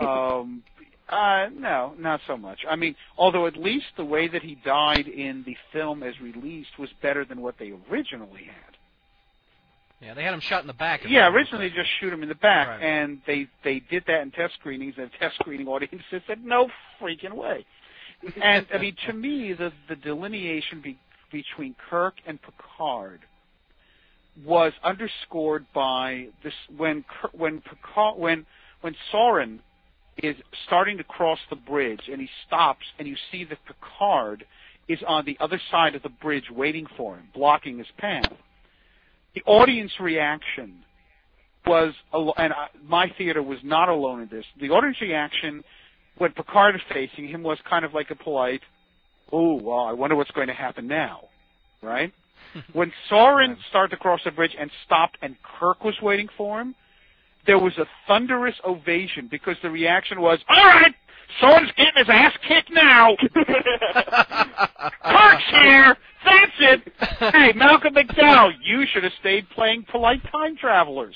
um, 0.40 0.62
uh, 1.12 1.48
no, 1.54 1.94
not 1.98 2.20
so 2.26 2.36
much. 2.36 2.58
I 2.68 2.76
mean, 2.76 2.94
although 3.18 3.46
at 3.46 3.56
least 3.56 3.86
the 3.96 4.04
way 4.04 4.28
that 4.28 4.42
he 4.42 4.54
died 4.64 5.06
in 5.08 5.42
the 5.44 5.56
film 5.72 6.02
as 6.02 6.18
released 6.20 6.78
was 6.78 6.88
better 7.02 7.24
than 7.24 7.40
what 7.40 7.56
they 7.58 7.72
originally 7.90 8.44
had. 8.44 8.76
yeah, 10.00 10.14
they 10.14 10.24
had 10.24 10.34
him 10.34 10.40
shot 10.40 10.62
in 10.62 10.66
the 10.66 10.72
back. 10.72 11.02
Yeah, 11.06 11.28
originally 11.28 11.68
they 11.68 11.74
just 11.74 11.90
shoot 12.00 12.12
him 12.12 12.22
in 12.22 12.28
the 12.28 12.34
back, 12.34 12.66
Right. 12.68 12.82
and 12.82 13.20
they 13.26 13.46
they 13.62 13.80
did 13.90 14.04
that 14.06 14.22
in 14.22 14.30
test 14.32 14.54
screenings, 14.58 14.94
and 14.98 15.10
test 15.20 15.36
screening 15.40 15.68
audiences 15.68 16.22
said 16.26 16.44
no 16.44 16.68
freaking 17.00 17.34
way. 17.34 17.64
And 18.40 18.66
I 18.74 18.78
mean, 18.78 18.96
to 19.06 19.12
me, 19.12 19.52
the 19.52 19.72
the 19.88 19.96
delineation 19.96 20.80
be, 20.80 20.98
between 21.30 21.74
Kirk 21.90 22.14
and 22.26 22.38
Picard 22.42 23.20
was 24.44 24.72
underscored 24.82 25.66
by 25.74 26.28
this 26.42 26.54
when 26.76 27.04
when 27.32 27.60
Picard 27.60 28.18
when 28.18 28.46
when 28.80 28.94
Soren 29.10 29.60
is 30.18 30.36
starting 30.66 30.98
to 30.98 31.04
cross 31.04 31.38
the 31.50 31.56
bridge, 31.56 32.02
and 32.10 32.20
he 32.20 32.28
stops, 32.46 32.84
and 32.98 33.08
you 33.08 33.16
see 33.30 33.44
that 33.44 33.58
Picard 33.66 34.44
is 34.88 34.98
on 35.06 35.24
the 35.24 35.36
other 35.40 35.60
side 35.70 35.94
of 35.94 36.02
the 36.02 36.08
bridge 36.08 36.50
waiting 36.50 36.86
for 36.96 37.16
him, 37.16 37.28
blocking 37.34 37.78
his 37.78 37.86
path 37.98 38.32
the 39.34 39.42
audience 39.46 39.92
reaction 40.00 40.84
was, 41.66 41.94
and 42.12 42.52
my 42.86 43.10
theater 43.16 43.42
was 43.42 43.58
not 43.62 43.88
alone 43.88 44.22
in 44.22 44.28
this. 44.28 44.44
The 44.60 44.70
audience 44.70 45.00
reaction 45.00 45.62
when 46.18 46.32
Picard 46.32 46.74
is 46.74 46.80
facing 46.92 47.28
him 47.28 47.42
was 47.42 47.58
kind 47.68 47.84
of 47.84 47.94
like 47.94 48.10
a 48.10 48.16
polite, 48.16 48.60
"Oh, 49.30 49.54
well, 49.54 49.80
I 49.80 49.92
wonder 49.92 50.16
what's 50.16 50.30
going 50.32 50.48
to 50.48 50.54
happen 50.54 50.86
now," 50.86 51.28
right? 51.82 52.12
when 52.72 52.92
Soran 53.10 53.56
started 53.70 53.90
to 53.90 53.96
cross 53.96 54.20
the 54.24 54.30
bridge 54.30 54.54
and 54.58 54.70
stopped, 54.84 55.16
and 55.22 55.36
Kirk 55.42 55.84
was 55.84 55.94
waiting 56.02 56.28
for 56.36 56.60
him, 56.60 56.74
there 57.46 57.58
was 57.58 57.76
a 57.78 57.86
thunderous 58.06 58.54
ovation 58.64 59.28
because 59.30 59.56
the 59.62 59.70
reaction 59.70 60.20
was, 60.20 60.38
"All 60.48 60.64
right, 60.64 60.94
Soran's 61.40 61.70
getting 61.76 61.94
his 61.96 62.08
ass 62.08 62.32
kicked 62.46 62.70
now." 62.72 63.16
Kirk's 65.04 65.50
here. 65.50 65.96
That's 66.24 66.52
it. 66.60 66.92
Hey, 67.32 67.52
Malcolm 67.54 67.94
McDowell, 67.94 68.52
you 68.62 68.84
should 68.92 69.02
have 69.04 69.12
stayed 69.20 69.48
playing 69.50 69.84
polite 69.90 70.22
time 70.30 70.56
travelers. 70.56 71.14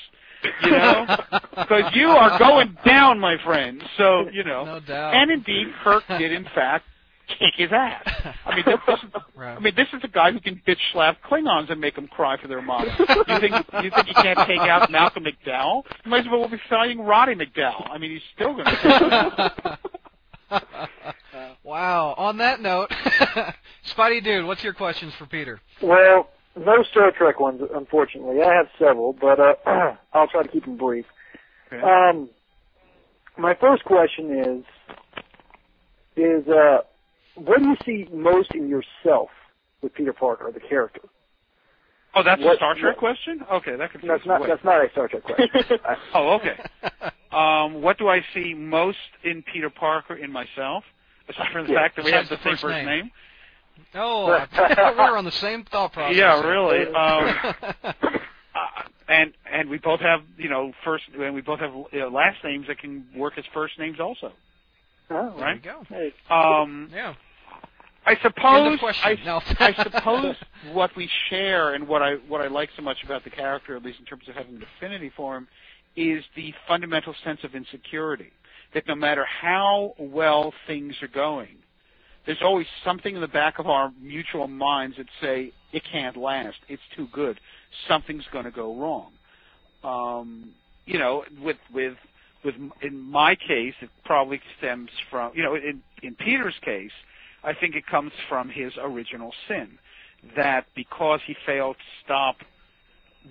You 0.63 0.71
know, 0.71 1.07
because 1.57 1.93
you 1.95 2.09
are 2.09 2.39
going 2.39 2.77
down, 2.85 3.19
my 3.19 3.37
friend. 3.45 3.83
So 3.97 4.29
you 4.31 4.45
know, 4.45 4.65
No 4.65 4.81
doubt. 4.81 5.15
and 5.15 5.31
indeed, 5.31 5.69
Kirk 5.83 6.05
did 6.19 6.33
in 6.33 6.45
fact 6.55 6.85
kick 7.27 7.55
his 7.57 7.71
ass. 7.73 8.35
I 8.45 8.55
mean, 8.57 8.65
this, 8.67 8.79
this, 8.87 8.99
Right. 9.37 9.57
I 9.57 9.61
mean, 9.61 9.75
this 9.77 9.89
is 9.93 10.01
a 10.03 10.09
guy 10.09 10.33
who 10.33 10.41
can 10.41 10.61
bitch 10.67 10.79
slap 10.93 11.19
Klingons 11.23 11.71
and 11.71 11.81
make 11.81 11.95
them 11.95 12.09
cry 12.09 12.41
for 12.41 12.49
their 12.49 12.63
motto. 12.63 12.91
You 12.99 13.41
think 13.41 13.55
you 13.83 13.91
think 13.91 14.09
you 14.09 14.15
can't 14.15 14.39
take 14.47 14.61
out 14.61 14.91
Malcolm 14.91 15.25
McDowell? 15.25 15.83
You 16.05 16.11
might 16.11 16.21
as 16.21 16.27
well 16.31 16.49
be 16.49 16.61
fighting 16.71 17.01
Roddy 17.01 17.35
McDowall. 17.35 17.91
I 17.91 17.99
mean, 17.99 18.13
he's 18.13 18.23
still 18.35 18.55
going 18.55 18.65
to. 18.65 19.79
wow. 21.65 22.15
On 22.17 22.39
that 22.39 22.61
note, 22.61 22.91
Spidey 23.95 24.25
dude, 24.25 24.47
what's 24.47 24.65
your 24.65 24.73
questions 24.73 25.13
for 25.19 25.27
Peter? 25.27 25.61
Well, 25.83 26.31
no 26.57 26.83
Star 26.91 27.13
Trek 27.13 27.39
ones, 27.41 27.61
unfortunately. 27.75 28.43
I 28.43 28.55
have 28.55 28.69
several, 28.79 29.13
but 29.13 29.39
uh, 29.39 29.55
I'll 30.13 30.29
try 30.29 30.43
to 30.43 30.49
keep 30.49 30.65
them 30.65 30.77
brief. 30.77 31.05
Okay. 31.73 31.83
Um, 31.83 32.31
my 33.37 33.55
first 33.61 33.85
question 33.85 34.65
is, 36.17 36.23
is 36.23 36.49
uh, 36.49 36.79
what 37.37 37.59
do 37.61 37.69
you 37.69 37.77
see 37.85 38.09
most 38.13 38.51
in 38.55 38.69
yourself 38.69 39.31
with 39.83 39.95
Peter 39.95 40.13
Parker, 40.13 40.51
the 40.53 40.61
character? 40.61 41.01
Oh, 42.15 42.23
that's 42.23 42.41
a 42.41 42.45
What- 42.47 42.57
Star 42.57 42.75
Trek 42.75 42.85
what- 42.95 42.97
question? 42.99 43.45
Okay, 43.53 43.77
that 43.77 43.93
could. 43.93 44.01
That's 44.03 44.25
not 44.27 44.41
me. 44.41 44.47
that's 44.47 44.65
not 44.65 44.85
a 44.85 44.91
Star 44.91 45.09
Trek 45.09 45.23
question. 45.23 45.79
Oh, 46.15 46.35
okay. 46.41 46.57
Um, 47.31 47.83
what 47.83 47.99
do 47.99 48.09
I 48.09 48.25
see 48.33 48.55
most 48.55 48.97
in 49.23 49.43
Peter 49.43 49.69
Parker 49.69 50.15
in 50.15 50.33
myself, 50.33 50.85
aside 51.29 51.49
from 51.53 51.67
the 51.67 51.73
Yeah, 51.75 51.81
fact 51.81 51.97
that 51.97 52.05
we 52.07 52.13
have 52.13 52.29
the 52.29 52.37
the 52.37 52.43
same 52.43 52.53
first 52.53 52.63
first 52.63 52.75
name. 52.77 52.87
name? 52.87 53.11
Oh, 53.95 54.27
we're 54.97 55.19
on 55.19 55.27
the 55.27 55.31
same 55.33 55.65
thought 55.65 55.93
process. 55.93 56.17
Yeah, 56.17 56.41
really. 56.43 56.87
Um, 56.95 57.37
uh, 58.55 58.83
and 59.09 59.35
and 59.53 59.69
we 59.69 59.77
both 59.77 60.01
have 60.01 60.23
you 60.39 60.49
know 60.49 60.73
first 60.83 61.05
and 61.13 61.35
we 61.35 61.43
both 61.43 61.61
have 61.61 61.73
uh, 61.75 62.07
last 62.09 62.43
names 62.43 62.67
that 62.69 62.79
can 62.79 63.07
work 63.15 63.35
as 63.37 63.45
first 63.53 63.79
names 63.79 64.01
also. 64.01 64.33
oh, 65.11 65.35
there 65.37 65.45
Right. 65.45 65.57
you 65.57 65.61
go. 65.71 65.83
Hey, 65.91 66.15
Um, 66.31 66.89
Yeah. 66.93 67.13
I 68.07 68.17
suppose. 68.23 68.79
I, 69.03 69.17
No. 69.25 69.41
I 69.59 69.75
suppose 69.83 70.37
what 70.73 70.95
we 70.97 71.11
share 71.29 71.75
and 71.75 71.87
what 71.87 72.03
I 72.03 72.15
what 72.29 72.41
I 72.41 72.47
like 72.47 72.71
so 72.77 72.83
much 72.83 72.99
about 73.05 73.25
the 73.25 73.31
character, 73.31 73.77
at 73.77 73.83
least 73.83 73.99
in 73.99 74.05
terms 74.07 74.29
of 74.29 74.35
having 74.35 74.57
an 74.57 74.65
affinity 74.77 75.11
for 75.17 75.37
him, 75.37 75.49
is 75.97 76.25
the 76.37 76.55
fundamental 76.69 77.15
sense 77.25 77.41
of 77.43 77.55
insecurity. 77.55 78.31
That 78.75 78.87
no 78.87 78.95
matter 78.95 79.25
how 79.25 79.95
well 79.99 80.53
things 80.67 80.95
are 81.03 81.09
going, 81.09 81.57
there's 82.27 82.43
always 82.43 82.67
something 82.85 83.15
in 83.15 83.21
the 83.21 83.29
back 83.29 83.59
of 83.59 83.67
our 83.67 83.93
mutual 84.01 84.49
minds 84.49 84.97
that 84.99 85.07
say 85.21 85.53
it 85.73 85.83
can't 85.91 86.17
last, 86.17 86.59
it's 86.69 86.83
too 86.97 87.09
good, 87.13 87.41
something's 87.89 88.25
going 88.33 88.45
to 88.45 88.51
go 88.51 88.75
wrong. 88.75 89.13
Um, 89.85 90.51
you 90.85 90.99
know, 90.99 91.25
with 91.43 91.57
with 91.73 91.95
with 92.45 92.55
in 92.83 93.01
my 93.01 93.35
case, 93.35 93.75
it 93.81 93.91
probably 94.05 94.41
stems 94.59 94.91
from 95.11 95.33
you 95.35 95.43
know 95.43 95.55
in 95.55 95.83
in 96.03 96.15
Peter's 96.15 96.55
case, 96.65 96.93
I 97.47 97.55
think 97.55 97.77
it 97.77 97.87
comes 97.87 98.13
from 98.29 98.49
his 98.51 98.73
original 98.77 99.33
sin, 99.47 99.79
that 100.35 100.67
because 100.75 101.21
he 101.27 101.35
failed 101.47 101.77
to 101.77 102.05
stop 102.05 102.37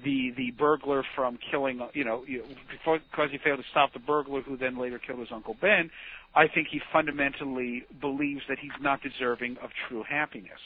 the 0.04 0.32
the 0.36 0.51
burglar 0.51 1.04
from 1.15 1.38
killing 1.51 1.82
you 1.93 2.04
know 2.04 2.23
before- 2.69 2.99
because 2.99 3.30
he 3.32 3.38
failed 3.38 3.60
to 3.60 3.69
stop 3.71 3.93
the 3.93 3.99
burglar 3.99 4.41
who 4.41 4.58
then 4.58 4.78
later 4.78 4.99
killed 4.99 5.19
his 5.19 5.32
uncle 5.32 5.56
Ben, 5.62 5.89
I 6.34 6.47
think 6.47 6.67
he 6.69 6.82
fundamentally 6.91 7.84
believes 8.01 8.41
that 8.49 8.60
he's 8.60 8.78
not 8.82 9.01
deserving 9.01 9.58
of 9.58 9.69
true 9.88 10.04
happiness. 10.04 10.60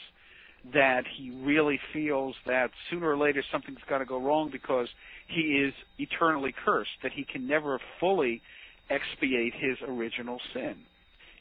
That 0.74 1.06
he 1.06 1.30
really 1.30 1.80
feels 1.92 2.34
that 2.46 2.70
sooner 2.88 3.08
or 3.10 3.16
later 3.16 3.42
something's 3.50 3.78
got 3.88 3.98
to 3.98 4.04
go 4.04 4.20
wrong 4.20 4.50
because 4.50 4.88
he 5.26 5.58
is 5.58 5.74
eternally 5.98 6.52
cursed, 6.64 6.90
that 7.02 7.12
he 7.12 7.24
can 7.24 7.46
never 7.46 7.80
fully 7.98 8.42
expiate 8.90 9.54
his 9.54 9.78
original 9.88 10.40
sin. 10.52 10.84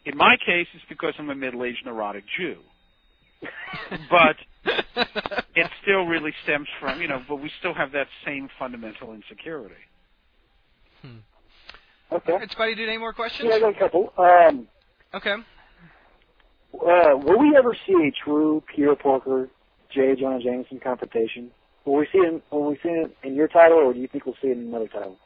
In 0.05 0.17
my 0.17 0.38
case, 0.45 0.67
it's 0.73 0.83
because 0.89 1.13
I'm 1.19 1.29
a 1.29 1.35
middle-aged 1.35 1.85
neurotic 1.85 2.23
Jew. 2.38 2.57
but 4.09 4.35
it 5.55 5.69
still 5.81 6.05
really 6.05 6.33
stems 6.43 6.67
from, 6.79 7.01
you 7.01 7.07
know, 7.07 7.21
but 7.27 7.38
we 7.38 7.51
still 7.59 7.73
have 7.73 7.91
that 7.91 8.07
same 8.25 8.49
fundamental 8.57 9.13
insecurity. 9.13 9.75
okay. 12.12 12.31
All 12.31 12.39
right, 12.39 12.49
Spidey, 12.49 12.75
dude, 12.77 12.89
any 12.89 12.97
more 12.97 13.13
questions? 13.13 13.49
Yeah, 13.49 13.55
I 13.55 13.59
got 13.59 13.75
a 13.75 13.79
couple. 13.79 14.13
Um, 14.17 14.67
Okay. 15.13 15.33
uh, 16.75 17.17
will 17.17 17.39
we 17.39 17.55
ever 17.57 17.75
see 17.88 17.93
a 17.93 18.12
true 18.23 18.63
Peter 18.73 18.95
Parker, 18.95 19.49
J. 19.93 20.15
Jonah 20.19 20.39
Jameson 20.39 20.79
confrontation? 20.79 21.51
Will 21.85 21.95
we 21.95 22.07
see 22.12 22.19
it? 22.19 22.43
Will 22.51 22.69
we 22.69 22.75
see 22.75 22.89
it 22.89 23.15
in 23.23 23.33
your 23.33 23.47
title, 23.47 23.77
or 23.79 23.93
do 23.93 23.99
you 23.99 24.07
think 24.07 24.25
we'll 24.25 24.35
see 24.41 24.49
it 24.49 24.57
in 24.57 24.67
another 24.67 24.88
title? 24.88 25.17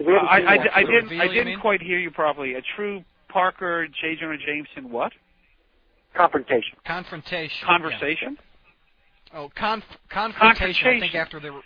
we 0.00 0.06
haven't 0.06 0.28
I, 0.28 0.38
I. 0.38 0.78
I 0.78 0.82
didn't, 0.82 1.20
I 1.20 1.28
didn't 1.28 1.60
quite 1.60 1.80
hear 1.80 1.98
you 1.98 2.10
properly. 2.10 2.54
A 2.54 2.62
true 2.76 3.04
Parker, 3.44 3.88
J. 3.88 4.14
Jonah 4.14 4.38
Jameson, 4.38 4.90
what? 4.90 5.12
confrontation. 6.16 6.78
Confrontation. 6.86 7.66
Conversation? 7.66 8.38
Yeah. 9.32 9.38
Oh, 9.40 9.50
conf- 9.58 9.82
confrontation. 10.08 10.86
I 10.86 11.00
think 11.00 11.16
after 11.16 11.40
the 11.40 11.60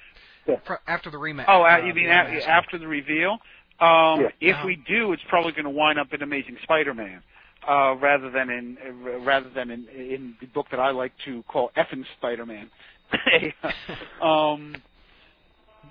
Yeah. 0.47 0.57
fr- 0.65 0.81
after 0.87 1.11
the 1.11 1.19
rematch. 1.19 1.45
Oh, 1.47 1.61
uh, 1.63 1.67
uh, 1.67 1.77
you 1.85 1.93
mean 1.93 2.07
the 2.07 2.11
a- 2.13 2.49
after 2.49 2.79
the 2.79 2.89
reveal? 2.89 3.33
Um, 3.81 4.23
Yeah. 4.23 4.29
If 4.41 4.57
Uh-huh. 4.57 4.67
we 4.67 4.77
do, 4.77 5.13
it's 5.13 5.23
probably 5.25 5.53
going 5.53 5.65
to 5.65 5.71
wind 5.71 5.99
up 5.99 6.15
in 6.15 6.23
Amazing 6.23 6.57
Spider-Man, 6.63 7.23
uh, 7.69 7.97
rather 8.01 8.31
than 8.31 8.49
in 8.49 8.79
uh, 8.79 9.19
rather 9.19 9.51
than 9.51 9.71
in, 9.71 9.87
in 9.89 10.35
the 10.41 10.47
book 10.47 10.71
that 10.71 10.81
I 10.81 10.89
like 10.91 11.13
to 11.27 11.43
call 11.43 11.71
Effin 11.77 12.07
Spider-Man. 12.17 12.71
um, 14.23 14.75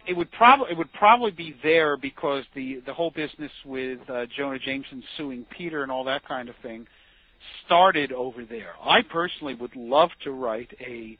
it 0.05 0.13
would 0.13 0.31
probably 0.31 0.71
it 0.71 0.77
would 0.77 0.91
probably 0.93 1.31
be 1.31 1.55
there 1.63 1.97
because 1.97 2.43
the 2.55 2.81
the 2.85 2.93
whole 2.93 3.11
business 3.11 3.51
with 3.65 3.99
uh, 4.09 4.25
Jonah 4.35 4.59
Jameson 4.59 5.03
suing 5.17 5.45
Peter 5.55 5.83
and 5.83 5.91
all 5.91 6.03
that 6.05 6.27
kind 6.27 6.49
of 6.49 6.55
thing 6.61 6.85
started 7.65 8.11
over 8.11 8.45
there. 8.45 8.73
I 8.83 9.01
personally 9.01 9.55
would 9.55 9.75
love 9.75 10.09
to 10.23 10.31
write 10.31 10.69
a 10.79 11.17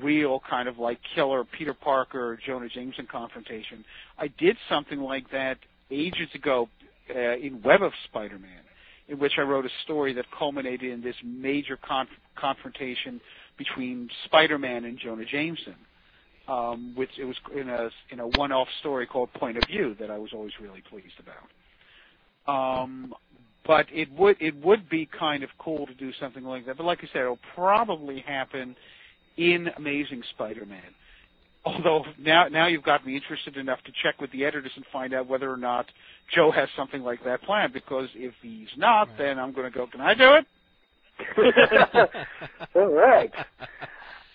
real 0.00 0.40
kind 0.48 0.68
of 0.68 0.78
like 0.78 0.98
killer 1.14 1.44
Peter 1.44 1.74
Parker 1.74 2.38
Jonah 2.44 2.68
Jameson 2.68 3.06
confrontation. 3.10 3.84
I 4.18 4.28
did 4.38 4.56
something 4.68 5.00
like 5.00 5.30
that 5.30 5.58
ages 5.90 6.28
ago 6.34 6.68
uh, 7.14 7.36
in 7.36 7.60
Web 7.62 7.82
of 7.82 7.92
Spider-Man, 8.08 8.62
in 9.08 9.18
which 9.18 9.32
I 9.38 9.42
wrote 9.42 9.66
a 9.66 9.70
story 9.84 10.12
that 10.14 10.24
culminated 10.36 10.90
in 10.90 11.02
this 11.02 11.16
major 11.24 11.76
conf- 11.76 12.08
confrontation 12.36 13.20
between 13.58 14.08
Spider-Man 14.24 14.84
and 14.84 14.98
Jonah 14.98 15.24
Jameson. 15.24 15.76
Um, 16.48 16.92
which 16.96 17.10
it 17.18 17.24
was 17.24 17.36
in 17.56 17.68
a 17.68 17.88
in 18.10 18.18
a 18.18 18.26
one-off 18.26 18.66
story 18.80 19.06
called 19.06 19.32
Point 19.34 19.56
of 19.56 19.66
View 19.66 19.94
that 20.00 20.10
I 20.10 20.18
was 20.18 20.30
always 20.34 20.52
really 20.60 20.82
pleased 20.90 21.14
about. 21.20 22.82
Um, 22.82 23.14
but 23.64 23.86
it 23.92 24.10
would 24.12 24.36
it 24.40 24.56
would 24.56 24.88
be 24.88 25.06
kind 25.18 25.44
of 25.44 25.50
cool 25.58 25.86
to 25.86 25.94
do 25.94 26.12
something 26.18 26.42
like 26.42 26.66
that. 26.66 26.76
But 26.76 26.84
like 26.84 26.98
I 27.02 27.06
said, 27.12 27.22
it'll 27.22 27.38
probably 27.54 28.20
happen 28.20 28.74
in 29.36 29.68
Amazing 29.76 30.22
Spider-Man. 30.34 30.82
Although 31.64 32.04
now 32.18 32.48
now 32.48 32.66
you've 32.66 32.82
got 32.82 33.06
me 33.06 33.14
interested 33.14 33.56
enough 33.56 33.80
to 33.84 33.92
check 34.02 34.20
with 34.20 34.32
the 34.32 34.44
editors 34.44 34.72
and 34.74 34.84
find 34.92 35.14
out 35.14 35.28
whether 35.28 35.50
or 35.50 35.56
not 35.56 35.86
Joe 36.34 36.50
has 36.50 36.68
something 36.76 37.02
like 37.02 37.22
that 37.24 37.42
planned. 37.42 37.72
Because 37.72 38.08
if 38.14 38.34
he's 38.42 38.68
not, 38.76 39.08
Right. 39.10 39.18
then 39.18 39.38
I'm 39.38 39.52
going 39.52 39.70
to 39.70 39.78
go. 39.78 39.86
Can 39.86 40.00
I 40.00 40.14
do 40.14 40.34
it? 40.34 40.46
All 42.74 42.92
right. 42.92 43.32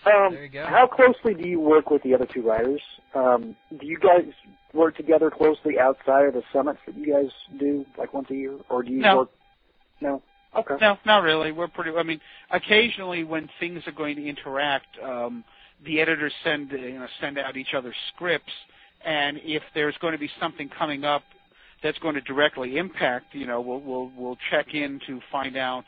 Um, 0.06 0.34
There 0.34 0.44
you 0.44 0.50
go. 0.50 0.66
How 0.66 0.88
closely 0.88 1.34
do 1.34 1.48
you 1.48 1.60
work 1.60 1.90
with 1.90 2.04
the 2.04 2.14
other 2.14 2.26
two 2.26 2.42
writers? 2.42 2.82
Um, 3.14 3.56
do 3.80 3.86
you 3.86 3.98
guys 3.98 4.26
work 4.74 4.96
together 4.96 5.30
closely 5.30 5.80
outside 5.80 6.26
of 6.26 6.34
the 6.34 6.44
summits 6.54 6.80
that 6.86 6.96
you 6.96 7.14
guys 7.14 7.32
do, 7.60 7.86
like 7.98 8.14
once 8.14 8.30
a 8.30 8.36
year, 8.36 8.58
or 8.70 8.84
do 8.84 8.92
you 8.92 9.00
No. 9.02 9.18
work? 9.18 9.30
No. 10.02 10.22
Okay. 10.56 10.76
No, 10.80 10.98
not 11.06 11.24
really. 11.24 11.52
We're 11.52 11.68
pretty. 11.68 11.92
I 11.96 12.04
mean, 12.04 12.22
occasionally 12.52 13.24
when 13.24 13.50
things 13.60 13.86
are 13.88 13.92
going 13.92 14.16
to 14.16 14.26
interact, 14.26 14.88
um, 15.04 15.44
the 15.84 16.00
editors 16.00 16.34
send 16.44 16.72
you 16.72 17.00
know 17.00 17.08
send 17.20 17.38
out 17.38 17.58
each 17.58 17.74
other's 17.74 17.96
scripts, 18.14 18.54
and 19.04 19.40
if 19.44 19.62
there's 19.74 19.98
going 19.98 20.14
to 20.14 20.20
be 20.20 20.30
something 20.40 20.70
coming 20.70 21.04
up 21.04 21.24
that's 21.84 22.00
going 22.00 22.16
to 22.16 22.22
directly 22.22 22.78
impact, 22.78 23.34
you 23.36 23.46
know, 23.46 23.62
we'll 23.62 23.82
we'll 23.82 24.12
we'll 24.16 24.38
check 24.50 24.74
in 24.74 25.00
to 25.08 25.20
find 25.32 25.58
out 25.58 25.86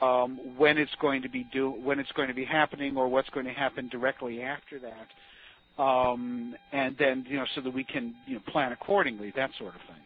when 0.00 0.78
it's 0.78 0.94
going 1.00 1.22
to 1.22 1.28
be 1.28 1.46
do 1.52 1.70
when 1.70 1.98
it's 1.98 2.12
going 2.12 2.28
to 2.28 2.34
be 2.34 2.44
happening 2.44 2.96
or 2.96 3.08
what's 3.08 3.30
going 3.30 3.46
to 3.46 3.52
happen 3.52 3.88
directly 3.88 4.42
after 4.42 4.80
that, 4.80 5.82
um, 5.82 6.54
and 6.72 6.96
then 6.98 7.24
you 7.28 7.36
know 7.36 7.46
so 7.54 7.60
that 7.60 7.72
we 7.72 7.84
can 7.84 8.14
you 8.26 8.34
know 8.34 8.40
plan 8.48 8.72
accordingly, 8.72 9.32
that 9.36 9.50
sort 9.58 9.74
of 9.74 9.80
thing. 9.82 10.02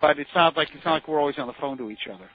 But 0.00 0.18
it's 0.18 0.30
not 0.34 0.56
like 0.56 0.68
it's 0.74 0.84
not 0.84 0.92
like 0.92 1.08
we're 1.08 1.20
always 1.20 1.38
on 1.38 1.46
the 1.46 1.54
phone 1.60 1.78
to 1.78 1.90
each 1.90 2.08
other. 2.12 2.28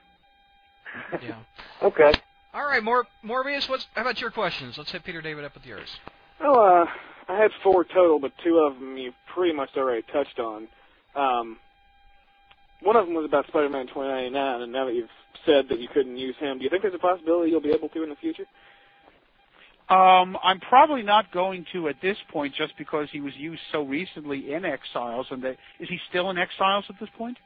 yeah. 1.22 1.36
Okay. 1.82 2.14
All 2.54 2.66
right, 2.66 2.84
Mor- 2.84 3.06
Morbius. 3.26 3.70
What's 3.70 3.86
how 3.94 4.02
about 4.02 4.22
your 4.22 4.32
questions? 4.32 4.76
Let's 4.78 4.92
hit 4.92 5.04
Peter 5.04 5.22
David 5.22 5.46
up 5.46 5.54
with 5.54 5.66
yours. 5.66 5.90
Well, 6.40 6.60
uh, 6.60 6.86
I 7.28 7.38
had 7.38 7.52
four 7.64 7.84
total, 7.84 8.20
but 8.20 8.32
two 8.44 8.58
of 8.58 8.76
them 8.76 8.98
you've 8.98 9.14
pretty 9.34 9.54
much 9.54 9.70
already 9.76 10.04
touched 10.14 10.40
on. 10.40 10.68
One 12.82 12.96
of 12.96 13.06
them 13.06 13.16
was 13.16 13.26
about 13.26 13.48
Spider-Man 13.48 13.88
2099, 13.88 14.62
and 14.62 14.72
now 14.72 14.86
that 14.86 14.94
you've 14.94 15.10
said 15.46 15.66
that 15.70 15.80
you 15.80 15.88
couldn't 15.94 16.18
use 16.18 16.36
him, 16.40 16.58
do 16.58 16.64
you 16.64 16.70
think 16.70 16.84
there's 16.84 16.94
a 16.94 17.00
possibility 17.00 17.52
you'll 17.52 17.62
be 17.62 17.72
able 17.72 17.90
to 17.90 18.04
in 18.04 18.10
the 18.10 18.16
future? 18.16 18.46
Um, 19.90 20.38
I'm 20.44 20.60
probably 20.60 21.02
not 21.02 21.32
going 21.32 21.66
to 21.72 21.88
at 21.88 21.96
this 22.02 22.18
point, 22.32 22.54
just 22.56 22.78
because 22.78 23.08
he 23.12 23.22
was 23.22 23.34
used 23.38 23.62
so 23.72 23.84
recently 23.84 24.54
in 24.54 24.66
Exiles, 24.66 25.28
and 25.32 25.42
they, 25.42 25.58
is 25.80 25.88
he 25.90 25.98
still 26.10 26.30
in 26.30 26.38
Exiles 26.38 26.86
at 26.90 26.96
this 27.00 27.10
point? 27.18 27.38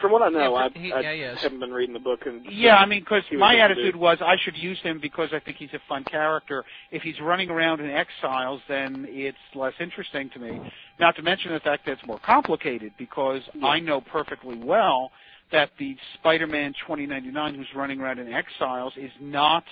From 0.00 0.10
what 0.10 0.22
I 0.22 0.30
know, 0.30 0.54
I, 0.54 0.70
he- 0.74 0.92
I 0.92 1.00
yeah, 1.12 1.34
haven't 1.40 1.60
been 1.60 1.72
reading 1.72 1.92
the 1.92 2.00
book. 2.00 2.20
And 2.26 2.44
Yeah, 2.50 2.76
I 2.76 2.86
mean, 2.86 3.00
because 3.00 3.22
my 3.32 3.56
attitude 3.56 3.94
was 3.94 4.18
I 4.20 4.36
should 4.42 4.56
use 4.56 4.78
him 4.82 4.98
because 5.00 5.28
I 5.32 5.38
think 5.38 5.58
he's 5.58 5.72
a 5.74 5.80
fun 5.88 6.04
character. 6.04 6.64
If 6.90 7.02
he's 7.02 7.20
running 7.20 7.50
around 7.50 7.80
in 7.80 7.90
Exiles, 7.90 8.60
then 8.68 9.06
it's 9.08 9.36
less 9.54 9.74
interesting 9.80 10.30
to 10.30 10.38
me. 10.38 10.60
Not 10.98 11.14
to 11.16 11.22
mention 11.22 11.52
the 11.52 11.60
fact 11.60 11.84
that 11.86 11.92
it's 11.92 12.06
more 12.06 12.20
complicated 12.24 12.92
because 12.98 13.42
I 13.62 13.80
know 13.80 14.00
perfectly 14.00 14.56
well 14.56 15.12
that 15.52 15.70
the 15.78 15.96
Spider-Man 16.14 16.72
2099 16.86 17.54
who's 17.54 17.66
running 17.76 18.00
around 18.00 18.18
in 18.18 18.32
Exiles 18.32 18.94
is 18.96 19.12
not 19.20 19.64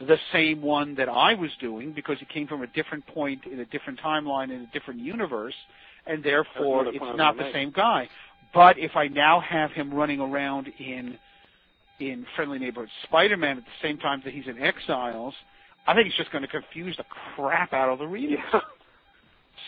the 0.00 0.16
same 0.32 0.62
one 0.62 0.94
that 0.94 1.08
I 1.08 1.34
was 1.34 1.50
doing 1.60 1.92
because 1.92 2.16
it 2.22 2.28
came 2.28 2.46
from 2.46 2.62
a 2.62 2.68
different 2.68 3.04
point 3.08 3.44
in 3.46 3.58
a 3.60 3.64
different 3.66 4.00
timeline 4.00 4.50
in 4.50 4.62
a 4.62 4.66
different 4.72 5.00
universe, 5.00 5.54
and 6.06 6.22
therefore 6.22 6.86
it's 6.86 6.98
point 6.98 7.02
I 7.02 7.12
was 7.12 7.18
not 7.18 7.36
the 7.36 7.52
same 7.52 7.72
guy. 7.72 8.08
But 8.54 8.78
if 8.78 8.96
I 8.96 9.08
now 9.08 9.40
have 9.40 9.70
him 9.72 9.92
running 9.92 10.20
around 10.20 10.68
in 10.78 11.18
in 12.00 12.24
Friendly 12.36 12.60
Neighborhood 12.60 12.90
Spider-Man 13.04 13.58
at 13.58 13.64
the 13.64 13.86
same 13.86 13.98
time 13.98 14.22
that 14.24 14.32
he's 14.32 14.46
in 14.46 14.56
Exiles, 14.58 15.34
I 15.86 15.94
think 15.94 16.06
it's 16.06 16.16
just 16.16 16.30
going 16.30 16.42
to 16.42 16.48
confuse 16.48 16.96
the 16.96 17.04
crap 17.34 17.72
out 17.72 17.88
of 17.88 17.98
the 17.98 18.06
readers. 18.06 18.38
Yeah. 18.52 18.60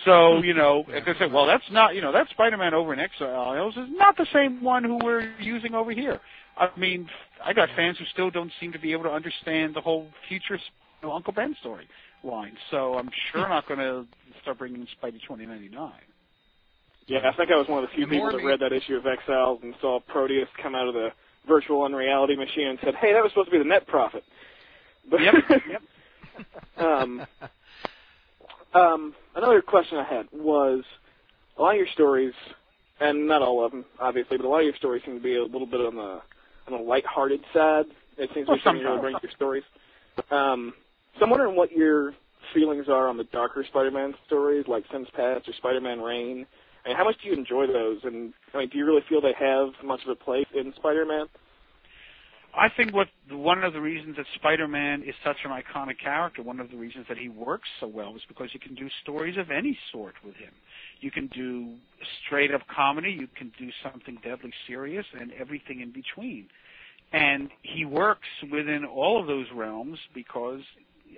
So 0.05 0.39
you 0.39 0.55
know, 0.55 0.85
if 0.89 1.05
they 1.05 1.13
say, 1.19 1.31
well, 1.31 1.47
that's 1.47 1.65
not 1.71 1.95
you 1.95 2.01
know 2.01 2.13
that 2.13 2.29
Spider-Man 2.31 2.73
over 2.75 2.93
in 2.93 3.01
Exiles 3.01 3.77
is 3.77 3.89
not 3.91 4.17
the 4.17 4.27
same 4.33 4.63
one 4.63 4.85
who 4.85 4.99
we're 5.03 5.35
using 5.41 5.75
over 5.75 5.91
here. 5.91 6.21
I 6.57 6.69
mean, 6.79 7.09
I 7.45 7.53
got 7.53 7.69
fans 7.75 7.99
who 7.99 8.05
still 8.13 8.31
don't 8.31 8.53
seem 8.61 8.73
to 8.73 8.79
be 8.79 8.93
able 8.93 9.03
to 9.05 9.11
understand 9.11 9.75
the 9.75 9.81
whole 9.81 10.09
future 10.29 10.55
you 10.55 11.09
know, 11.09 11.13
Uncle 11.13 11.33
Ben 11.33 11.57
story 11.61 11.89
line. 12.23 12.57
So 12.71 12.95
I'm 12.95 13.11
sure 13.33 13.49
not 13.49 13.67
going 13.67 13.81
to 13.81 14.07
start 14.43 14.59
bringing 14.59 14.83
in 14.83 14.87
Spidey 14.87 15.21
2099. 15.23 15.93
Yeah, 17.11 17.29
I 17.29 17.37
think 17.37 17.51
I 17.51 17.57
was 17.57 17.67
one 17.67 17.83
of 17.83 17.91
the 17.91 17.95
few 17.97 18.05
And 18.05 18.13
people 18.13 18.31
that 18.31 18.45
read 18.45 18.61
that 18.61 18.73
issue 18.73 18.95
of 18.95 19.05
Exiles 19.05 19.59
and 19.65 19.75
saw 19.81 19.99
Proteus 19.99 20.49
come 20.63 20.77
out 20.77 20.87
of 20.87 20.95
the 20.95 21.09
virtual 21.49 21.83
unreality 21.83 22.37
machine 22.37 22.69
and 22.69 22.79
said, 22.85 22.95
"Hey, 22.95 23.13
that 23.13 23.21
was 23.21 23.33
supposed 23.33 23.49
to 23.49 23.51
be 23.51 23.59
the 23.59 23.65
net 23.65 23.89
profit." 23.89 24.23
But 25.11 25.21
Yep, 25.23 25.35
yep. 25.69 25.83
um, 26.77 27.27
um, 28.75 29.15
another 29.35 29.61
question 29.61 29.99
I 29.99 30.05
had 30.05 30.27
was 30.33 30.85
a 31.59 31.63
lot 31.63 31.73
of 31.73 31.79
your 31.79 31.89
stories, 31.95 32.33
and 33.01 33.27
not 33.27 33.43
all 33.43 33.65
of 33.65 33.73
them, 33.73 33.85
obviously, 33.99 34.37
but 34.37 34.47
a 34.47 34.49
lot 34.49 34.61
of 34.61 34.67
your 34.67 34.77
stories 34.77 35.03
seem 35.05 35.17
to 35.17 35.23
be 35.23 35.35
a 35.35 35.43
little 35.43 35.67
bit 35.67 35.81
on 35.81 35.97
the 35.97 36.21
on 36.69 36.79
the 36.79 36.89
lighthearted 36.89 37.41
side. 37.53 37.87
It 38.19 38.31
seems 38.35 38.47
to 38.47 38.53
Well, 38.65 38.77
you 38.77 38.85
really 38.89 39.01
bring 39.01 39.17
your 39.21 39.33
stories. 39.33 39.65
Um, 40.31 40.75
so 41.19 41.25
I'm 41.25 41.31
wondering 41.31 41.57
what 41.57 41.73
your 41.73 42.15
feelings 42.55 42.89
are 42.89 43.09
on 43.09 43.17
the 43.17 43.25
darker 43.25 43.65
Spider-Man 43.65 44.15
stories, 44.27 44.67
like 44.69 44.85
Sins 44.93 45.09
Past 45.17 45.49
or 45.49 45.53
Spider-Man 45.55 46.01
Reign. 46.01 46.47
Mean, 46.87 46.97
how 46.97 47.05
much 47.05 47.17
do 47.23 47.29
you 47.29 47.35
enjoy 47.35 47.67
those? 47.67 47.99
And 48.05 48.33
I 48.55 48.59
mean, 48.59 48.69
do 48.69 48.79
you 48.79 48.87
really 48.87 49.03
feel 49.09 49.21
they 49.21 49.35
have 49.39 49.69
much 49.85 50.01
of 50.03 50.09
a 50.09 50.17
place 50.17 50.47
in 50.55 50.73
Spider-Man? 50.77 51.27
I 52.53 52.69
think 52.69 52.93
what 52.93 53.09
one 53.31 53.63
of 53.63 53.73
the 53.73 53.81
reasons 53.81 54.17
that 54.17 54.27
Spider-Man 54.35 55.05
is 55.05 55.15
such 55.25 55.37
an 55.45 55.53
iconic 55.53 56.01
character, 56.03 56.43
one 56.43 56.59
of 56.59 56.71
the 56.71 56.77
reasons 56.77 57.07
that 57.09 57.17
he 57.17 57.29
works 57.29 57.69
so 57.79 57.87
well, 57.87 58.17
is 58.17 58.23
because 58.27 58.49
you 58.53 58.59
can 58.59 58.75
do 58.75 58.89
stories 59.03 59.37
of 59.39 59.51
any 59.51 59.79
sort 59.93 60.15
with 60.25 60.35
him. 60.35 60.51
You 61.01 61.13
can 61.13 61.29
do 61.29 61.75
straight 62.27 62.53
up 62.53 62.63
comedy, 62.67 63.13
you 63.13 63.29
can 63.37 63.53
do 63.57 63.71
something 63.85 64.19
deadly 64.25 64.53
serious, 64.67 65.07
and 65.19 65.33
everything 65.39 65.81
in 65.81 65.93
between. 65.93 66.49
And 67.13 67.51
he 67.63 67.85
works 67.85 68.29
within 68.51 68.85
all 68.85 69.21
of 69.21 69.29
those 69.29 69.47
realms 69.55 69.99
because 70.13 70.63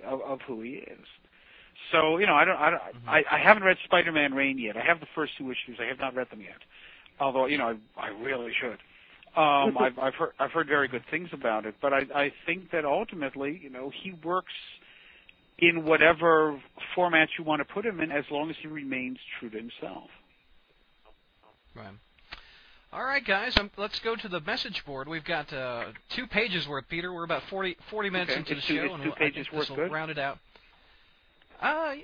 of, 0.05 0.21
of 0.21 0.39
who 0.41 0.61
he 0.61 0.71
is. 0.71 1.07
So 1.91 2.17
you 2.17 2.25
know, 2.25 2.35
I 2.35 2.45
don't, 2.45 2.57
I, 2.57 2.69
don't 2.69 2.81
I, 3.07 3.23
I 3.31 3.37
haven't 3.39 3.63
read 3.63 3.77
Spider-Man 3.85 4.33
Reign 4.33 4.57
yet. 4.57 4.77
I 4.77 4.81
have 4.85 4.99
the 4.99 5.07
first 5.15 5.33
two 5.37 5.51
issues. 5.51 5.77
I 5.79 5.85
have 5.85 5.99
not 5.99 6.15
read 6.15 6.29
them 6.29 6.41
yet. 6.41 6.57
Although 7.19 7.45
you 7.45 7.57
know, 7.57 7.77
I, 7.97 8.01
I 8.01 8.07
really 8.09 8.51
should. 8.59 8.77
Um, 9.39 9.77
I've, 9.79 9.97
I've 9.99 10.15
heard 10.15 10.31
I've 10.39 10.51
heard 10.51 10.67
very 10.67 10.87
good 10.87 11.03
things 11.11 11.29
about 11.33 11.65
it, 11.65 11.75
but 11.81 11.93
I, 11.93 12.01
I 12.15 12.33
think 12.45 12.71
that 12.71 12.85
ultimately, 12.85 13.59
you 13.63 13.69
know, 13.69 13.91
he 14.03 14.13
works 14.23 14.53
in 15.59 15.85
whatever 15.85 16.59
format 16.95 17.29
you 17.37 17.43
want 17.43 17.59
to 17.65 17.73
put 17.73 17.85
him 17.85 17.99
in, 17.99 18.11
as 18.11 18.25
long 18.31 18.49
as 18.49 18.55
he 18.61 18.67
remains 18.67 19.17
true 19.39 19.49
to 19.49 19.57
himself. 19.57 20.09
Right. 21.75 21.93
All 22.91 23.03
right, 23.03 23.25
guys. 23.25 23.57
Um, 23.57 23.71
let's 23.77 23.99
go 23.99 24.15
to 24.15 24.27
the 24.27 24.39
message 24.41 24.83
board. 24.85 25.07
We've 25.07 25.23
got 25.23 25.51
uh, 25.51 25.85
two 26.09 26.27
pages 26.27 26.67
worth, 26.67 26.87
Peter. 26.89 27.11
We're 27.11 27.23
about 27.23 27.41
40, 27.49 27.75
40 27.89 28.09
minutes 28.11 28.31
Okay. 28.31 28.39
into 28.39 28.55
the 28.55 28.61
two- 28.61 28.75
show, 28.75 28.93
and 28.93 29.03
we'll- 29.03 29.13
I 29.13 29.17
think 29.19 29.35
this 29.35 29.51
will 29.51 29.75
good? 29.75 29.91
round 29.91 30.11
it 30.11 30.19
out. 30.19 30.37
Uh, 31.63 31.95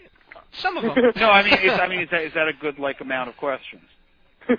some 0.54 0.78
of 0.78 0.84
them. 0.84 1.12
No, 1.18 1.30
I 1.30 1.44
mean, 1.44 1.54
is, 1.54 1.80
I 1.80 1.88
mean, 1.88 2.00
is 2.00 2.10
that 2.12 2.22
is 2.24 2.34
that 2.34 2.48
a 2.48 2.54
good 2.54 2.80
like 2.80 3.02
amount 3.02 3.30
of 3.30 3.38
questions? 3.38 3.84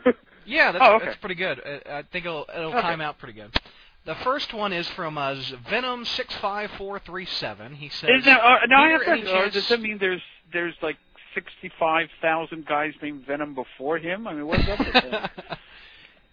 Yeah, 0.47 0.73
that's, 0.73 0.83
Oh, 0.85 0.95
okay. 0.97 1.05
that's 1.05 1.19
pretty 1.19 1.35
good. 1.37 1.61
Uh, 1.65 1.79
I 1.99 2.03
think 2.11 2.25
it'll, 2.25 2.47
it'll 2.53 2.71
Okay. 2.71 2.81
time 2.81 3.01
out 3.01 3.19
pretty 3.19 3.35
good. 3.35 3.55
The 4.07 4.15
first 4.17 4.53
one 4.55 4.73
is 4.73 4.89
from 4.91 5.17
uh, 5.19 5.37
Venom 5.69 6.05
six 6.07 6.35
five 6.37 6.71
four 6.73 6.99
three 6.99 7.27
seven. 7.27 7.75
He 7.75 7.89
says, 7.91 8.11
Is 8.19 8.25
that, 8.25 8.41
uh, 8.41 8.57
now 8.67 8.83
I 8.83 8.89
have 8.89 9.05
to, 9.05 9.11
uh, 9.13 9.17
chance- 9.43 9.55
does 9.55 9.69
that 9.69 9.81
mean 9.81 9.99
there's 10.01 10.23
there's 10.53 10.75
like 10.83 10.97
sixty 11.35 11.71
five 11.79 12.09
thousand 12.23 12.67
guys 12.67 12.95
named 13.03 13.27
Venom 13.27 13.55
before 13.55 13.99
him? 13.99 14.27
I 14.27 14.33
mean, 14.33 14.47
what's 14.47 14.67
up 14.67 14.79
with 14.81 14.93
that? 14.93 15.59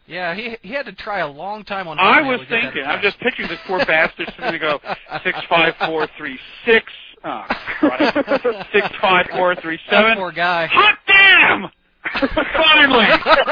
yeah, 0.07 0.33
he 0.33 0.57
he 0.63 0.69
had 0.73 0.85
to 0.87 0.93
try 0.93 1.19
a 1.19 1.27
long 1.27 1.63
time 1.65 1.87
on. 1.87 1.99
I 1.99 2.21
was 2.21 2.39
to 2.39 2.45
get 2.45 2.49
that 2.49 2.61
thinking. 2.73 2.85
I'm 2.85 3.01
just 3.01 3.19
picturing 3.19 3.49
this 3.49 3.59
poor 3.67 3.85
bastard 3.85 4.33
sitting 4.35 4.53
to 4.53 4.59
go 4.59 4.79
six 5.23 5.37
five 5.49 5.75
four 5.85 6.07
three 6.17 6.39
six. 6.65 6.91
Oh, 7.23 7.45
six 8.71 8.87
five 9.01 9.27
four 9.31 9.55
three 9.55 9.79
That 9.89 10.17
poor 10.17 10.31
guy. 10.31 10.67
Hot 10.67 10.97
damn! 11.07 11.69
finally, 12.55 13.05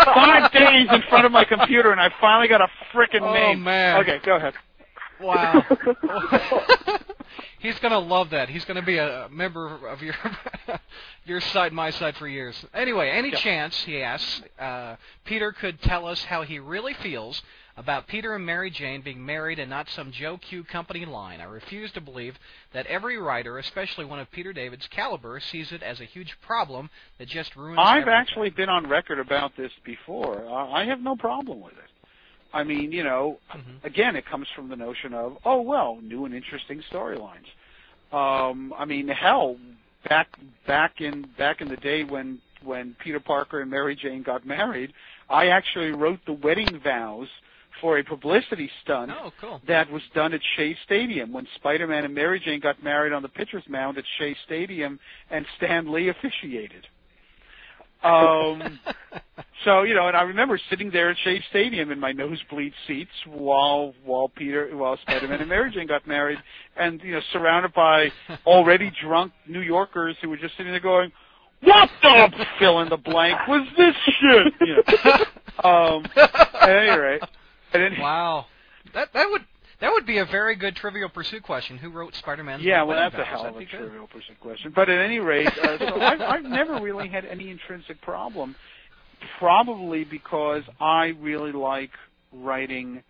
five 0.05 0.51
days 0.51 0.87
in 0.91 1.01
front 1.09 1.25
of 1.25 1.31
my 1.31 1.43
computer, 1.43 1.91
and 1.91 1.99
I 1.99 2.09
finally 2.21 2.47
got 2.47 2.61
a 2.61 2.67
frickin' 2.93 3.21
Oh, 3.21 3.33
name. 3.33 3.63
man. 3.63 3.97
Okay, 4.01 4.19
go 4.23 4.35
ahead. 4.37 4.53
Wow. 5.19 5.61
He's 7.59 7.77
gonna 7.79 7.99
love 7.99 8.29
that. 8.29 8.49
He's 8.49 8.63
gonna 8.65 8.81
be 8.83 8.97
a 8.97 9.27
member 9.31 9.87
of 9.87 10.01
your 10.03 10.13
your 11.25 11.41
side, 11.41 11.73
my 11.73 11.89
side 11.89 12.15
for 12.17 12.27
years. 12.27 12.63
Anyway, 12.73 13.09
any 13.09 13.29
Yeah. 13.29 13.37
chance 13.39 13.81
he 13.83 14.01
asks, 14.01 14.41
uh, 14.59 14.95
Peter 15.25 15.51
could 15.51 15.81
tell 15.81 16.05
us 16.07 16.23
how 16.25 16.43
he 16.43 16.59
really 16.59 16.93
feels 16.93 17.41
about 17.77 18.07
Peter 18.07 18.35
and 18.35 18.45
Mary 18.45 18.69
Jane 18.69 19.01
being 19.01 19.25
married 19.25 19.59
and 19.59 19.69
not 19.69 19.89
some 19.89 20.11
Joe 20.11 20.37
Q 20.37 20.63
company 20.63 21.05
line. 21.05 21.41
I 21.41 21.45
refuse 21.45 21.91
to 21.93 22.01
believe 22.01 22.37
that 22.73 22.85
every 22.87 23.17
writer, 23.17 23.57
especially 23.57 24.05
one 24.05 24.19
of 24.19 24.31
Peter 24.31 24.53
David's 24.53 24.87
caliber, 24.87 25.39
sees 25.39 25.71
it 25.71 25.83
as 25.83 25.99
a 25.99 26.05
huge 26.05 26.35
problem 26.41 26.89
that 27.19 27.27
just 27.27 27.55
ruins. 27.55 27.79
I've 27.81 28.01
everything. 28.03 28.13
actually 28.13 28.49
been 28.51 28.69
on 28.69 28.87
record 28.87 29.19
about 29.19 29.55
this 29.57 29.71
before. 29.83 30.47
I 30.49 30.85
have 30.85 31.01
no 31.01 31.15
problem 31.15 31.61
with 31.61 31.73
it. 31.73 31.79
I 32.53 32.63
mean, 32.63 32.93
you 32.93 33.03
know, 33.03 33.39
Mhm. 33.53 33.83
again, 33.83 34.15
it 34.15 34.25
comes 34.25 34.47
from 34.55 34.69
the 34.69 34.77
notion 34.77 35.13
of, 35.13 35.37
oh 35.43 35.59
well, 35.61 35.99
new 36.01 36.23
and 36.23 36.33
interesting 36.33 36.81
storylines. 36.89 37.47
Um, 38.13 38.73
I 38.77 38.85
mean, 38.85 39.09
hell, 39.09 39.57
back 40.07 40.29
back 40.65 41.01
in 41.01 41.23
back 41.37 41.59
in 41.59 41.67
the 41.67 41.75
day 41.77 42.05
when 42.05 42.39
when 42.61 42.95
Peter 42.99 43.19
Parker 43.19 43.59
and 43.59 43.69
Mary 43.69 43.95
Jane 43.95 44.23
got 44.23 44.45
married, 44.45 44.93
I 45.29 45.47
actually 45.47 45.91
wrote 45.91 46.23
the 46.25 46.33
wedding 46.33 46.79
vows 46.79 47.27
for 47.85 47.99
a 47.99 48.03
publicity 48.03 48.67
stunt 48.83 49.11
Oh, 49.13 49.31
cool. 49.39 49.61
that 49.67 49.91
was 49.91 50.01
done 50.15 50.33
at 50.33 50.41
Shea 50.57 50.75
Stadium 50.85 51.31
when 51.31 51.45
Spider-Man 51.57 52.03
and 52.03 52.15
Mary 52.15 52.41
Jane 52.43 52.59
got 52.59 52.81
married 52.83 53.13
on 53.13 53.21
the 53.21 53.29
pitcher's 53.29 53.61
mound 53.69 53.99
at 53.99 54.03
Shea 54.17 54.35
Stadium, 54.43 54.99
and 55.29 55.45
Stan 55.57 55.91
Lee 55.93 56.09
officiated. 56.09 56.87
Um, 58.03 58.79
so 59.65 59.83
you 59.83 59.93
know, 59.93 60.07
and 60.07 60.17
I 60.17 60.23
remember 60.23 60.59
sitting 60.71 60.89
there 60.89 61.11
at 61.11 61.17
Shea 61.23 61.39
Stadium 61.51 61.91
in 61.91 61.99
my 61.99 62.11
nosebleed 62.11 62.73
seats 62.87 63.11
while 63.27 63.93
while 64.03 64.29
Peter, 64.29 64.75
while 64.75 64.97
Spider-Man 65.03 65.39
and 65.41 65.49
Mary 65.49 65.71
Jane 65.71 65.85
got 65.87 66.07
married, 66.07 66.39
and 66.77 66.99
you 67.03 67.11
know, 67.13 67.21
surrounded 67.33 67.71
by 67.75 68.09
already 68.47 68.91
drunk 69.03 69.31
New 69.47 69.61
Yorkers 69.61 70.15
who 70.23 70.29
were 70.29 70.37
just 70.37 70.57
sitting 70.57 70.71
there 70.71 70.79
going, 70.81 71.11
"What 71.61 71.87
the 72.01 72.45
fill 72.57 72.79
in 72.81 72.89
the 72.89 72.97
blank 72.97 73.37
was 73.47 73.67
this 73.77 73.95
shit?" 74.19 74.53
You 74.61 74.75
know. 75.05 75.17
Um, 75.63 76.05
at 76.17 76.69
any 76.69 76.99
rate, 76.99 77.21
Wow. 77.99 78.45
That 78.93 79.13
that 79.13 79.29
would 79.29 79.41
that 79.81 79.91
would 79.91 80.05
be 80.05 80.19
a 80.19 80.25
very 80.25 80.55
good 80.55 80.75
Trivial 80.75 81.09
Pursuit 81.09 81.43
question. 81.43 81.77
Who 81.77 81.89
wrote 81.89 82.15
Spider-Man's 82.15 82.63
Yeah, 82.63 82.83
well, 82.83 82.97
that's 82.97 83.15
a 83.15 83.25
hell 83.25 83.45
of 83.45 83.57
a 83.57 83.65
trivial 83.65 84.07
pursuit 84.07 84.39
question. 84.39 84.71
But 84.73 84.89
at 84.89 84.99
any 84.99 85.19
rate, 85.19 85.47
uh, 85.47 85.77
so 85.77 85.95
I've, 86.01 86.21
I've 86.21 86.43
never 86.43 86.79
really 86.79 87.09
had 87.09 87.25
any 87.25 87.49
intrinsic 87.49 88.01
problem. 88.01 88.55
Probably 89.39 90.03
because 90.03 90.63
I 90.79 91.15
really 91.19 91.51
like 91.51 91.91
writing 92.31 93.03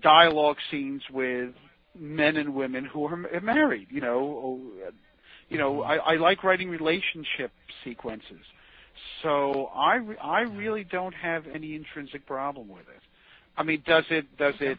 dialogue 0.00 0.56
scenes 0.70 1.02
with 1.10 1.50
men 1.98 2.36
and 2.36 2.54
women 2.54 2.84
who 2.84 3.06
are 3.06 3.16
married. 3.16 3.88
You 3.90 4.00
know, 4.00 4.60
you 5.48 5.58
know, 5.58 5.82
I, 5.82 5.96
I 5.96 6.16
like 6.16 6.44
writing 6.44 6.70
relationship 6.70 7.50
sequences. 7.84 8.44
So 9.22 9.70
I 9.74 9.98
I 10.22 10.40
really 10.42 10.84
don't 10.84 11.14
have 11.14 11.46
any 11.52 11.74
intrinsic 11.74 12.26
problem 12.26 12.68
with 12.68 12.82
it. 12.82 13.02
I 13.60 13.62
mean, 13.62 13.82
does 13.86 14.04
it 14.08 14.24
does 14.38 14.54
it 14.60 14.78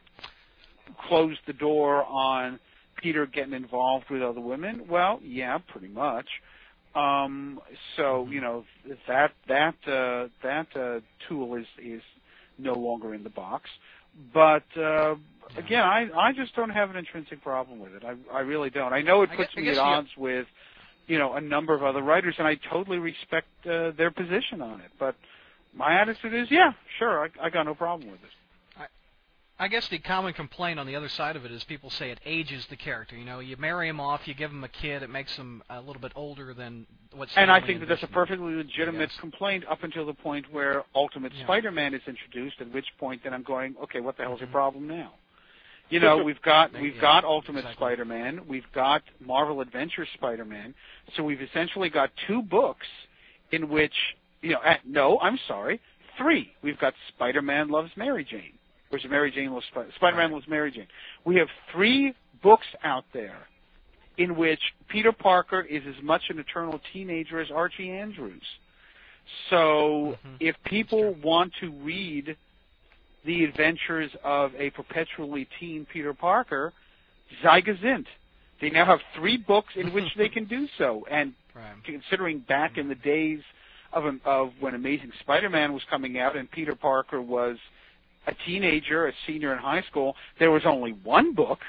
close 1.07 1.38
the 1.45 1.53
door 1.53 2.03
on 2.03 2.59
Peter 2.97 3.27
getting 3.27 3.53
involved 3.53 4.05
with 4.09 4.23
other 4.23 4.41
women? 4.41 4.86
Well, 4.89 5.19
yeah, 5.23 5.59
pretty 5.59 5.89
much. 5.89 6.25
Um, 6.95 7.59
so 7.95 8.27
you 8.32 8.41
know 8.41 8.65
that 9.07 9.34
that 9.47 9.75
uh, 9.86 10.29
that 10.41 10.65
uh, 10.75 11.01
tool 11.29 11.57
is 11.57 11.67
is 11.79 12.01
no 12.57 12.73
longer 12.73 13.13
in 13.13 13.23
the 13.23 13.29
box. 13.29 13.69
But 14.34 14.65
uh, 14.75 15.13
again, 15.55 15.84
I 15.84 16.07
I 16.17 16.34
just 16.36 16.55
don't 16.55 16.71
have 16.71 16.89
an 16.89 16.95
intrinsic 16.95 17.43
problem 17.43 17.77
with 17.77 17.93
it. 17.93 18.03
I 18.03 18.15
I 18.36 18.39
really 18.39 18.71
don't. 18.71 18.93
I 18.93 19.03
know 19.03 19.21
it 19.21 19.29
puts 19.38 19.53
gue- 19.53 19.61
I 19.61 19.61
me 19.61 19.67
guess 19.67 19.77
at 19.77 19.84
odds 19.84 20.09
with 20.17 20.47
you 21.05 21.19
know 21.19 21.34
a 21.34 21.41
number 21.41 21.75
of 21.75 21.84
other 21.84 22.01
writers, 22.01 22.34
and 22.39 22.47
I 22.47 22.55
totally 22.71 22.97
respect 22.97 23.47
uh, 23.67 23.91
their 23.95 24.09
position 24.09 24.59
on 24.59 24.82
it. 24.82 24.89
But 24.99 25.15
my 25.73 26.01
attitude 26.01 26.34
is, 26.34 26.47
yeah, 26.51 26.71
sure, 26.99 27.23
I, 27.23 27.45
I 27.45 27.49
got 27.49 27.63
no 27.63 27.75
problem 27.75 28.09
with 28.11 28.19
it. 28.23 28.29
I 29.60 29.68
guess 29.68 29.88
the 29.89 29.99
common 29.99 30.34
complaint 30.34 30.80
on 30.80 30.88
the 30.88 30.95
other 30.95 31.10
side 31.10 31.36
of 31.36 31.45
it 31.45 31.52
is 31.52 31.64
people 31.66 31.91
say 31.91 32.10
it 32.10 32.20
ages 32.26 32.66
the 32.70 32.76
character. 32.76 33.16
You 33.16 33.26
know, 33.26 33.39
you 33.39 33.56
marry 33.58 33.88
him 33.88 33.99
off, 33.99 34.28
you 34.28 34.34
give 34.34 34.49
him 34.49 34.64
a 34.64 34.68
kid, 34.68 35.04
it 35.04 35.10
makes 35.10 35.36
him 35.36 35.62
a 35.70 35.80
little 35.80 36.02
bit 36.02 36.12
older 36.16 36.54
than 36.56 36.88
what's. 37.14 37.32
And 37.36 37.52
I 37.52 37.62
think 37.62 37.80
that 37.82 37.86
that's 37.88 38.02
a 38.02 38.08
perfectly 38.08 38.56
legitimate 38.56 39.12
complaint 39.20 39.64
up 39.70 39.84
until 39.84 40.06
the 40.06 40.16
point 40.16 40.52
where 40.52 40.84
Ultimate 40.95 41.32
Yeah. 41.34 41.43
Spider-Man 41.43 41.93
is 41.93 42.02
introduced. 42.08 42.60
At 42.60 42.72
which 42.74 42.88
point, 42.97 43.24
then 43.24 43.34
I'm 43.36 43.43
going, 43.43 43.76
okay, 43.84 43.99
what 43.99 44.18
the 44.18 44.24
hell's 44.24 44.39
your 44.39 44.47
Mhm. 44.49 44.54
problem 44.54 44.88
now? 44.88 45.14
You 45.89 45.99
know, 45.99 46.18
we've 46.24 46.41
got 46.41 46.74
we've 46.74 46.95
Yeah, 46.95 47.02
got 47.02 47.24
Ultimate 47.24 47.60
exactly. 47.60 47.76
Spider-Man, 47.86 48.47
we've 48.47 48.72
got 48.72 49.04
Marvel 49.20 49.62
Adventures 49.62 50.10
Spider-Man, 50.16 50.74
so 51.16 51.24
we've 51.24 51.41
essentially 51.41 51.89
got 51.89 52.10
two 52.26 52.41
books 52.41 52.88
in 53.52 53.70
which 53.70 54.16
you 54.41 54.54
know, 54.54 54.60
uh, 54.62 54.78
no, 54.86 55.20
I'm 55.20 55.38
sorry, 55.47 55.80
three. 56.18 56.56
We've 56.64 56.80
got 56.80 56.95
Spider-Man 57.10 57.70
loves 57.70 57.95
Mary 57.95 58.24
Jane, 58.24 58.54
or 58.92 59.00
Mary 59.10 59.32
Jane 59.32 59.60
Spider- 59.68 59.92
Spider-Man 59.96 60.32
loves 60.32 60.48
Mary 60.48 60.72
Jane. 60.72 60.88
We 61.24 61.36
have 61.38 61.50
three 61.72 62.14
books 62.42 62.68
out 62.84 63.06
there 63.14 63.48
in 64.18 64.36
which 64.36 64.62
Peter 64.88 65.12
Parker 65.12 65.62
is 65.62 65.84
as 65.88 66.02
much 66.04 66.30
an 66.30 66.39
eternal 66.39 66.80
teenager 66.92 67.39
as 67.39 67.50
Archie 67.52 67.92
Andrews. 67.92 68.58
So 69.50 70.18
Mhm. 70.26 70.38
if 70.39 70.64
people 70.64 71.14
want 71.16 71.54
to 71.56 71.72
read 71.72 72.36
the 73.24 73.44
adventures 73.44 74.12
of 74.24 74.54
a 74.56 74.72
perpetually 74.72 75.48
teen 75.60 75.86
Peter 75.86 76.14
Parker, 76.14 76.74
Zygazint. 77.44 78.08
They 78.60 78.70
now 78.70 78.86
have 78.86 79.02
three 79.14 79.38
books 79.38 79.76
in 79.76 79.94
which 79.94 80.14
they 80.16 80.30
can 80.30 80.46
do 80.58 80.68
so. 80.78 81.06
And 81.10 81.34
Right. 81.54 81.84
considering 81.84 82.39
back 82.39 82.78
in 82.78 82.88
the 82.88 82.96
days 82.96 83.42
of 83.94 84.26
of 84.26 84.54
when 84.62 84.74
Amazing 84.74 85.12
Spider-Man 85.20 85.74
was 85.74 85.84
coming 85.84 86.18
out 86.18 86.36
and 86.36 86.50
Peter 86.50 86.76
Parker 86.76 87.22
was 87.22 87.58
a 88.28 88.34
teenager, 88.45 89.07
a 89.07 89.13
senior 89.28 89.53
in 89.53 89.59
high 89.59 89.82
school, 89.84 90.15
there 90.39 90.51
was 90.51 90.63
only 90.65 90.91
one 90.91 91.34
book 91.34 91.59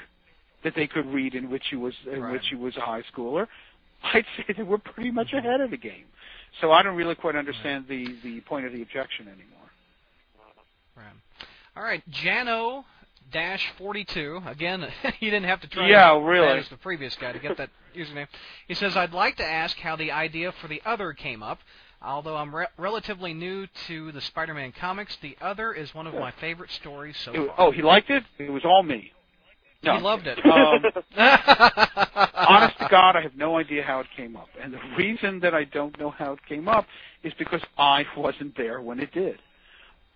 that 0.63 0.75
they 0.75 0.87
could 0.87 1.05
read 1.07 1.35
in 1.35 1.49
which 1.49 1.63
he 1.69 1.75
was 1.75 1.93
in 2.11 2.21
Right. 2.21 2.33
which 2.33 2.47
he 2.49 2.55
was 2.55 2.75
a 2.77 2.81
high 2.81 3.03
schooler. 3.13 3.47
I'd 4.13 4.25
say 4.37 4.53
that 4.57 4.65
we're 4.67 4.77
pretty 4.77 5.11
much 5.11 5.27
mm-hmm. 5.27 5.37
ahead 5.37 5.61
of 5.61 5.71
the 5.71 5.77
game. 5.77 6.05
So 6.61 6.71
I 6.71 6.83
don't 6.83 6.95
really 6.95 7.15
quite 7.15 7.35
understand 7.35 7.85
the 7.87 8.15
the 8.23 8.41
point 8.41 8.65
of 8.65 8.73
the 8.73 8.81
objection 8.81 9.27
anymore. 9.27 9.71
Right. 10.95 11.05
All 11.75 11.83
right, 11.83 12.03
Jano 12.11 12.83
dash 13.31 13.67
forty 13.77 14.05
two. 14.05 14.41
Again, 14.45 14.87
he 15.19 15.27
didn't 15.27 15.45
have 15.45 15.61
to 15.61 15.67
try 15.67 15.89
Yeah, 15.89 16.19
really. 16.23 16.59
as 16.59 16.69
the 16.69 16.77
previous 16.77 17.15
guy 17.15 17.31
to 17.31 17.39
get 17.39 17.57
that 17.57 17.69
username. 17.95 18.27
He 18.67 18.75
says, 18.75 18.95
"I'd 18.95 19.13
like 19.13 19.37
to 19.37 19.45
ask 19.45 19.77
how 19.77 19.95
the 19.95 20.11
idea 20.11 20.51
for 20.51 20.67
the 20.67 20.81
other 20.85 21.13
came 21.13 21.41
up." 21.41 21.59
Although 22.03 22.35
I'm 22.35 22.53
re- 22.53 22.67
relatively 22.77 23.33
new 23.33 23.67
to 23.87 24.11
the 24.11 24.21
Spider-Man 24.21 24.73
comics, 24.73 25.15
the 25.21 25.37
other 25.41 25.71
is 25.73 25.95
one 25.95 26.05
of 26.07 26.13
my 26.13 26.31
favorite 26.31 26.69
stories 26.71 27.15
so 27.17 27.31
It 27.33 27.47
far. 27.47 27.55
oh, 27.57 27.71
he 27.71 27.81
liked 27.81 28.09
it. 28.09 28.23
It 28.37 28.49
was 28.51 28.65
all 28.65 28.83
me. 28.83 29.11
No, 29.83 29.95
He 29.97 30.01
loved 30.01 30.27
it. 30.27 30.37
Um, 30.45 30.83
honest 32.35 32.77
to 32.79 32.87
God, 32.89 33.15
I 33.15 33.21
have 33.21 33.35
no 33.35 33.57
idea 33.57 33.83
how 33.83 33.99
it 33.99 34.07
came 34.15 34.35
up. 34.35 34.47
And 34.61 34.73
the 34.73 34.79
reason 34.97 35.39
that 35.41 35.53
I 35.53 35.63
don't 35.65 35.97
know 35.99 36.09
how 36.09 36.33
it 36.33 36.39
came 36.47 36.67
up 36.67 36.85
is 37.23 37.33
because 37.37 37.61
I 37.77 38.05
wasn't 38.15 38.55
there 38.57 38.81
when 38.81 38.99
it 38.99 39.11
did. 39.11 39.39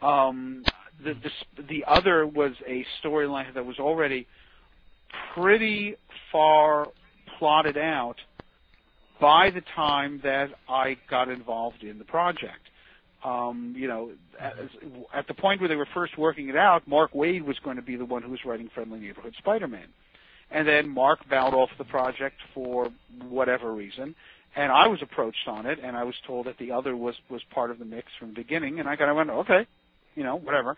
Um, 0.01 0.63
the, 1.03 1.13
the 1.15 1.63
the 1.69 1.85
other 1.85 2.25
was 2.25 2.53
a 2.67 2.85
storyline 3.03 3.53
that 3.53 3.65
was 3.65 3.77
already 3.79 4.27
pretty 5.33 5.95
far 6.31 6.87
plotted 7.37 7.77
out 7.77 8.17
by 9.19 9.49
the 9.49 9.61
time 9.75 10.19
that 10.23 10.49
I 10.69 10.97
got 11.09 11.29
involved 11.29 11.83
in 11.83 11.97
the 11.97 12.05
project. 12.05 12.69
Um, 13.23 13.73
you 13.75 13.87
know, 13.87 14.11
at, 14.39 14.53
at 15.13 15.27
the 15.27 15.33
point 15.33 15.59
where 15.59 15.67
they 15.67 15.75
were 15.75 15.87
first 15.93 16.17
working 16.17 16.49
it 16.49 16.55
out, 16.55 16.87
Mark 16.87 17.13
Waid 17.13 17.43
was 17.43 17.57
going 17.59 17.75
to 17.75 17.81
be 17.81 17.95
the 17.95 18.05
one 18.05 18.21
who 18.21 18.29
was 18.29 18.45
writing 18.45 18.69
Friendly 18.73 18.99
Neighborhood 18.99 19.33
Spider-Man. 19.39 19.87
And 20.51 20.67
then 20.67 20.87
Mark 20.87 21.27
bowed 21.29 21.53
off 21.53 21.69
the 21.77 21.83
project 21.83 22.37
for 22.53 22.89
whatever 23.27 23.73
reason, 23.73 24.15
and 24.55 24.71
I 24.71 24.87
was 24.87 25.01
approached 25.01 25.47
on 25.47 25.65
it, 25.65 25.79
and 25.83 25.97
I 25.97 26.03
was 26.03 26.15
told 26.25 26.45
that 26.47 26.57
the 26.57 26.71
other 26.71 26.95
was 26.95 27.15
was 27.29 27.41
part 27.51 27.69
of 27.69 27.79
the 27.79 27.85
mix 27.85 28.07
from 28.17 28.29
the 28.29 28.35
beginning, 28.35 28.79
and 28.79 28.87
I 28.87 28.95
kind 28.95 29.09
of 29.09 29.17
went, 29.17 29.29
okay, 29.29 29.67
you 30.15 30.23
know, 30.23 30.37
whatever. 30.37 30.77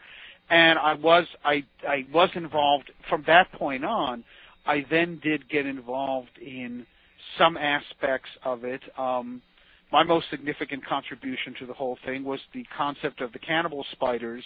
And 0.49 0.79
I 0.79 0.95
was 0.95 1.25
I 1.45 1.63
I 1.87 2.05
was 2.11 2.29
involved 2.33 2.91
from 3.09 3.23
that 3.27 3.51
point 3.51 3.85
on. 3.85 4.23
I 4.65 4.85
then 4.89 5.19
did 5.23 5.47
get 5.49 5.65
involved 5.65 6.37
in 6.39 6.85
some 7.37 7.57
aspects 7.57 8.29
of 8.43 8.63
it. 8.63 8.81
Um, 8.97 9.41
my 9.91 10.03
most 10.03 10.29
significant 10.29 10.85
contribution 10.85 11.55
to 11.59 11.65
the 11.65 11.73
whole 11.73 11.97
thing 12.05 12.23
was 12.23 12.39
the 12.53 12.65
concept 12.77 13.21
of 13.21 13.31
the 13.33 13.39
cannibal 13.39 13.85
spiders 13.91 14.43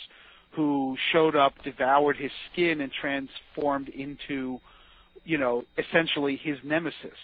who 0.52 0.96
showed 1.12 1.36
up, 1.36 1.54
devoured 1.64 2.16
his 2.16 2.32
skin, 2.52 2.82
and 2.82 2.92
transformed 2.92 3.90
into, 3.90 4.60
you 5.26 5.38
know, 5.38 5.64
essentially 5.78 6.38
his 6.38 6.58
nemesis. 6.64 7.18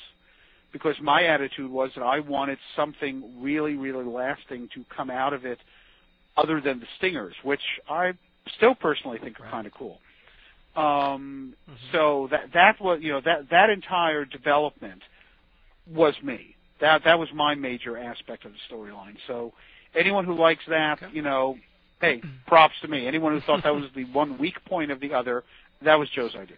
Because 0.73 0.95
my 1.01 1.23
attitude 1.23 1.71
was 1.71 1.91
that 1.95 2.03
I 2.03 2.19
wanted 2.19 2.57
something 2.75 3.41
really, 3.41 3.75
really 3.75 4.05
lasting 4.05 4.69
to 4.75 4.83
come 4.95 5.09
out 5.09 5.33
of 5.33 5.45
it 5.45 5.59
other 6.37 6.61
than 6.61 6.79
the 6.79 6.85
stingers, 6.97 7.35
which 7.43 7.61
I 7.89 8.13
still 8.55 8.75
personally 8.75 9.19
think 9.19 9.39
are 9.39 9.43
Right. 9.43 9.51
kind 9.51 9.67
of 9.67 9.73
cool. 9.73 10.01
Um, 10.75 11.55
Mhm. 11.67 11.91
So 11.91 12.27
that 12.27 12.51
that 12.51 12.79
was 12.79 13.01
you 13.01 13.11
know 13.11 13.21
that 13.21 13.49
that 13.49 13.69
entire 13.69 14.25
development 14.25 15.01
was 15.93 16.15
me. 16.23 16.55
That 16.81 17.03
that 17.05 17.19
was 17.19 17.29
my 17.33 17.55
major 17.55 17.97
aspect 17.97 18.45
of 18.45 18.51
the 18.53 18.75
storyline. 18.75 19.17
So 19.27 19.53
anyone 19.95 20.25
who 20.25 20.35
likes 20.35 20.63
that, 20.67 21.01
Okay. 21.03 21.13
you 21.15 21.21
know, 21.21 21.57
hey, 22.01 22.21
props 22.47 22.75
to 22.81 22.87
me. 22.87 23.07
Anyone 23.07 23.33
who 23.33 23.41
thought 23.41 23.63
that 23.63 23.75
was 23.75 23.85
the 23.95 24.05
one 24.05 24.37
weak 24.37 24.63
point 24.65 24.91
of 24.91 24.99
the 24.99 25.13
other, 25.13 25.43
that 25.81 25.95
was 25.99 26.09
Joe's 26.09 26.35
idea. 26.35 26.57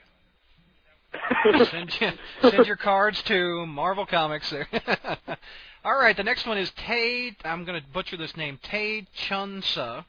send, 1.69 1.99
you- 1.99 2.49
send 2.49 2.67
your 2.67 2.75
cards 2.77 3.21
to 3.23 3.65
Marvel 3.65 4.05
Comics 4.05 4.49
there. 4.49 4.67
All 5.84 5.97
right, 5.97 6.15
the 6.15 6.23
next 6.23 6.45
one 6.45 6.57
is 6.57 6.71
Tay. 6.77 7.36
I'm 7.43 7.65
going 7.65 7.82
to 7.82 7.88
butcher 7.89 8.15
this 8.15 8.38
name. 8.38 8.59
Tay 8.63 9.07
Chunsa. 9.27 10.05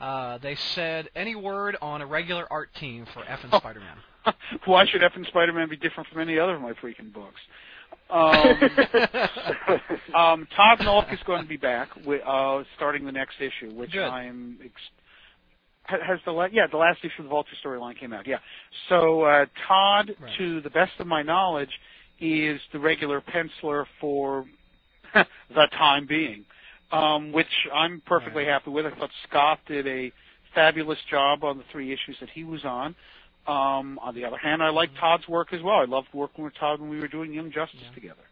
Uh, 0.00 0.38
they 0.38 0.54
said 0.74 1.08
any 1.14 1.34
word 1.34 1.76
on 1.82 2.00
a 2.02 2.06
regular 2.06 2.46
art 2.50 2.72
team 2.74 3.06
for 3.12 3.22
F 3.28 3.40
and 3.44 3.52
Spider-Man. 3.56 3.96
Why 4.64 4.86
should 4.86 5.02
F 5.02 5.12
and 5.16 5.26
Spider-Man 5.26 5.68
be 5.68 5.76
different 5.76 6.08
from 6.08 6.20
any 6.20 6.38
other 6.38 6.54
of 6.54 6.62
my 6.62 6.72
freaking 6.74 7.12
books? 7.12 7.40
Um, 8.10 8.60
um, 10.14 10.48
Todd 10.54 10.78
Nauck 10.80 11.12
is 11.12 11.20
going 11.26 11.42
to 11.42 11.48
be 11.48 11.56
back, 11.56 11.88
with, 12.04 12.20
uh, 12.26 12.62
starting 12.76 13.04
the 13.04 13.12
next 13.12 13.36
issue, 13.40 13.72
which 13.74 13.92
Good. 13.92 14.02
I'm. 14.02 14.58
Ex- 14.64 14.72
has 15.84 16.20
the 16.24 16.30
la- 16.30 16.46
yeah 16.52 16.66
the 16.70 16.76
last 16.76 17.00
issue 17.00 17.10
of 17.18 17.24
the 17.24 17.28
Vulture 17.28 17.56
storyline 17.62 17.98
came 17.98 18.12
out 18.12 18.24
yeah 18.26 18.38
so 18.88 19.22
uh, 19.22 19.46
Todd 19.66 20.14
Right. 20.20 20.32
to 20.38 20.60
the 20.60 20.70
best 20.70 20.92
of 21.00 21.08
my 21.08 21.22
knowledge 21.22 21.72
is 22.20 22.60
the 22.72 22.78
regular 22.78 23.20
penciler 23.20 23.84
for 24.00 24.46
the 25.14 25.66
time 25.76 26.06
being 26.06 26.44
um, 26.92 27.32
which 27.32 27.48
I'm 27.74 28.00
perfectly 28.06 28.44
Right. 28.44 28.52
happy 28.52 28.70
with 28.70 28.86
I 28.86 28.90
thought 28.90 29.10
Scott 29.28 29.58
did 29.66 29.86
a 29.88 30.12
fabulous 30.54 30.98
job 31.10 31.42
on 31.42 31.58
the 31.58 31.64
three 31.72 31.92
issues 31.92 32.16
that 32.20 32.30
he 32.30 32.44
was 32.44 32.64
on 32.64 32.94
um, 33.46 33.98
on 34.00 34.14
the 34.14 34.24
other 34.24 34.36
hand 34.38 34.62
I 34.62 34.70
like 34.70 34.90
Todd's 34.98 35.26
work 35.28 35.52
as 35.52 35.60
well 35.62 35.76
I 35.76 35.84
loved 35.84 36.08
working 36.12 36.44
with 36.44 36.54
Todd 36.54 36.80
when 36.80 36.90
we 36.90 37.00
were 37.00 37.08
doing 37.08 37.32
Young 37.32 37.50
Justice 37.50 37.80
Yeah. 37.82 37.92
together 37.94 38.22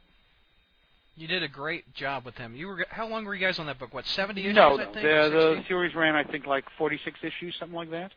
You 1.16 1.26
did 1.26 1.42
a 1.42 1.48
great 1.48 1.92
job 1.94 2.24
with 2.24 2.36
him. 2.36 2.54
You 2.54 2.68
were 2.68 2.86
how 2.90 3.06
long 3.08 3.24
were 3.24 3.34
you 3.34 3.44
guys 3.44 3.58
on 3.58 3.66
that 3.66 3.78
book? 3.78 3.92
What 3.92 4.06
seventy 4.06 4.42
issues? 4.42 4.54
no 4.56 4.74
I 4.74 4.84
no 4.84 4.92
think, 4.92 4.94
the, 4.94 5.56
the 5.60 5.64
series 5.68 5.94
ran 5.94 6.14
I 6.14 6.24
think 6.24 6.46
like 6.46 6.64
46 6.78 7.18
issues 7.22 7.56
something 7.58 7.76
like 7.76 7.90
that 7.90 8.12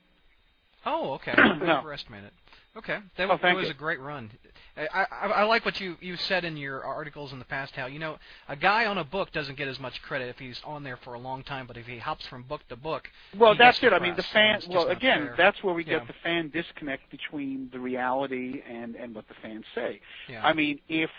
Oh, 0.86 1.14
okay. 1.14 1.34
No. 1.38 1.44
I 1.44 1.80
overestimated. 1.80 2.32
Okay, 2.76 2.98
that, 3.18 3.30
Oh, 3.30 3.56
was- 3.56 3.70
a 3.70 3.74
great 3.74 4.00
run. 4.00 4.32
I, 4.76 4.88
I, 5.12 5.28
I 5.28 5.44
like 5.44 5.64
what 5.66 5.80
you 5.80 5.96
you 6.02 6.16
said 6.18 6.44
in 6.44 6.58
your 6.58 6.84
articles 6.84 7.32
in 7.32 7.38
the 7.38 7.46
past. 7.46 7.76
How 7.76 7.86
you 7.86 8.00
know 8.00 8.18
a 8.50 8.56
guy 8.56 8.88
on 8.88 8.98
a 8.98 9.04
book 9.04 9.32
doesn't 9.32 9.56
get 9.56 9.68
as 9.68 9.80
much 9.80 10.02
credit 10.02 10.30
if 10.30 10.40
he's 10.40 10.60
on 10.66 10.82
there 10.82 10.98
for 10.98 11.14
a 11.14 11.20
long 11.20 11.44
time, 11.44 11.68
but 11.68 11.78
if 11.78 11.86
he 11.86 12.00
hops 12.00 12.26
from 12.26 12.42
book 12.42 12.68
to 12.70 12.76
book, 12.76 13.08
Well, 13.38 13.54
that's 13.54 13.84
it. 13.84 13.94
I 13.94 14.00
mean, 14.00 14.16
the 14.16 14.24
fan. 14.24 14.46
and 14.48 14.56
it's 14.56 14.66
just 14.66 14.76
Well, 14.76 14.88
again, 14.88 15.28
fair. 15.28 15.36
that's 15.38 15.64
where 15.64 15.76
we 15.76 15.86
Yeah. 15.86 16.00
get 16.00 16.08
the 16.08 16.14
fan 16.24 16.50
disconnect 16.50 17.12
between 17.12 17.70
the 17.72 17.80
reality 17.80 18.64
and 18.68 18.96
and 18.96 19.14
what 19.14 19.28
the 19.28 19.36
fans 19.36 19.66
say. 19.76 20.02
yeah. 20.28 20.44
I 20.44 20.54
mean, 20.54 20.80
if 20.90 21.12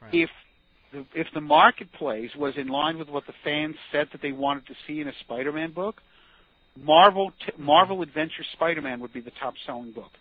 Right. 0.00 0.14
if 0.14 0.30
the, 0.92 1.04
if 1.14 1.26
the 1.34 1.40
marketplace 1.40 2.30
was 2.36 2.56
in 2.56 2.68
line 2.68 2.98
with 2.98 3.08
what 3.08 3.26
the 3.26 3.32
fans 3.42 3.74
said 3.90 4.08
that 4.12 4.22
they 4.22 4.30
wanted 4.32 4.66
to 4.68 4.74
see 4.86 5.00
in 5.00 5.08
a 5.08 5.12
Spider-Man 5.14 5.72
book, 5.72 6.00
Marvel 6.76 7.32
t- 7.40 7.50
Mm-hmm. 7.52 7.64
Marvel 7.64 8.02
Adventure 8.02 8.44
Spider-Man 8.52 9.00
would 9.00 9.12
be 9.12 9.20
the 9.20 9.30
top-selling 9.32 9.90
book. 9.92 10.12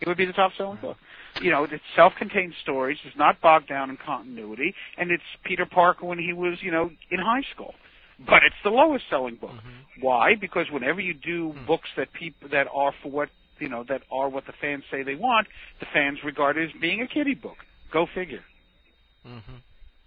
It 0.00 0.08
would 0.08 0.16
be 0.16 0.26
the 0.26 0.32
top-selling 0.32 0.78
book. 0.80 0.96
You 1.40 1.50
know, 1.50 1.64
it's 1.64 1.82
self-contained 1.94 2.54
stories. 2.62 2.98
It's 3.04 3.16
not 3.16 3.40
bogged 3.40 3.68
down 3.68 3.90
in 3.90 3.96
continuity, 3.96 4.74
and 4.98 5.10
it's 5.10 5.22
Peter 5.44 5.66
Parker 5.66 6.06
when 6.06 6.18
he 6.18 6.32
was, 6.32 6.58
you 6.62 6.70
know, 6.70 6.90
in 7.10 7.18
high 7.18 7.42
school. 7.52 7.74
But 8.18 8.42
it's 8.44 8.56
the 8.64 8.70
lowest-selling 8.70 9.36
book. 9.36 9.52
Mhm. 9.52 10.00
Why? 10.00 10.34
Because 10.34 10.70
whenever 10.70 11.00
you 11.00 11.12
do 11.14 11.52
Hmm. 11.52 11.64
books 11.66 11.88
that 11.96 12.12
people 12.12 12.48
that 12.48 12.66
are 12.72 12.92
for 13.02 13.10
what 13.10 13.28
you 13.58 13.68
know 13.68 13.84
that 13.84 14.02
are 14.10 14.28
what 14.28 14.44
the 14.46 14.52
fans 14.52 14.84
say 14.90 15.02
they 15.02 15.14
want, 15.14 15.46
the 15.80 15.86
fans 15.86 16.22
regard 16.24 16.56
it 16.58 16.70
as 16.70 16.80
being 16.80 17.00
a 17.02 17.06
kiddie 17.06 17.34
book. 17.34 17.64
Go 17.90 18.06
figure. 18.06 18.44
hmm 19.24 19.38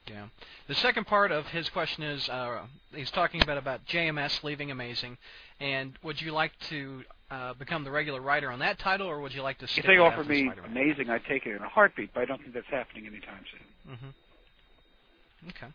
Yeah. 0.07 0.27
The 0.67 0.75
second 0.75 1.05
part 1.05 1.31
of 1.31 1.47
his 1.49 1.69
question 1.69 2.03
is 2.03 2.27
uh, 2.29 2.65
he's 2.93 3.11
talking 3.11 3.41
about 3.41 3.57
about 3.57 3.85
JMS 3.85 4.43
leaving 4.43 4.71
Amazing, 4.71 5.17
and 5.59 5.97
would 6.01 6.19
you 6.21 6.31
like 6.31 6.57
to 6.69 7.03
uh, 7.31 7.53
become 7.53 7.83
the 7.83 7.91
regular 7.91 8.21
writer 8.21 8.51
on 8.51 8.59
that 8.59 8.79
title, 8.79 9.07
or 9.07 9.19
would 9.21 9.33
you 9.33 9.41
like 9.41 9.57
to 9.59 9.67
stick 9.67 9.83
If 9.85 9.87
they 9.87 9.97
offer 9.97 10.23
me 10.23 10.45
Spider-Man? 10.45 10.71
amazing, 10.71 11.09
I'd 11.09 11.25
take 11.25 11.45
it 11.45 11.55
in 11.55 11.61
a 11.61 11.69
heartbeat. 11.69 12.13
But 12.13 12.21
I 12.21 12.25
don't 12.25 12.41
think 12.41 12.53
that's 12.53 12.67
happening 12.69 13.05
anytime 13.07 13.43
soon. 13.51 13.95
hmm 13.97 15.49
Okay. 15.49 15.67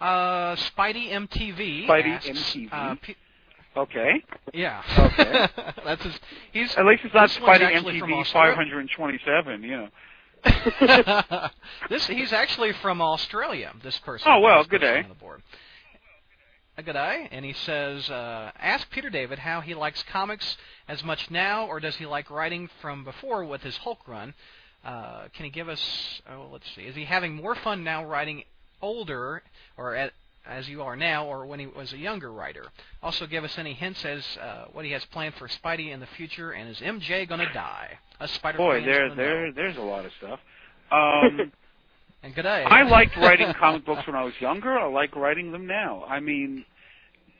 Uh, 0.00 0.56
Spidey 0.56 1.10
MTV. 1.12 1.86
Spidey 1.86 2.06
asks, 2.06 2.28
MTV? 2.28 2.68
Uh, 2.72 2.94
P- 3.00 3.16
Okay. 3.74 4.22
yeah. 4.52 4.82
Okay. 4.98 5.48
That's 5.84 6.02
his. 6.02 6.20
He's. 6.52 6.74
At 6.76 6.84
least 6.84 7.04
it's 7.04 7.14
not 7.14 7.30
Spidey 7.30 7.72
MTV 7.72 8.30
527. 8.30 9.62
You 9.62 9.70
know. 9.70 9.88
this 11.88 12.06
he's 12.06 12.32
actually 12.34 12.72
from 12.74 13.00
Australia. 13.00 13.72
This 13.82 13.98
person. 14.00 14.30
Oh, 14.30 14.40
well, 14.40 14.64
good 14.64 14.80
day. 14.82 15.02
on 15.02 15.08
the 15.08 15.14
board. 15.14 15.42
A 16.78 16.82
good 16.82 16.96
eye, 16.96 17.28
and 17.30 17.44
he 17.44 17.52
says, 17.52 18.08
uh, 18.08 18.50
"Ask 18.58 18.88
Peter 18.90 19.10
David 19.10 19.38
how 19.38 19.60
he 19.60 19.74
likes 19.74 20.02
comics 20.04 20.56
as 20.88 21.04
much 21.04 21.30
now, 21.30 21.66
or 21.66 21.80
does 21.80 21.96
he 21.96 22.06
like 22.06 22.30
writing 22.30 22.70
from 22.80 23.04
before 23.04 23.44
with 23.44 23.62
his 23.62 23.76
Hulk 23.76 24.08
run? 24.08 24.32
Uh, 24.82 25.28
can 25.34 25.44
he 25.44 25.50
give 25.50 25.68
us? 25.68 26.22
Oh, 26.30 26.48
let's 26.50 26.70
see. 26.74 26.82
Is 26.82 26.96
he 26.96 27.04
having 27.04 27.34
more 27.34 27.54
fun 27.54 27.84
now 27.84 28.04
writing 28.04 28.44
older, 28.80 29.42
or 29.76 29.94
at, 29.94 30.14
as 30.46 30.66
you 30.66 30.82
are 30.82 30.96
now, 30.96 31.26
or 31.26 31.44
when 31.44 31.60
he 31.60 31.66
was 31.66 31.92
a 31.92 31.98
younger 31.98 32.32
writer? 32.32 32.64
Also, 33.02 33.26
give 33.26 33.44
us 33.44 33.58
any 33.58 33.74
hints 33.74 34.02
as 34.06 34.24
uh, 34.38 34.64
what 34.72 34.86
he 34.86 34.92
has 34.92 35.04
planned 35.04 35.34
for 35.34 35.48
Spidey 35.48 35.92
in 35.92 36.00
the 36.00 36.06
future, 36.06 36.52
and 36.52 36.70
is 36.70 36.78
MJ 36.78 37.28
gonna 37.28 37.52
die? 37.52 37.98
A 38.18 38.26
Spider 38.28 38.56
Boy, 38.56 38.82
there, 38.82 39.14
there, 39.14 39.46
know. 39.48 39.52
there's 39.54 39.76
a 39.76 39.82
lot 39.82 40.06
of 40.06 40.12
stuff. 40.18 40.40
Um, 40.90 41.52
And 42.22 42.34
good 42.34 42.42
day. 42.42 42.64
I 42.64 42.82
liked 42.82 43.16
writing 43.16 43.52
comic 43.58 43.84
books 43.84 44.06
when 44.06 44.14
I 44.14 44.22
was 44.22 44.34
younger. 44.40 44.78
I 44.78 44.86
like 44.86 45.16
writing 45.16 45.50
them 45.50 45.66
now. 45.66 46.04
I 46.04 46.20
mean, 46.20 46.64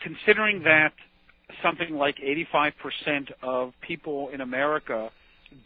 considering 0.02 0.64
that 0.64 0.92
something 1.62 1.94
like 1.94 2.16
85% 2.16 3.32
of 3.42 3.72
people 3.80 4.28
in 4.30 4.40
America 4.40 5.10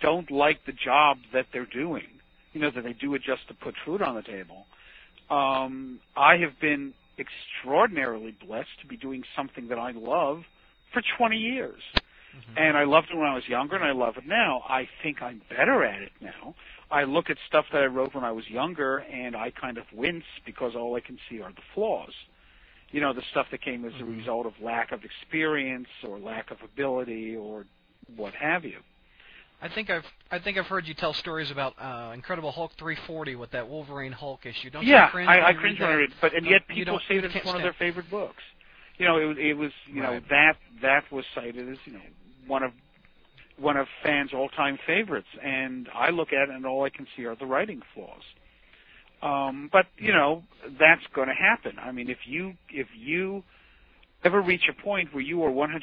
don't 0.02 0.30
like 0.30 0.66
the 0.66 0.72
job 0.72 1.18
that 1.32 1.46
they're 1.52 1.64
doing, 1.66 2.04
you 2.52 2.60
know, 2.60 2.70
that 2.70 2.84
they 2.84 2.92
do 2.92 3.14
it 3.14 3.22
just 3.22 3.48
to 3.48 3.54
put 3.54 3.74
food 3.86 4.02
on 4.02 4.16
the 4.16 4.22
table. 4.22 4.66
Um, 5.30 6.00
I 6.16 6.36
have 6.38 6.60
been 6.60 6.92
extraordinarily 7.18 8.36
blessed 8.46 8.80
to 8.82 8.86
be 8.86 8.96
doing 8.98 9.24
something 9.34 9.68
that 9.68 9.78
I 9.78 9.92
love 9.92 10.42
for 10.92 11.02
20 11.16 11.36
years. 11.38 11.80
And 12.58 12.76
I 12.76 12.84
loved 12.84 13.08
it 13.10 13.16
when 13.16 13.26
I 13.26 13.34
was 13.34 13.48
younger, 13.48 13.76
and 13.76 13.84
I 13.84 13.92
love 13.92 14.18
it 14.18 14.26
now. 14.26 14.62
I 14.68 14.86
think 15.02 15.22
I'm 15.22 15.40
better 15.48 15.82
at 15.84 16.02
it 16.02 16.12
now. 16.20 16.54
I 16.90 17.04
look 17.04 17.30
at 17.30 17.36
stuff 17.48 17.66
that 17.72 17.82
I 17.82 17.86
wrote 17.86 18.14
when 18.14 18.24
I 18.24 18.32
was 18.32 18.48
younger, 18.48 18.98
and 18.98 19.34
I 19.36 19.50
kind 19.50 19.78
of 19.78 19.84
wince 19.92 20.24
because 20.44 20.74
all 20.76 20.94
I 20.96 21.00
can 21.00 21.18
see 21.28 21.40
are 21.40 21.50
the 21.50 21.62
flaws. 21.74 22.12
You 22.92 23.00
know, 23.00 23.12
the 23.12 23.22
stuff 23.32 23.46
that 23.50 23.60
came 23.62 23.84
as 23.84 23.92
a 23.94 24.04
Mhm. 24.04 24.18
result 24.18 24.46
of 24.46 24.60
lack 24.60 24.92
of 24.92 25.04
experience 25.04 25.88
or 26.04 26.18
lack 26.18 26.50
of 26.52 26.62
ability 26.62 27.36
or 27.36 27.66
what 28.16 28.34
have 28.34 28.64
you. 28.64 28.82
I 29.60 29.68
think 29.68 29.90
I've 29.90 30.06
I 30.30 30.38
think 30.38 30.58
I've 30.58 30.66
heard 30.66 30.86
you 30.86 30.94
tell 30.94 31.12
stories 31.14 31.50
about 31.50 31.74
uh, 31.80 32.12
Incredible 32.14 32.52
Hulk 32.52 32.72
340 32.78 33.36
with 33.36 33.50
that 33.52 33.66
Wolverine 33.66 34.12
Hulk 34.12 34.44
issue. 34.44 34.70
Don't 34.70 34.84
yeah, 34.84 35.06
you 35.06 35.10
cringe 35.12 35.28
I, 35.28 35.48
I 35.48 35.52
cringe 35.54 35.80
when 35.80 35.88
I 35.88 35.94
read, 35.94 36.10
but 36.20 36.34
and 36.34 36.44
Don't- 36.44 36.52
yet 36.52 36.68
people 36.68 37.00
say 37.08 37.18
that 37.18 37.34
it's 37.34 37.44
one 37.46 37.56
of 37.56 37.62
their 37.62 37.72
favorite 37.72 38.08
books. 38.10 38.42
You 38.98 39.06
know, 39.06 39.30
it, 39.30 39.38
it 39.38 39.54
was 39.54 39.72
you 39.86 40.02
know 40.02 40.20
that 40.30 40.56
that 40.82 41.10
was 41.10 41.24
cited 41.34 41.68
as 41.68 41.78
you 41.86 41.94
know 41.94 42.00
one 42.46 42.62
of 42.62 42.72
one 43.58 43.76
of 43.76 43.86
fans' 44.02 44.32
all-time 44.34 44.78
favorites, 44.86 45.28
and 45.42 45.88
I 45.94 46.10
look 46.10 46.32
at 46.32 46.48
it 46.48 46.54
and 46.54 46.66
all 46.66 46.84
I 46.84 46.90
can 46.90 47.06
see 47.16 47.24
are 47.24 47.36
the 47.36 47.46
writing 47.46 47.82
flaws. 47.94 48.22
Um, 49.22 49.70
but 49.72 49.86
you 49.96 50.12
know 50.12 50.42
that's 50.78 51.02
going 51.14 51.28
to 51.28 51.34
happen. 51.34 51.78
I 51.80 51.90
mean, 51.90 52.10
if 52.10 52.18
you 52.26 52.52
if 52.70 52.86
you 52.96 53.42
ever 54.24 54.42
reach 54.42 54.68
a 54.68 54.82
point 54.82 55.12
where 55.14 55.22
you 55.22 55.42
are 55.44 55.50
100% 55.50 55.80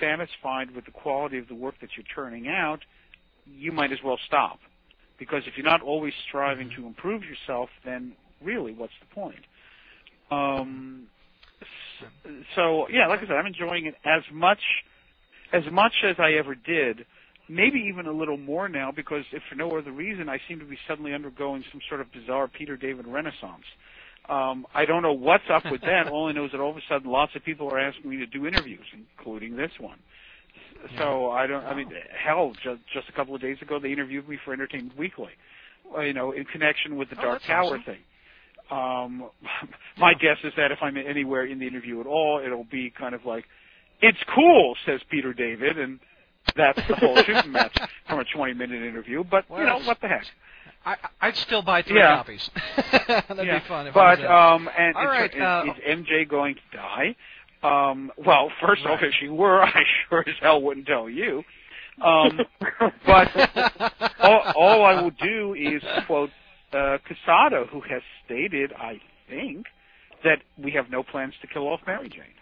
satisfied 0.00 0.74
with 0.74 0.84
the 0.84 0.90
quality 0.90 1.38
of 1.38 1.46
the 1.48 1.54
work 1.54 1.74
that 1.80 1.90
you're 1.96 2.06
turning 2.14 2.48
out, 2.48 2.80
you 3.46 3.70
might 3.70 3.92
as 3.92 3.98
well 4.04 4.18
stop. 4.26 4.58
Because 5.18 5.42
if 5.46 5.56
you're 5.56 5.66
not 5.66 5.82
always 5.82 6.14
striving 6.28 6.70
to 6.76 6.86
improve 6.86 7.22
yourself, 7.22 7.68
then 7.84 8.12
really, 8.42 8.72
what's 8.72 8.94
the 9.00 9.14
point? 9.14 9.44
Um, 10.30 11.06
so 12.56 12.88
yeah, 12.88 13.06
like 13.06 13.20
I 13.20 13.22
said, 13.22 13.36
I'm 13.36 13.46
enjoying 13.46 13.86
it 13.86 13.94
as 14.04 14.22
much 14.32 14.60
as 15.52 15.62
much 15.70 15.92
as 16.04 16.16
I 16.18 16.32
ever 16.32 16.54
did. 16.54 17.06
Maybe 17.48 17.80
even 17.92 18.06
a 18.06 18.12
little 18.12 18.38
more 18.38 18.68
now, 18.68 18.92
because 18.94 19.24
if 19.32 19.42
for 19.48 19.56
no 19.56 19.76
other 19.76 19.90
reason, 19.92 20.28
I 20.28 20.38
seem 20.48 20.58
to 20.60 20.64
be 20.64 20.78
suddenly 20.88 21.12
undergoing 21.12 21.64
some 21.72 21.80
sort 21.88 22.00
of 22.00 22.10
bizarre 22.12 22.48
Peter 22.48 22.76
David 22.76 23.06
renaissance. 23.06 23.64
Um, 24.28 24.64
I 24.74 24.84
don't 24.86 25.02
know 25.02 25.12
what's 25.12 25.44
up 25.52 25.64
with 25.70 25.80
that. 25.82 26.06
all 26.10 26.28
I 26.28 26.32
know 26.32 26.44
is 26.46 26.52
that 26.52 26.60
all 26.60 26.70
of 26.70 26.76
a 26.76 26.80
sudden, 26.88 27.10
lots 27.10 27.34
of 27.34 27.44
people 27.44 27.68
are 27.68 27.78
asking 27.78 28.08
me 28.10 28.16
to 28.18 28.26
do 28.26 28.46
interviews, 28.46 28.86
including 28.94 29.56
this 29.56 29.72
one. 29.80 29.98
So 30.98 31.30
I 31.30 31.46
don't. 31.46 31.64
I 31.64 31.74
mean, 31.74 31.90
hell, 32.24 32.54
just 32.62 32.80
just 32.94 33.08
a 33.08 33.12
couple 33.12 33.34
of 33.34 33.40
days 33.40 33.56
ago, 33.62 33.78
they 33.80 33.92
interviewed 33.92 34.28
me 34.28 34.38
for 34.44 34.52
Entertainment 34.52 34.96
Weekly. 34.98 35.30
uh, 35.96 36.00
You 36.00 36.12
know, 36.12 36.32
in 36.32 36.44
connection 36.44 36.96
with 36.96 37.10
the 37.10 37.16
Oh, 37.18 37.22
Dark 37.22 37.42
Tower 37.46 37.78
awesome. 37.78 37.84
thing. 37.84 38.00
Um, 38.70 39.30
my 39.98 40.14
guess 40.14 40.38
is 40.44 40.52
that 40.56 40.70
if 40.72 40.78
I'm 40.82 40.96
anywhere 40.96 41.44
in 41.46 41.58
the 41.58 41.66
interview 41.66 42.00
at 42.00 42.06
all, 42.06 42.40
it'll 42.44 42.64
be 42.64 42.90
kind 42.90 43.14
of 43.14 43.24
like, 43.24 43.44
"It's 44.02 44.18
cool," 44.34 44.76
says 44.84 45.00
Peter 45.10 45.32
David, 45.32 45.78
and 45.78 45.98
that's 46.56 46.78
the 46.88 46.96
whole 46.96 47.22
shooting 47.24 47.52
match 47.52 47.76
from 48.06 48.20
a 48.20 48.24
20-minute 48.24 48.82
interview. 48.82 49.24
But 49.24 49.44
you 49.50 49.64
know, 49.64 49.80
what 49.80 50.00
the 50.00 50.08
heck? 50.08 50.26
I, 50.84 50.96
I'd 51.20 51.36
still 51.36 51.62
buy 51.62 51.82
three 51.82 51.98
Yeah. 51.98 52.16
copies. 52.16 52.50
That'd 53.08 53.46
yeah. 53.46 53.60
be 53.60 53.68
fun. 53.68 53.86
If 53.86 53.94
but 53.94 54.24
um, 54.24 54.68
and 54.76 54.96
All 54.96 55.04
is, 55.04 55.08
right, 55.08 55.34
is, 55.34 55.40
uh, 55.42 55.64
is 55.68 55.98
MJ 55.98 56.28
going 56.28 56.56
to 56.56 56.76
die? 56.76 57.16
Um, 57.62 58.10
well, 58.16 58.50
first 58.60 58.84
off, 58.86 59.00
if 59.02 59.14
she 59.20 59.28
were, 59.28 59.62
I 59.64 59.82
sure 60.08 60.24
as 60.26 60.34
hell 60.40 60.60
wouldn't 60.60 60.86
tell 60.86 61.08
you. 61.08 61.44
Um, 62.02 62.40
but 63.06 63.28
all, 64.20 64.42
all 64.56 64.84
I 64.84 65.00
will 65.00 65.10
do 65.10 65.54
is 65.54 65.82
quote 66.06 66.30
uh, 66.72 66.98
Quesada, 67.06 67.64
who 67.70 67.80
has 67.82 68.02
stated, 68.24 68.72
I 68.72 69.00
think, 69.28 69.66
that 70.24 70.38
we 70.58 70.72
have 70.72 70.90
no 70.90 71.02
plans 71.02 71.34
to 71.42 71.46
kill 71.46 71.68
off 71.68 71.80
Mary 71.86 72.08
Jane. 72.08 72.34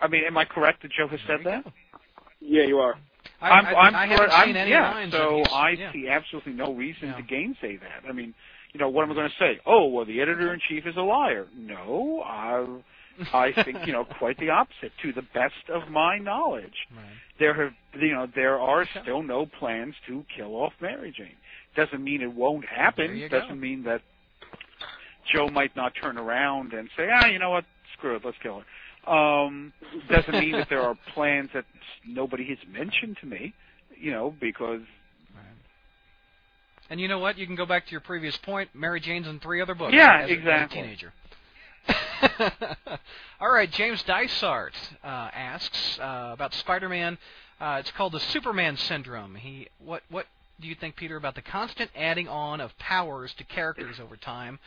I 0.00 0.08
mean, 0.08 0.24
am 0.24 0.36
I 0.36 0.44
correct 0.44 0.82
that 0.82 0.90
Joe 0.92 1.08
has 1.08 1.20
said 1.26 1.40
that? 1.44 1.64
Yeah, 2.40 2.64
you 2.64 2.78
are. 2.78 2.94
I, 3.40 3.48
I'm, 3.50 3.66
I, 3.66 3.72
I'm, 3.74 3.94
I 3.94 4.06
haven't 4.06 4.30
I'm 4.30 4.46
seen 4.48 4.56
any 4.56 4.70
yeah, 4.70 4.90
lines. 4.90 5.12
so 5.12 5.42
I 5.52 5.70
yeah. 5.70 5.92
see 5.92 6.08
absolutely 6.08 6.52
no 6.52 6.72
reason 6.74 7.08
Yeah. 7.08 7.16
to 7.16 7.22
gainsay 7.22 7.76
that. 7.78 8.08
I 8.08 8.12
mean, 8.12 8.34
you 8.72 8.80
know, 8.80 8.88
what 8.88 9.02
am 9.04 9.10
I 9.12 9.14
going 9.14 9.28
to 9.28 9.34
say? 9.38 9.60
Oh, 9.66 9.86
well, 9.86 10.04
the 10.04 10.20
editor 10.20 10.52
in 10.52 10.60
chief 10.68 10.86
is 10.86 10.96
a 10.96 11.00
liar. 11.02 11.46
No, 11.56 12.22
I, 12.24 12.66
I 13.32 13.52
think 13.64 13.86
you 13.86 13.92
know 13.92 14.04
quite 14.18 14.38
the 14.38 14.50
opposite. 14.50 14.92
To 15.02 15.12
the 15.12 15.22
best 15.34 15.68
of 15.72 15.88
my 15.90 16.18
knowledge, 16.18 16.74
Right. 16.94 17.04
there 17.38 17.54
have 17.54 17.72
you 18.00 18.12
know 18.12 18.26
there 18.34 18.58
are 18.58 18.82
Okay. 18.82 19.00
still 19.02 19.22
no 19.22 19.46
plans 19.46 19.94
to 20.06 20.24
kill 20.36 20.54
off 20.56 20.72
Mary 20.80 21.12
Jane. 21.16 21.36
Doesn't 21.76 22.02
mean 22.02 22.22
it 22.22 22.32
won't 22.32 22.64
happen. 22.66 23.28
Doesn't 23.30 23.60
mean 23.60 23.84
that 23.84 24.02
Joe 25.32 25.48
might 25.48 25.74
not 25.76 25.92
turn 26.00 26.16
around 26.18 26.72
and 26.72 26.88
say, 26.96 27.08
ah, 27.12 27.26
you 27.26 27.38
know 27.38 27.50
what, 27.50 27.64
screw 27.96 28.16
it, 28.16 28.22
let's 28.24 28.38
kill 28.42 28.60
her. 28.60 28.64
Um, 29.08 29.72
doesn't 30.10 30.32
mean 30.38 30.52
that 30.52 30.68
there 30.68 30.82
are 30.82 30.96
plans 31.14 31.50
that 31.54 31.64
nobody 32.06 32.44
has 32.48 32.58
mentioned 32.70 33.16
to 33.20 33.26
me. 33.26 33.54
You 34.00 34.12
know, 34.12 34.34
because 34.40 34.82
And 36.90 37.00
you 37.00 37.08
know 37.08 37.18
what? 37.18 37.36
You 37.36 37.46
can 37.46 37.56
go 37.56 37.66
back 37.66 37.84
to 37.86 37.90
your 37.92 38.00
previous 38.00 38.36
point. 38.38 38.70
Mary 38.74 39.00
Jane's 39.00 39.26
in 39.26 39.40
three 39.40 39.60
other 39.60 39.74
books. 39.74 39.92
Yeah, 39.94 40.20
as 40.20 40.20
a- 40.20 40.22
as 40.24 40.30
a 40.30 40.32
exactly. 40.32 40.82
teenager. 40.82 41.12
All 43.40 43.50
right, 43.50 43.70
James 43.70 44.02
Dysart 44.04 44.74
uh, 45.02 45.06
asks 45.06 45.98
uh, 45.98 46.30
about 46.32 46.54
Spider-Man. 46.54 47.18
Uh, 47.60 47.76
it's 47.80 47.90
called 47.92 48.12
the 48.12 48.20
Superman 48.20 48.76
syndrome. 48.76 49.34
He, 49.34 49.68
what, 49.84 50.02
what 50.10 50.26
do 50.60 50.68
you 50.68 50.74
think, 50.74 50.96
Peter, 50.96 51.16
about 51.16 51.34
the 51.34 51.42
constant 51.42 51.90
adding 51.96 52.28
on 52.28 52.60
of 52.60 52.76
powers 52.78 53.32
to 53.34 53.44
characters 53.44 53.98
over 54.00 54.16
time, 54.16 54.58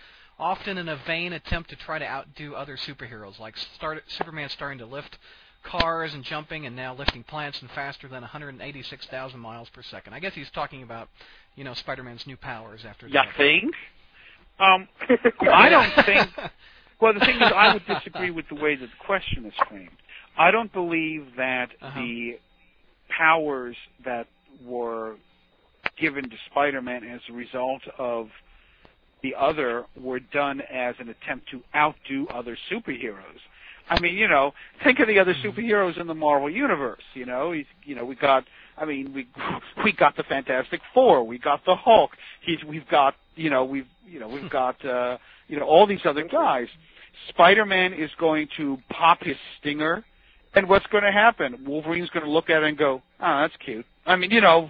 often 0.42 0.78
in 0.78 0.90
a 0.90 0.96
vain 0.96 1.32
attempt 1.34 1.70
to 1.70 1.76
try 1.78 2.00
to 2.00 2.06
outdo 2.06 2.56
other 2.56 2.76
superheroes, 2.76 3.40
like 3.40 3.56
start, 3.58 4.04
Superman 4.08 4.50
starting 4.50 4.80
to 4.80 4.86
lift 4.86 5.18
cars 5.64 6.14
and 6.16 6.24
jumping, 6.24 6.66
and 6.66 6.76
now 6.76 6.94
lifting 6.96 7.24
plants 7.24 7.62
and 7.62 7.70
faster 7.72 8.08
than 8.08 8.22
186,000 8.22 9.40
miles 9.40 9.70
per 9.70 9.84
second. 9.84 10.14
I 10.14 10.20
guess 10.20 10.34
he's 10.34 10.50
talking 10.50 10.82
about, 10.82 11.08
you 11.56 11.64
know, 11.64 11.76
Spider-Man's 11.76 12.26
new 12.26 12.36
powers 12.38 12.82
after. 12.84 13.08
you 13.08 13.14
the- 13.14 13.24
think? 13.38 13.76
Um, 14.60 14.88
I 15.52 15.70
don't 15.70 16.06
think. 16.06 16.30
Well, 17.00 17.14
the 17.16 17.20
thing 17.22 17.38
is, 17.38 17.52
I 17.56 17.74
would 17.74 17.84
disagree 17.88 18.30
with 18.30 18.48
the 18.48 18.54
way 18.54 18.76
that 18.76 18.86
the 18.86 19.04
question 19.06 19.44
is 19.48 19.54
framed. 19.68 19.90
I 20.38 20.52
don't 20.52 20.72
believe 20.72 21.26
that 21.36 21.70
Uh-huh. 21.82 22.00
the 22.00 22.38
powers 23.10 23.76
that 24.06 24.28
were 24.64 25.16
given 26.00 26.30
to 26.30 26.36
Spider-Man 26.52 27.04
as 27.04 27.22
a 27.28 27.34
result 27.34 27.82
of 27.98 28.30
the 29.24 29.36
other 29.36 29.86
were 30.00 30.20
done 30.20 30.62
as 30.62 30.96
an 31.00 31.10
attempt 31.10 31.50
to 31.52 31.62
outdo 31.76 32.28
other 32.28 32.58
superheroes. 32.72 33.40
I 33.90 34.00
mean, 34.00 34.16
you 34.16 34.28
know, 34.28 34.54
think 34.84 35.00
of 35.00 35.08
the 35.08 35.20
other 35.20 35.36
superheroes 35.44 36.00
in 36.00 36.08
the 36.08 36.16
Marvel 36.16 36.50
universe. 36.50 37.04
You 37.14 37.26
know, 37.26 37.52
he's, 37.52 37.66
you 37.84 37.96
know, 37.96 38.06
we 38.06 38.16
got. 38.16 38.46
I 38.78 38.86
mean, 38.86 39.14
we 39.14 39.28
we 39.84 39.92
got 39.92 40.16
the 40.16 40.24
Fantastic 40.24 40.82
Four, 40.94 41.26
we 41.26 41.38
got 41.38 41.66
the 41.66 41.76
Hulk. 41.76 42.12
He's, 42.42 42.64
we've 42.64 42.88
got, 42.88 43.16
you 43.36 43.50
know, 43.50 43.66
we've, 43.66 43.88
you 44.08 44.20
know, 44.20 44.30
we've 44.30 44.50
got, 44.50 44.84
uh, 44.86 45.18
you 45.48 45.60
know, 45.60 45.66
all 45.66 45.86
these 45.86 46.06
other 46.06 46.24
guys. 46.24 46.68
Spider-Man 47.30 47.94
is 47.94 48.10
going 48.18 48.48
to 48.58 48.78
pop 48.90 49.22
his 49.22 49.36
stinger, 49.60 50.04
and 50.56 50.70
what's 50.70 50.88
going 50.88 51.04
to 51.04 51.12
happen? 51.12 51.66
Wolverine's 51.68 52.10
going 52.10 52.26
to 52.26 52.32
look 52.32 52.50
at 52.50 52.64
it 52.64 52.70
and 52.70 52.78
go, 52.78 53.02
"Oh, 53.20 53.42
that's 53.42 53.54
cute." 53.64 53.86
I 54.06 54.16
mean, 54.16 54.32
you 54.32 54.42
know, 54.42 54.70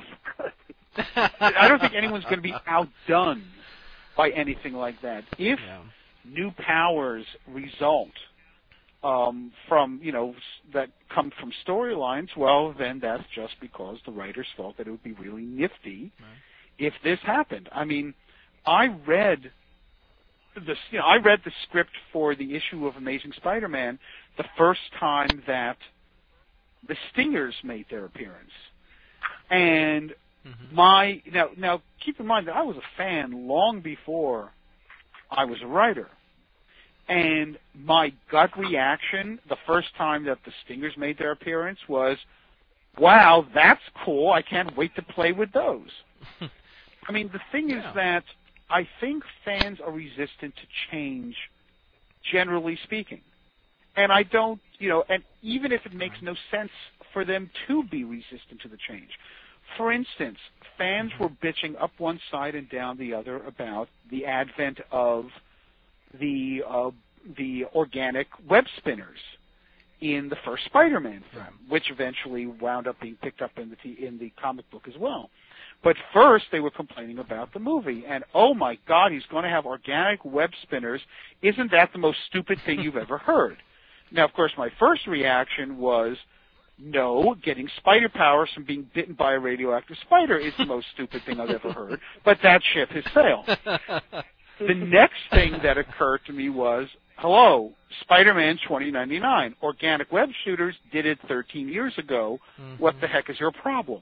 I 1.15 1.67
don't 1.67 1.79
think 1.79 1.93
anyone's 1.93 2.23
going 2.23 2.37
to 2.37 2.41
be 2.41 2.55
outdone 2.65 3.43
by 4.15 4.29
anything 4.31 4.73
like 4.73 5.01
that. 5.01 5.23
If 5.37 5.59
Yeah. 5.59 5.83
new 6.23 6.51
powers 6.51 7.25
result 7.47 8.11
um, 9.03 9.51
from 9.67 9.99
you 10.03 10.11
know 10.11 10.35
that 10.73 10.89
come 11.09 11.31
from 11.39 11.51
storylines, 11.65 12.35
well, 12.37 12.73
then 12.73 12.99
that's 12.99 13.27
just 13.33 13.59
because 13.59 13.97
the 14.05 14.11
writers 14.11 14.47
thought 14.55 14.77
that 14.77 14.87
it 14.87 14.91
would 14.91 15.03
be 15.03 15.13
really 15.13 15.43
nifty 15.43 16.11
Right. 16.19 16.37
if 16.77 16.93
this 17.03 17.19
happened. 17.21 17.67
I 17.71 17.83
mean, 17.85 18.13
I 18.65 18.87
read 18.87 19.51
the 20.55 20.75
you 20.91 20.99
know 20.99 21.05
I 21.05 21.17
read 21.17 21.41
the 21.43 21.51
script 21.63 21.91
for 22.13 22.35
the 22.35 22.55
issue 22.55 22.85
of 22.85 22.95
Amazing 22.95 23.31
Spider-Man 23.33 23.97
the 24.37 24.45
first 24.57 24.81
time 24.99 25.41
that 25.47 25.77
the 26.87 26.95
Stingers 27.11 27.55
made 27.63 27.85
their 27.89 28.05
appearance, 28.05 28.51
and 29.49 30.13
Mhm. 30.45 30.71
my 30.71 31.21
now 31.31 31.49
now 31.57 31.81
keep 32.03 32.19
in 32.19 32.25
mind 32.27 32.47
that 32.47 32.55
I 32.55 32.61
was 32.63 32.77
a 32.77 32.97
fan 32.97 33.47
long 33.47 33.81
before 33.81 34.51
I 35.29 35.45
was 35.45 35.61
a 35.61 35.67
writer. 35.67 36.09
And 37.07 37.57
my 37.73 38.13
gut 38.31 38.57
reaction 38.57 39.39
the 39.49 39.57
first 39.67 39.93
time 39.95 40.23
that 40.25 40.39
the 40.45 40.51
Stingers 40.63 40.95
made 40.97 41.17
their 41.17 41.31
appearance 41.31 41.79
was, 41.87 42.17
"Wow, 42.97 43.45
that's 43.53 43.81
cool. 44.03 44.31
I 44.31 44.41
can't 44.41 44.75
wait 44.77 44.95
to 44.95 45.01
play 45.03 45.31
with 45.31 45.51
those." 45.51 45.91
I 47.07 47.11
mean, 47.11 47.29
the 47.33 47.41
thing 47.51 47.69
Yeah. 47.69 47.79
is 47.79 47.95
that 47.95 48.23
I 48.69 48.87
think 48.99 49.23
fans 49.43 49.79
are 49.81 49.91
resistant 49.91 50.55
to 50.55 50.67
change 50.91 51.35
generally 52.23 52.77
speaking. 52.83 53.21
And 53.95 54.11
I 54.11 54.23
don't, 54.23 54.61
you 54.79 54.87
know, 54.87 55.03
and 55.09 55.23
even 55.41 55.71
if 55.71 55.85
it 55.85 55.93
makes 55.93 56.21
no 56.21 56.33
sense 56.49 56.71
for 57.11 57.25
them 57.25 57.49
to 57.67 57.83
be 57.83 58.03
resistant 58.05 58.61
to 58.61 58.69
the 58.69 58.77
change. 58.77 59.09
For 59.77 59.91
instance, 59.91 60.37
fans 60.77 61.11
were 61.19 61.29
bitching 61.29 61.81
up 61.81 61.91
one 61.97 62.19
side 62.31 62.55
and 62.55 62.69
down 62.69 62.97
the 62.97 63.13
other 63.13 63.37
about 63.37 63.89
the 64.09 64.25
advent 64.25 64.79
of 64.91 65.25
the 66.19 66.63
uh, 66.67 66.91
the 67.37 67.65
organic 67.75 68.27
web 68.49 68.65
spinners 68.77 69.19
in 70.01 70.29
the 70.29 70.35
first 70.43 70.65
Spider-Man 70.65 71.23
film, 71.31 71.59
which 71.69 71.91
eventually 71.91 72.47
wound 72.47 72.87
up 72.87 72.99
being 72.99 73.15
picked 73.21 73.41
up 73.41 73.51
in 73.57 73.69
the 73.69 73.75
t- 73.77 74.03
in 74.05 74.17
the 74.17 74.31
comic 74.41 74.69
book 74.71 74.87
as 74.87 74.97
well. 74.99 75.29
But 75.83 75.95
first, 76.13 76.45
they 76.51 76.59
were 76.59 76.71
complaining 76.71 77.19
about 77.19 77.53
the 77.53 77.59
movie, 77.59 78.03
and 78.07 78.23
oh 78.33 78.53
my 78.53 78.77
God, 78.87 79.11
he's 79.11 79.25
going 79.31 79.43
to 79.43 79.49
have 79.49 79.65
organic 79.65 80.23
web 80.25 80.51
spinners. 80.63 81.01
Isn't 81.41 81.71
that 81.71 81.91
the 81.91 81.99
most 81.99 82.19
stupid 82.27 82.59
thing 82.65 82.79
you've 82.79 82.97
ever 82.97 83.17
heard? 83.17 83.57
Now, 84.13 84.25
of 84.25 84.33
course, 84.33 84.51
my 84.57 84.69
first 84.77 85.07
reaction 85.07 85.77
was, 85.77 86.17
no, 86.83 87.35
getting 87.43 87.67
spider 87.77 88.09
powers 88.09 88.49
from 88.53 88.63
being 88.63 88.89
bitten 88.93 89.13
by 89.13 89.33
a 89.33 89.39
radioactive 89.39 89.97
spider 90.01 90.37
is 90.37 90.53
the 90.57 90.65
most 90.65 90.87
stupid 90.93 91.21
thing 91.25 91.39
I've 91.39 91.49
ever 91.49 91.71
heard. 91.71 91.99
But 92.25 92.37
that 92.43 92.61
ship 92.73 92.89
has 92.89 93.03
sailed. 93.13 93.47
The 94.59 94.75
next 94.75 95.17
thing 95.31 95.53
that 95.63 95.79
occurred 95.79 96.21
to 96.27 96.33
me 96.33 96.49
was, 96.49 96.87
hello, 97.17 97.71
Spider-Man 98.01 98.59
2099. 98.67 99.55
Organic 99.63 100.11
web 100.11 100.29
shooters 100.45 100.75
did 100.91 101.07
it 101.07 101.17
13 101.27 101.67
years 101.67 101.93
ago. 101.97 102.37
What 102.77 102.93
the 103.01 103.07
heck 103.07 103.31
is 103.31 103.39
your 103.39 103.51
problem? 103.51 104.01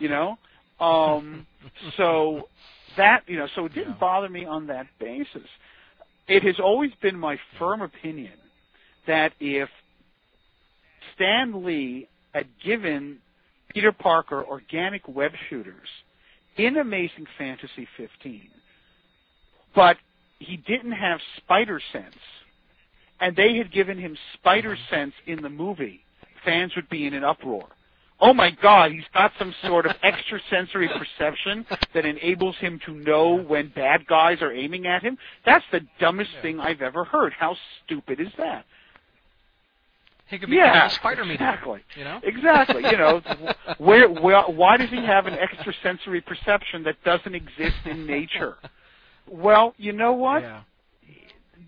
You 0.00 0.08
know? 0.08 0.36
Um, 0.84 1.46
so 1.96 2.48
that, 2.96 3.22
you 3.28 3.36
know, 3.36 3.46
so 3.54 3.66
it 3.66 3.72
didn't 3.74 3.90
Yeah. 3.90 3.98
bother 4.00 4.28
me 4.28 4.44
on 4.44 4.66
that 4.66 4.88
basis. 4.98 5.46
It 6.26 6.42
has 6.42 6.58
always 6.58 6.90
been 7.00 7.16
my 7.16 7.38
firm 7.58 7.80
opinion 7.80 8.32
that 9.06 9.32
if 9.38 9.68
Stan 11.14 11.64
Lee 11.64 12.08
had 12.32 12.46
given 12.64 13.18
Peter 13.70 13.92
Parker 13.92 14.44
organic 14.44 15.06
web 15.08 15.32
shooters 15.48 15.88
in 16.56 16.76
Amazing 16.78 17.26
Fantasy 17.36 17.86
15, 17.96 18.48
but 19.74 19.96
he 20.38 20.56
didn't 20.56 20.92
have 20.92 21.20
spider 21.36 21.80
sense, 21.92 22.14
and 23.20 23.36
they 23.36 23.56
had 23.56 23.72
given 23.72 23.98
him 23.98 24.16
spider 24.34 24.70
mm-hmm. 24.76 24.94
sense 24.94 25.14
in 25.26 25.42
the 25.42 25.48
movie, 25.48 26.00
fans 26.44 26.72
would 26.76 26.88
be 26.88 27.06
in 27.06 27.14
an 27.14 27.24
uproar. 27.24 27.68
Oh 28.20 28.34
my 28.34 28.50
God, 28.50 28.90
he's 28.90 29.04
got 29.14 29.30
some 29.38 29.54
sort 29.64 29.86
of 29.86 29.92
extrasensory 30.02 30.88
perception 30.88 31.64
that 31.94 32.04
enables 32.04 32.56
him 32.56 32.80
to 32.86 32.92
know 32.92 33.36
when 33.36 33.68
bad 33.68 34.06
guys 34.08 34.38
are 34.40 34.52
aiming 34.52 34.86
at 34.86 35.02
him. 35.02 35.16
That's 35.46 35.64
the 35.70 35.82
dumbest 36.00 36.30
thing 36.42 36.58
I've 36.58 36.82
ever 36.82 37.04
heard. 37.04 37.32
How 37.32 37.56
stupid 37.84 38.20
is 38.20 38.32
that? 38.36 38.64
He 40.28 40.38
could 40.38 40.50
become 40.50 40.64
Yeah, 40.66 40.86
a 40.86 40.90
spider 40.90 41.24
meter. 41.24 41.34
exactly. 41.44 41.80
You 41.96 42.04
know. 42.04 42.20
Exactly. 42.22 42.82
You 42.84 42.98
know, 42.98 43.20
where, 43.78 44.08
where, 44.08 44.42
why 44.42 44.76
does 44.76 44.90
he 44.90 44.96
have 45.04 45.26
an 45.26 45.34
extrasensory 45.34 46.20
perception 46.20 46.82
that 46.84 47.02
doesn't 47.04 47.34
exist 47.34 47.76
in 47.86 48.06
nature? 48.06 48.56
Well, 49.26 49.74
you 49.78 49.92
know 49.92 50.12
what? 50.12 50.42
Yeah. 50.42 50.62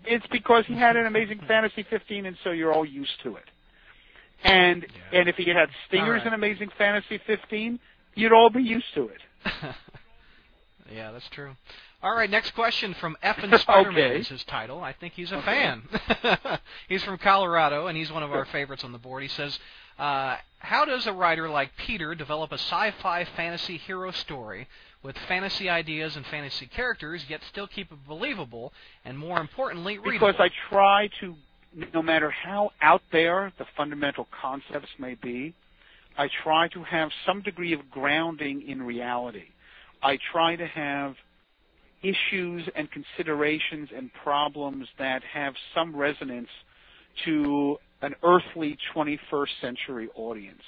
It's 0.05 0.25
because 0.31 0.65
he 0.67 0.75
had 0.75 0.95
an 0.95 1.05
Amazing 1.05 1.41
Fantasy 1.47 1.85
15, 1.89 2.25
and 2.25 2.35
so 2.43 2.51
you're 2.51 2.73
all 2.73 2.85
used 2.85 3.21
to 3.23 3.35
it. 3.35 3.43
And 4.43 4.83
Yeah. 4.83 5.19
and 5.19 5.29
if 5.29 5.35
he 5.35 5.49
had 5.49 5.69
stingers 5.87 6.19
right. 6.19 6.27
in 6.27 6.33
Amazing 6.33 6.69
Fantasy 6.77 7.19
15, 7.27 7.79
you'd 8.15 8.33
all 8.33 8.49
be 8.49 8.63
used 8.63 8.93
to 8.95 9.09
it. 9.09 9.21
yeah, 10.91 11.11
that's 11.11 11.29
true. 11.29 11.51
All 12.03 12.15
right, 12.15 12.29
next 12.29 12.51
question 12.55 12.95
from 12.95 13.15
Effin 13.23 13.57
Spider-Man 13.59 14.03
Okay. 14.11 14.19
is 14.19 14.27
his 14.27 14.43
title. 14.45 14.81
I 14.81 14.93
think 14.93 15.13
he's 15.13 15.31
a 15.31 15.41
fan. 15.43 15.83
he's 16.89 17.03
from 17.03 17.17
Colorado, 17.19 17.87
and 17.87 17.97
he's 17.97 18.11
one 18.11 18.23
of 18.23 18.31
our 18.31 18.45
favorites 18.45 18.83
on 18.83 18.91
the 18.91 18.97
board. 18.97 19.21
He 19.21 19.29
says, 19.29 19.59
uh, 19.99 20.37
"How 20.59 20.83
does 20.85 21.05
a 21.05 21.13
writer 21.13 21.47
like 21.47 21.75
Peter 21.77 22.15
develop 22.15 22.51
a 22.51 22.55
sci-fi 22.57 23.25
fantasy 23.35 23.77
hero 23.77 24.09
story 24.11 24.67
with 25.03 25.15
fantasy 25.27 25.69
ideas 25.69 26.15
and 26.15 26.25
fantasy 26.25 26.65
characters, 26.65 27.23
yet 27.29 27.41
still 27.49 27.67
keep 27.67 27.91
it 27.91 28.07
believable 28.07 28.73
and, 29.05 29.17
more 29.17 29.39
importantly, 29.39 29.99
readable?" 29.99 30.27
Because 30.29 30.41
I 30.41 30.49
try 30.69 31.09
to 31.19 31.35
no 31.93 32.01
matter 32.01 32.29
how 32.31 32.71
out 32.81 33.01
there 33.11 33.53
the 33.57 33.65
fundamental 33.77 34.27
concepts 34.41 34.89
may 34.99 35.15
be, 35.15 35.53
I 36.17 36.29
try 36.43 36.67
to 36.69 36.83
have 36.83 37.11
some 37.25 37.41
degree 37.41 37.73
of 37.73 37.89
grounding 37.91 38.67
in 38.67 38.81
reality. 38.81 39.45
I 40.03 40.17
try 40.31 40.55
to 40.55 40.65
have 40.67 41.15
issues 42.03 42.67
and 42.75 42.89
considerations 42.91 43.89
and 43.95 44.11
problems 44.23 44.87
that 44.97 45.21
have 45.23 45.53
some 45.75 45.95
resonance 45.95 46.49
to 47.25 47.77
an 48.01 48.15
earthly 48.23 48.77
21st 48.95 49.49
century 49.61 50.09
audience. 50.15 50.61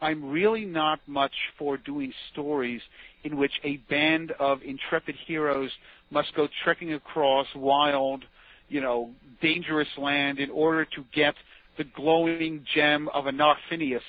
I'm 0.00 0.30
really 0.30 0.64
not 0.64 0.98
much 1.06 1.32
for 1.56 1.76
doing 1.76 2.12
stories 2.32 2.80
in 3.22 3.36
which 3.36 3.52
a 3.62 3.76
band 3.88 4.32
of 4.40 4.58
intrepid 4.62 5.14
heroes 5.26 5.70
must 6.10 6.34
go 6.34 6.48
trekking 6.64 6.94
across 6.94 7.46
wild, 7.54 8.24
you 8.68 8.80
know, 8.80 9.10
dangerous 9.40 9.88
land 9.96 10.40
in 10.40 10.50
order 10.50 10.84
to 10.84 11.04
get 11.14 11.34
the 11.78 11.84
glowing 11.84 12.64
gem 12.74 13.08
of 13.14 13.26
a 13.26 13.30
Narfinius 13.30 14.00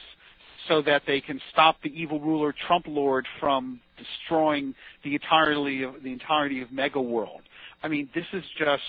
so 0.68 0.82
that 0.82 1.04
they 1.06 1.22
can 1.22 1.40
stop 1.52 1.78
the 1.84 1.90
evil 1.90 2.20
ruler 2.20 2.56
Trump 2.68 2.86
Lord 2.88 3.28
from 3.40 3.80
destroying 4.04 4.74
the 5.04 5.16
entirety 5.16 5.84
of 5.84 6.04
the 6.04 6.12
entirety 6.12 6.62
of 6.62 6.72
Mega 6.72 7.02
World. 7.02 7.42
I 7.82 7.88
mean, 7.88 8.10
this 8.14 8.26
is 8.34 8.44
just 8.58 8.84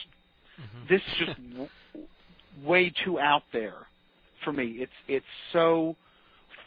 mm-hmm. 0.60 0.86
this 0.88 1.00
is 1.00 1.26
just 1.26 1.50
w- 1.50 1.68
way 2.64 2.92
too 3.04 3.18
out 3.18 3.42
there 3.52 3.86
for 4.44 4.52
me. 4.52 4.76
It's 4.78 4.92
it's 5.08 5.24
so 5.52 5.96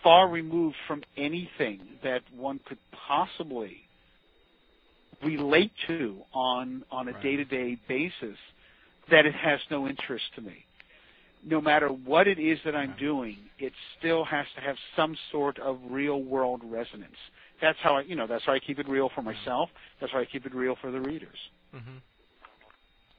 far 0.03 0.29
removed 0.29 0.75
from 0.87 1.03
anything 1.15 1.81
that 2.03 2.21
one 2.35 2.59
could 2.65 2.79
possibly 3.07 3.77
relate 5.23 5.71
to 5.87 6.17
on 6.33 6.83
on 6.91 7.07
a 7.07 7.11
right. 7.11 7.23
day-to-day 7.23 7.77
basis 7.87 8.37
that 9.09 9.25
it 9.25 9.33
has 9.33 9.59
no 9.71 9.87
interest 9.87 10.25
to 10.35 10.41
me 10.41 10.65
no 11.45 11.61
matter 11.61 11.87
what 11.87 12.27
it 12.27 12.39
is 12.39 12.59
that 12.65 12.75
I'm 12.75 12.95
doing, 12.99 13.37
it 13.59 13.73
still 13.97 14.25
has 14.25 14.45
to 14.55 14.61
have 14.61 14.75
some 14.95 15.15
sort 15.31 15.59
of 15.59 15.79
real 15.89 16.21
world 16.21 16.61
resonance. 16.63 17.15
That's 17.61 17.79
how 17.79 17.97
I, 17.97 18.01
you 18.01 18.15
know, 18.15 18.27
that's 18.27 18.45
how 18.45 18.53
I 18.53 18.59
keep 18.59 18.79
it 18.79 18.87
real 18.87 19.09
for 19.15 19.21
myself. 19.21 19.69
That's 19.99 20.11
how 20.11 20.19
I 20.19 20.25
keep 20.25 20.45
it 20.45 20.53
real 20.53 20.75
for 20.79 20.91
the 20.91 21.01
readers. 21.01 21.37
Mm-hmm. 21.75 21.97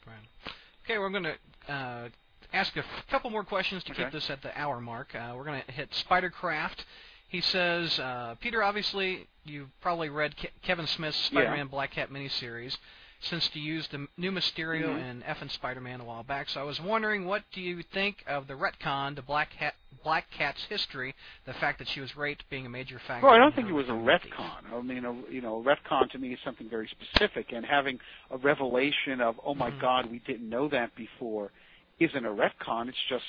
Right. 0.07 0.53
Okay, 0.84 0.99
we're 0.99 1.11
going 1.11 1.24
to 1.24 1.72
uh, 1.72 2.09
ask 2.53 2.76
a 2.76 2.84
couple 3.11 3.30
more 3.30 3.45
questions 3.45 3.84
to 3.84 3.93
okay. 3.93 4.05
keep 4.05 4.12
this 4.12 4.30
at 4.30 4.43
the 4.43 4.57
hour 4.59 4.80
mark. 4.80 5.14
Uh, 5.14 5.34
we're 5.36 5.45
going 5.45 5.62
to 5.66 5.72
hit 5.72 5.91
Spidercraft. 5.91 6.84
He 7.28 7.41
says, 7.41 7.99
uh, 7.99 8.36
Peter, 8.41 8.62
obviously 8.62 9.26
you've 9.45 9.68
probably 9.80 10.09
read 10.09 10.36
Ke- 10.36 10.53
Kevin 10.62 10.86
Smith's 10.86 11.16
Spider-Man 11.16 11.59
yeah. 11.59 11.64
Black 11.64 11.91
Cat 11.93 12.11
miniseries 12.11 12.76
since 13.21 13.51
you 13.53 13.62
used 13.62 13.91
the 13.91 14.07
new 14.16 14.31
Mysterio 14.31 14.87
mm-hmm. 14.87 14.99
and 14.99 15.23
F 15.27 15.39
and 15.41 15.51
Spider-Man 15.51 16.01
a 16.01 16.05
while 16.05 16.23
back. 16.23 16.49
So 16.49 16.61
I 16.61 16.64
was 16.64 16.81
wondering, 16.81 17.25
what 17.25 17.43
do 17.53 17.61
you 17.61 17.83
think 17.93 18.25
of 18.27 18.47
the 18.47 18.55
retcon 18.55 19.16
to 19.16 19.23
Black 19.23 19.53
Hat, 19.55 19.75
Black 20.05 20.27
Cat's 20.31 20.62
history, 20.69 21.14
the 21.45 21.55
fact 21.55 21.79
that 21.81 21.89
she 21.89 22.01
was 22.01 22.16
raped 22.16 22.49
being 22.49 22.66
a 22.66 22.69
major 22.69 23.01
factor? 23.07 23.27
Well, 23.27 23.35
I 23.35 23.39
don't 23.39 23.55
think 23.55 23.69
it 23.69 23.73
was 23.73 23.89
a 23.89 23.93
retcon. 23.93 24.73
I 24.73 24.81
mean, 24.83 25.05
a, 25.05 25.14
you 25.31 25.41
know, 25.41 25.61
a 25.61 25.64
retcon 25.64 26.11
to 26.12 26.19
me 26.19 26.33
is 26.33 26.39
something 26.45 26.69
very 26.69 26.89
specific, 26.89 27.53
and 27.53 27.66
having 27.66 27.99
a 28.31 28.37
revelation 28.37 29.21
of, 29.21 29.35
oh 29.45 29.55
my 29.55 29.71
mm-hmm. 29.71 29.81
God, 29.81 30.11
we 30.11 30.21
didn't 30.21 30.49
know 30.49 30.69
that 30.69 30.95
before, 30.95 31.51
isn't 31.99 32.25
a 32.25 32.31
retcon. 32.31 32.89
It's 32.89 32.97
just 33.09 33.25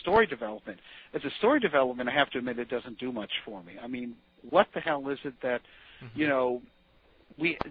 story 0.00 0.26
development. 0.26 0.78
As 1.14 1.24
a 1.24 1.30
story 1.38 1.60
development, 1.60 2.08
I 2.08 2.12
have 2.12 2.30
to 2.30 2.38
admit 2.38 2.58
it 2.58 2.68
doesn't 2.68 2.98
do 2.98 3.12
much 3.12 3.30
for 3.44 3.62
me. 3.62 3.74
I 3.82 3.86
mean, 3.86 4.14
what 4.48 4.68
the 4.74 4.80
hell 4.80 5.08
is 5.08 5.18
it 5.24 5.34
that, 5.42 5.62
mm-hmm. 6.02 6.20
you 6.20 6.28
know, 6.28 6.62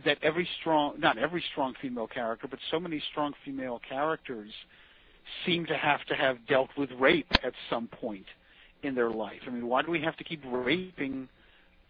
that 0.06 0.18
every 0.22 0.48
strong 0.60 1.00
not 1.00 1.18
every 1.18 1.44
strong 1.52 1.74
female 1.82 2.08
character, 2.08 2.48
but 2.50 2.60
so 2.70 2.80
many 2.80 3.02
strong 3.12 3.34
female 3.46 3.80
characters 3.88 4.52
seem 5.46 5.66
to 5.66 5.78
have 5.78 6.04
to 6.06 6.16
have 6.16 6.38
dealt 6.48 6.70
with 6.78 6.90
rape 7.00 7.28
at 7.44 7.54
some 7.70 7.88
point 7.88 8.26
in 8.84 8.96
their 8.96 9.10
life. 9.10 9.42
I 9.48 9.50
mean, 9.50 9.68
why 9.68 9.82
do 9.82 9.92
we 9.92 10.02
have 10.02 10.18
to 10.18 10.24
keep 10.24 10.42
raping 10.46 11.30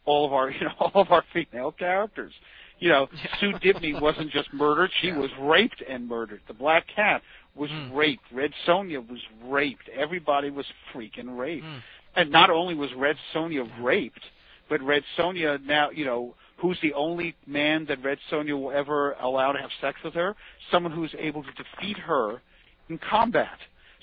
all 0.05 0.25
of 0.25 0.33
our 0.33 0.49
you 0.51 0.61
know 0.61 0.73
all 0.79 1.01
of 1.01 1.11
our 1.11 1.23
female 1.33 1.71
characters? 1.71 2.33
You 2.79 2.89
know, 2.89 3.07
Sue 3.39 3.53
Dibney 3.63 3.99
wasn't 3.99 4.31
just 4.31 4.53
murdered; 4.53 4.89
she 5.01 5.07
yeah. 5.07 5.17
was 5.17 5.29
raped 5.39 5.83
and 5.87 6.07
murdered. 6.07 6.41
The 6.47 6.53
Black 6.53 6.85
Cat 6.93 7.21
was 7.55 7.69
mm. 7.69 7.95
raped. 7.95 8.23
Red 8.33 8.51
Sonja 8.67 9.07
was 9.07 9.19
raped. 9.45 9.89
Everybody 9.89 10.49
was 10.49 10.65
freaking 10.93 11.37
raped. 11.37 11.65
Mm. 11.65 11.81
And 12.15 12.31
not 12.31 12.49
only 12.49 12.75
was 12.75 12.89
Red 12.97 13.15
Sonja 13.33 13.69
raped, 13.81 14.21
but 14.69 14.81
Red 14.81 15.03
Sonja 15.17 15.63
now, 15.63 15.89
you 15.91 16.05
know, 16.05 16.33
who's 16.61 16.77
the 16.81 16.93
only 16.93 17.35
man 17.47 17.85
that 17.87 18.03
Red 18.03 18.19
Sonja 18.31 18.59
will 18.59 18.71
ever 18.71 19.13
allow 19.13 19.51
to 19.51 19.59
have 19.59 19.71
sex 19.81 19.97
with 20.03 20.13
her? 20.13 20.35
Someone 20.71 20.91
who's 20.91 21.13
able 21.17 21.43
to 21.43 21.49
defeat 21.51 21.97
her 21.97 22.41
in 22.89 22.99
combat. 22.99 23.57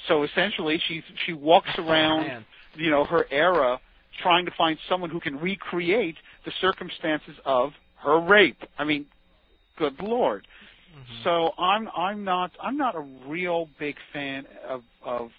So 0.09 0.25
essentially, 0.25 0.81
she 0.89 1.03
she 1.27 1.33
walks 1.33 1.71
oh, 1.79 1.87
around, 1.87 2.31
oh, 2.31 2.43
you 2.75 2.91
know, 2.91 3.05
her 3.05 3.27
era, 3.31 3.81
trying 4.23 4.45
to 4.47 4.53
find 4.57 4.79
someone 4.89 5.11
who 5.11 5.21
can 5.21 5.39
recreate 5.39 6.17
the 6.45 6.53
circumstances 6.61 7.37
of 7.45 7.73
her 8.03 8.21
rape. 8.21 8.63
I 8.79 8.85
mean, 8.85 9.07
good 9.77 10.01
lord. 10.01 10.47
Mm-hmm. 10.93 11.23
So 11.25 11.53
I'm 11.59 11.89
I'm 11.97 12.25
not 12.25 12.51
I'm 12.63 12.77
not 12.77 12.95
a 12.97 13.07
real 13.27 13.69
big 13.79 13.97
fan 14.13 14.47
of 14.69 14.83
of 15.05 15.31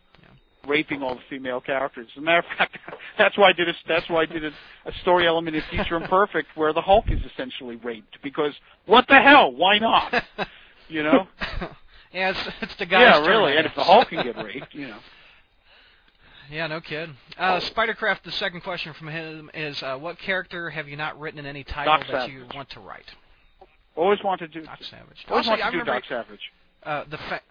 raping 0.68 1.02
all 1.04 1.16
the 1.16 1.22
female 1.30 1.62
characters. 1.62 2.08
As 2.12 2.18
a 2.18 2.22
matter 2.22 2.40
of 2.40 2.46
fact, 2.58 2.78
that's 3.18 3.38
why 3.38 3.50
I 3.50 3.54
did 3.54 3.70
a 3.70 3.74
that's 3.88 4.10
why 4.10 4.22
I 4.22 4.26
did 4.26 4.46
a, 4.46 4.52
a 4.86 4.94
story 5.02 5.28
element 5.28 5.56
in 5.56 5.64
Future 5.70 5.96
Imperfect 5.96 6.48
where 6.56 6.74
the 6.74 6.82
Hulk 6.82 7.06
is 7.10 7.20
essentially 7.32 7.78
raped 7.78 8.18
because 8.24 8.54
what 8.86 9.08
the 9.08 9.20
hell? 9.22 9.52
Why 9.52 9.80
not? 9.80 10.24
You 10.92 11.04
know? 11.04 11.28
yeah, 12.12 12.32
it's, 12.32 12.40
it's 12.62 12.76
the 12.78 12.88
guy. 12.88 13.02
Yeah, 13.02 13.24
really. 13.24 13.56
And 13.56 13.68
if 13.68 13.76
the 13.76 13.84
Hulk 13.84 14.10
can 14.10 14.24
get 14.24 14.36
raped, 14.44 14.74
you 14.74 14.88
know. 14.88 14.98
Yeah, 16.52 16.66
no 16.66 16.82
kid. 16.82 17.12
Uh, 17.38 17.60
Spidercraft. 17.60 18.24
The 18.24 18.32
second 18.32 18.62
question 18.62 18.94
from 18.94 19.08
him 19.10 19.52
is, 19.54 19.84
uh, 19.84 19.98
what 19.98 20.18
character 20.18 20.72
have 20.72 20.88
you 20.88 20.98
not 20.98 21.20
written 21.20 21.40
in 21.40 21.46
any 21.46 21.64
title 21.64 21.98
Doc 21.98 22.08
that 22.08 22.22
Savage. 22.22 22.32
you 22.32 22.46
want 22.56 22.72
to 22.72 22.80
write? 22.80 23.06
Always 23.96 24.18
wanted 24.24 24.52
to 24.52 24.60
do. 24.62 24.66
Doc 24.66 24.80
Savage. 24.82 25.26
Always 25.30 25.48
wanted 25.48 25.64
to 25.66 25.72
do 25.78 25.84
Doc 25.84 26.04
Savage. 26.10 26.40
Uh, 26.82 27.04
the 27.10 27.18
fa- 27.18 27.42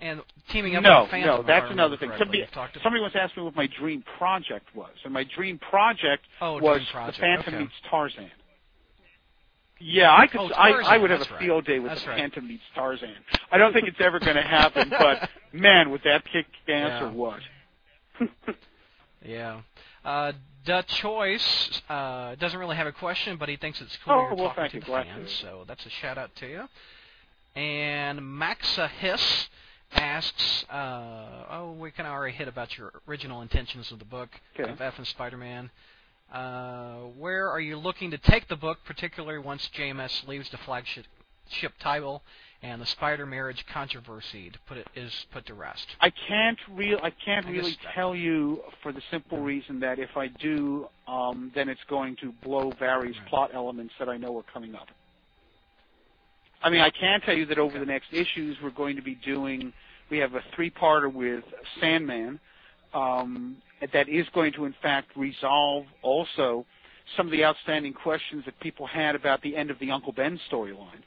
and 0.00 0.22
teaming 0.50 0.76
up 0.76 0.82
no, 0.82 1.02
with 1.02 1.10
Phantom. 1.10 1.36
no, 1.36 1.42
that's 1.42 1.70
another 1.70 1.96
thing. 1.96 2.10
Somebody, 2.18 2.46
somebody 2.82 3.00
once 3.00 3.14
asked 3.16 3.36
me 3.36 3.42
what 3.42 3.56
my 3.56 3.68
dream 3.78 4.04
project 4.18 4.66
was, 4.74 4.92
and 5.04 5.12
my 5.12 5.24
dream 5.24 5.58
project 5.58 6.24
oh, 6.40 6.54
was 6.60 6.78
Dream 6.78 6.86
Project. 6.92 7.16
the 7.16 7.20
Phantom 7.22 7.54
okay. 7.54 7.62
meets 7.62 7.74
Tarzan. 7.90 8.30
Yeah, 9.78 10.14
I 10.14 10.26
could. 10.26 10.40
Oh, 10.40 10.50
I, 10.56 10.70
Tarzan, 10.72 10.92
I 10.92 10.98
would 10.98 11.10
have 11.10 11.20
a 11.20 11.24
right. 11.24 11.40
field 11.40 11.66
day 11.66 11.78
with 11.78 11.90
That's 11.90 12.02
the 12.02 12.08
right. 12.10 12.18
Phantom 12.18 12.48
meets 12.48 12.62
Tarzan. 12.74 13.14
I 13.52 13.58
don't 13.58 13.72
think 13.72 13.88
it's 13.88 14.00
ever 14.00 14.18
going 14.18 14.36
to 14.36 14.42
happen, 14.42 14.88
but 14.90 15.28
man, 15.52 15.90
would 15.90 16.02
that 16.04 16.24
kick 16.24 16.46
ass 16.68 17.00
Yeah. 17.00 17.04
or 17.04 17.12
what? 17.12 17.40
Yeah. 19.24 19.62
Uh, 20.04 20.32
the 20.64 20.82
choice 20.86 21.82
uh, 21.88 22.34
doesn't 22.36 22.58
really 22.58 22.76
have 22.76 22.86
a 22.86 22.92
question, 22.92 23.36
but 23.36 23.48
he 23.48 23.56
thinks 23.56 23.80
it's 23.80 23.96
cool 24.04 24.14
Oh, 24.14 24.20
you're 24.28 24.34
well, 24.36 24.48
talking 24.54 24.70
to 24.70 24.74
you. 24.76 24.80
the 24.80 24.86
Glad 24.86 25.06
fans, 25.06 25.30
to. 25.30 25.36
so 25.36 25.64
that's 25.66 25.84
a 25.84 25.90
shout 25.90 26.18
out 26.18 26.34
to 26.36 26.46
you. 26.46 26.62
And 27.60 28.38
Maxa 28.38 28.88
Hiss 28.88 29.48
asks, 29.92 30.64
uh, 30.70 31.44
oh, 31.50 31.72
we 31.78 31.90
kind 31.90 32.06
of 32.06 32.12
already 32.12 32.36
hit 32.36 32.48
about 32.48 32.76
your 32.76 32.92
original 33.08 33.42
intentions 33.42 33.90
of 33.92 33.98
the 33.98 34.04
book 34.04 34.28
Okay. 34.58 34.70
of 34.70 34.80
F 34.80 34.98
and 34.98 35.06
Spider-Man. 35.06 35.70
Uh, 36.32 36.96
where 37.16 37.48
are 37.48 37.60
you 37.60 37.76
looking 37.76 38.10
to 38.10 38.18
take 38.18 38.48
the 38.48 38.56
book, 38.56 38.78
particularly 38.84 39.38
once 39.38 39.68
JMS 39.76 40.26
leaves 40.26 40.50
the 40.50 40.58
flagship 40.58 41.06
ship 41.48 41.72
title 41.78 42.24
and 42.62 42.82
the 42.82 42.86
Spider 42.86 43.24
marriage 43.24 43.64
controversy 43.72 44.50
to 44.50 44.58
put 44.66 44.76
it 44.76 44.88
is 44.96 45.26
put 45.30 45.46
to 45.46 45.54
rest? 45.54 45.86
I 46.00 46.10
can't 46.10 46.58
real. 46.72 46.98
I 47.02 47.10
can't 47.10 47.46
I 47.46 47.50
really 47.50 47.76
tell 47.94 48.16
you 48.16 48.60
for 48.82 48.92
the 48.92 49.02
simple 49.12 49.38
reason 49.38 49.78
that 49.80 50.00
if 50.00 50.16
I 50.16 50.26
do, 50.26 50.88
um, 51.06 51.52
then 51.54 51.68
it's 51.68 51.84
going 51.88 52.16
to 52.22 52.32
blow 52.42 52.72
various 52.72 53.16
Right. 53.18 53.28
plot 53.28 53.50
elements 53.54 53.94
that 54.00 54.08
I 54.08 54.16
know 54.16 54.36
are 54.36 54.44
coming 54.52 54.74
up. 54.74 54.88
I 56.66 56.68
mean, 56.68 56.80
I 56.80 56.90
can 56.90 57.20
tell 57.20 57.36
you 57.36 57.46
that 57.46 57.58
over 57.58 57.78
the 57.78 57.86
next 57.86 58.12
issues, 58.12 58.56
we're 58.60 58.70
going 58.70 58.96
to 58.96 59.02
be 59.02 59.14
doing. 59.24 59.72
We 60.10 60.18
have 60.18 60.34
a 60.34 60.40
three-parter 60.56 61.12
with 61.12 61.44
Sandman 61.80 62.40
um, 62.92 63.58
that 63.92 64.08
is 64.08 64.26
going 64.34 64.52
to, 64.54 64.64
in 64.64 64.74
fact, 64.82 65.16
resolve 65.16 65.84
also 66.02 66.66
some 67.16 67.26
of 67.26 67.30
the 67.30 67.44
outstanding 67.44 67.92
questions 67.92 68.44
that 68.46 68.58
people 68.58 68.84
had 68.84 69.14
about 69.14 69.40
the 69.42 69.54
end 69.54 69.70
of 69.70 69.78
the 69.78 69.92
Uncle 69.92 70.12
Ben 70.12 70.40
storyline. 70.50 71.04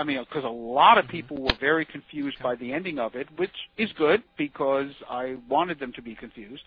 I 0.00 0.02
mean, 0.02 0.18
because 0.18 0.42
a 0.42 0.48
lot 0.48 0.98
of 0.98 1.04
Mhm. 1.04 1.10
people 1.10 1.36
were 1.36 1.54
very 1.60 1.84
confused 1.84 2.40
by 2.42 2.56
the 2.56 2.72
ending 2.72 2.98
of 2.98 3.14
it, 3.14 3.28
which 3.36 3.54
is 3.76 3.92
good 3.92 4.24
because 4.36 4.90
I 5.08 5.36
wanted 5.48 5.78
them 5.78 5.92
to 5.92 6.02
be 6.02 6.16
confused. 6.16 6.64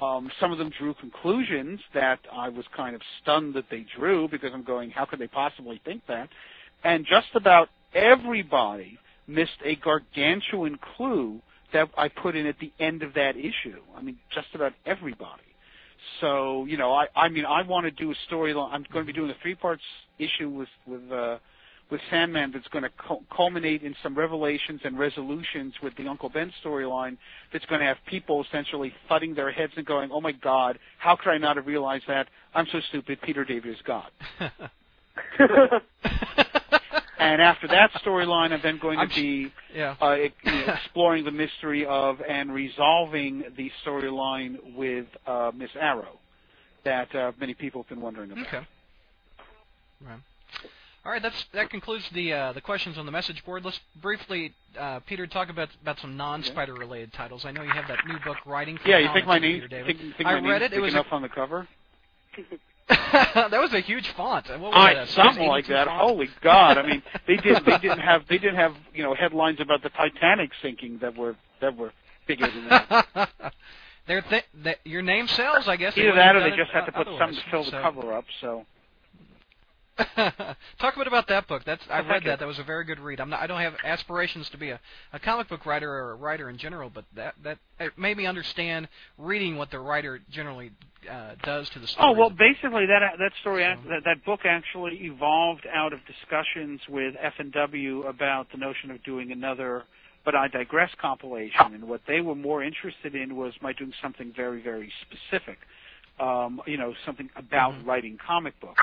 Um, 0.00 0.32
some 0.40 0.50
of 0.50 0.58
them 0.58 0.70
drew 0.70 0.94
conclusions 0.94 1.80
that 1.92 2.18
I 2.32 2.48
was 2.48 2.66
kind 2.68 2.96
of 2.96 3.02
stunned 3.20 3.54
that 3.54 3.68
they 3.68 3.82
drew 3.96 4.26
because 4.26 4.52
I'm 4.52 4.64
going, 4.64 4.90
how 4.90 5.04
could 5.04 5.20
they 5.20 5.28
possibly 5.28 5.78
think 5.84 6.04
that? 6.06 6.28
And 6.84 7.04
just 7.06 7.28
about 7.34 7.68
everybody 7.94 8.98
missed 9.26 9.58
a 9.64 9.76
gargantuan 9.76 10.78
clue 10.96 11.40
that 11.72 11.88
I 11.96 12.08
put 12.08 12.34
in 12.34 12.46
at 12.46 12.58
the 12.58 12.72
end 12.80 13.02
of 13.02 13.14
that 13.14 13.36
issue. 13.36 13.80
I 13.96 14.02
mean, 14.02 14.18
just 14.34 14.48
about 14.54 14.72
everybody. 14.86 15.42
So, 16.20 16.64
you 16.64 16.76
know, 16.76 16.92
I, 16.92 17.06
I 17.14 17.28
mean, 17.28 17.44
I 17.44 17.62
want 17.62 17.84
to 17.84 17.90
do 17.90 18.10
a 18.10 18.14
storyline. 18.32 18.72
I'm 18.72 18.84
going 18.92 19.06
to 19.06 19.12
be 19.12 19.16
doing 19.16 19.30
a 19.30 19.36
three 19.42 19.54
parts 19.54 19.82
issue 20.18 20.48
with 20.48 20.68
with 20.86 21.12
uh, 21.12 21.38
with 21.90 22.00
Sandman 22.10 22.52
that's 22.52 22.66
going 22.68 22.84
to 22.84 22.90
cu- 22.90 23.22
culminate 23.34 23.82
in 23.82 23.94
some 24.02 24.16
revelations 24.16 24.80
and 24.84 24.98
resolutions 24.98 25.74
with 25.82 25.94
the 25.96 26.06
Uncle 26.06 26.28
Ben 26.28 26.52
storyline 26.64 27.18
that's 27.52 27.66
going 27.66 27.80
to 27.80 27.86
have 27.86 27.98
people 28.06 28.42
essentially 28.44 28.92
thudding 29.08 29.34
their 29.34 29.52
heads 29.52 29.72
and 29.76 29.84
going, 29.84 30.10
"Oh 30.10 30.20
my 30.20 30.32
God, 30.32 30.78
how 30.98 31.16
could 31.16 31.30
I 31.30 31.38
not 31.38 31.56
have 31.56 31.66
realized 31.66 32.04
that? 32.08 32.28
I'm 32.54 32.66
so 32.72 32.80
stupid. 32.88 33.20
Peter 33.22 33.44
David 33.44 33.72
is 33.72 33.82
God." 33.84 34.10
and 37.20 37.42
after 37.42 37.68
that 37.68 37.92
storyline, 38.04 38.52
I'm 38.52 38.60
then 38.62 38.78
going 38.78 38.98
to 38.98 39.14
be 39.14 39.52
yeah. 39.74 39.94
uh, 40.00 40.16
exploring 40.44 41.24
the 41.24 41.30
mystery 41.30 41.84
of 41.86 42.20
and 42.22 42.52
resolving 42.52 43.44
the 43.56 43.70
storyline 43.84 44.74
with 44.74 45.06
uh, 45.26 45.52
Mysterio 45.52 46.16
that 46.84 47.14
uh, 47.14 47.32
many 47.38 47.54
people 47.54 47.82
have 47.82 47.88
been 47.88 48.00
wondering 48.00 48.32
about. 48.32 48.46
Okay. 48.46 48.66
Right. 50.06 50.20
All 51.04 51.12
right, 51.12 51.22
that's 51.22 51.46
that 51.54 51.70
concludes 51.70 52.04
the 52.12 52.32
uh, 52.32 52.52
the 52.52 52.60
questions 52.60 52.98
on 52.98 53.06
the 53.06 53.12
message 53.12 53.42
board. 53.44 53.64
Let's 53.64 53.80
briefly, 54.02 54.52
uh, 54.78 55.00
Peter, 55.00 55.26
talk 55.26 55.48
about 55.48 55.68
about 55.82 55.98
some 55.98 56.16
non-spider 56.16 56.74
related 56.74 57.12
titles. 57.14 57.44
I 57.46 57.52
know 57.52 57.62
you 57.62 57.70
have 57.70 57.88
that 57.88 58.06
new 58.06 58.18
book, 58.24 58.36
Writing. 58.44 58.76
For 58.76 58.88
Yeah, 58.88 58.98
you 58.98 59.08
think 59.14 59.26
my 59.26 59.36
with 59.36 59.42
name? 59.42 59.66
David. 59.70 59.86
Think, 59.86 60.16
think 60.16 60.26
I 60.28 60.40
my 60.40 60.50
read 60.50 60.62
it. 60.62 60.74
It 60.74 60.80
was 60.80 60.88
big 60.88 60.96
a- 60.96 61.00
enough 61.00 61.12
on 61.12 61.22
the 61.22 61.28
cover. 61.30 61.68
that 63.50 63.60
was 63.60 63.72
a 63.72 63.80
huge 63.80 64.08
font. 64.10 64.48
What 64.50 64.60
was 64.60 64.72
I, 64.74 64.94
that, 64.94 65.08
something 65.10 65.46
like 65.46 65.66
that. 65.68 65.86
font? 65.86 66.00
Holy 66.00 66.28
God! 66.42 66.78
I 66.78 66.86
mean, 66.86 67.02
they 67.26 67.36
did. 67.36 67.64
They 67.64 67.78
didn't 67.82 68.00
have. 68.00 68.22
They 68.28 68.38
didn't 68.38 68.56
have. 68.56 68.74
You 68.94 69.02
know, 69.04 69.14
headlines 69.14 69.60
about 69.60 69.82
the 69.82 69.90
Titanic 69.90 70.50
sinking 70.62 70.98
that 71.02 71.16
were 71.16 71.36
that 71.60 71.76
were 71.76 71.92
bigger 72.26 72.46
than 72.46 72.68
that. 72.68 73.28
They're 74.06 74.22
th- 74.22 74.44
that 74.64 74.78
your 74.84 75.02
name 75.02 75.28
sells, 75.28 75.68
I 75.68 75.76
guess. 75.76 75.96
Either 75.96 76.14
that, 76.14 76.34
or 76.34 76.40
they 76.40 76.56
just 76.56 76.70
had 76.72 76.86
to 76.86 76.92
uh, 76.92 76.98
put 76.98 77.06
otherwise. 77.06 77.20
something 77.20 77.36
to 77.44 77.50
fill 77.50 77.64
the 77.64 77.70
So- 77.70 77.82
cover 77.82 78.12
up. 78.12 78.24
So 78.40 78.64
Talk 80.78 80.94
a 80.94 80.98
bit 80.98 81.06
about 81.06 81.28
that 81.28 81.46
book. 81.48 81.62
That's 81.64 81.82
I 81.90 81.98
Oh, 81.98 82.02
thank 82.02 82.08
read 82.10 82.24
you. 82.24 82.30
that. 82.30 82.38
That 82.40 82.48
was 82.48 82.58
a 82.58 82.62
very 82.64 82.84
good 82.84 82.98
read. 83.00 83.20
I'm 83.20 83.30
not, 83.30 83.40
I 83.40 83.46
don't 83.46 83.60
have 83.60 83.74
aspirations 83.84 84.48
to 84.50 84.56
be 84.58 84.70
a, 84.70 84.80
a 85.12 85.18
comic 85.18 85.48
book 85.48 85.66
writer 85.66 85.90
or 85.90 86.12
a 86.12 86.14
writer 86.16 86.48
in 86.50 86.58
general, 86.58 86.90
but 86.90 87.04
that 87.14 87.34
that 87.42 87.58
it 87.78 87.96
made 87.98 88.16
me 88.16 88.26
understand 88.26 88.88
reading 89.18 89.56
what 89.56 89.70
the 89.70 89.78
writer 89.78 90.20
generally 90.30 90.72
uh, 91.10 91.34
does 91.42 91.68
to 91.70 91.78
the 91.78 91.86
story. 91.86 92.08
Oh 92.08 92.12
well, 92.12 92.30
basically 92.30 92.86
that 92.86 93.00
that 93.18 93.32
story 93.40 93.62
So- 93.62 93.88
that 93.90 94.04
that 94.04 94.24
book 94.24 94.40
actually 94.44 94.96
evolved 95.04 95.66
out 95.72 95.92
of 95.92 96.00
discussions 96.06 96.80
with 96.88 97.14
F 97.20 97.34
and 97.38 97.52
W 97.52 98.02
about 98.04 98.50
the 98.52 98.58
notion 98.58 98.90
of 98.90 99.02
doing 99.04 99.32
another. 99.32 99.84
But 100.22 100.34
I 100.34 100.48
digress 100.48 100.90
compilation, 101.00 101.72
and 101.74 101.88
what 101.88 102.02
they 102.06 102.20
were 102.20 102.34
more 102.34 102.62
interested 102.62 103.14
in 103.14 103.36
was 103.36 103.54
my 103.62 103.72
doing 103.72 103.94
something 104.02 104.32
very 104.36 104.60
very 104.62 104.92
specific. 105.02 105.58
Um, 106.18 106.60
you 106.66 106.76
know, 106.76 106.92
something 107.06 107.30
about 107.36 107.72
Mhm. 107.72 107.86
writing 107.86 108.18
comic 108.18 108.58
books, 108.60 108.82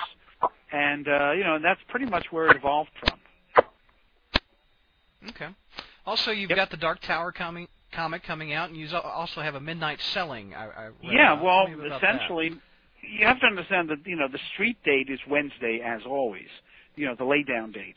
and 0.72 1.08
uh, 1.08 1.32
you 1.32 1.44
know, 1.44 1.56
and 1.56 1.64
that's 1.66 1.82
pretty 1.90 2.06
much 2.06 2.26
where 2.32 2.50
it 2.50 2.56
evolved 2.56 2.92
from. 3.00 3.20
okay. 5.30 5.50
Also, 6.06 6.32
you've 6.32 6.50
Yep. 6.50 6.58
got 6.58 6.70
the 6.72 6.78
Dark 6.78 7.02
Tower 7.02 7.32
coming 7.32 7.68
comic 7.92 8.24
coming 8.24 8.54
out, 8.54 8.70
and 8.70 8.78
you 8.78 8.88
also 8.98 9.42
have 9.42 9.56
a 9.56 9.60
Midnight 9.60 10.00
Selling. 10.02 10.54
I, 10.54 10.68
I 10.68 10.90
Yeah, 11.02 11.34
about. 11.34 11.44
well, 11.44 11.68
about 11.68 12.02
that. 12.02 12.10
essentially, 12.10 12.52
you 13.02 13.26
have 13.26 13.40
to 13.42 13.46
understand 13.48 13.90
that 13.90 14.06
you 14.06 14.16
know 14.16 14.28
the 14.32 14.40
street 14.54 14.78
date 14.84 15.10
is 15.10 15.20
Wednesday 15.30 15.82
as 15.84 16.02
always. 16.06 16.50
You 16.96 17.06
know, 17.08 17.16
the 17.16 17.26
laydown 17.26 17.74
date. 17.74 17.96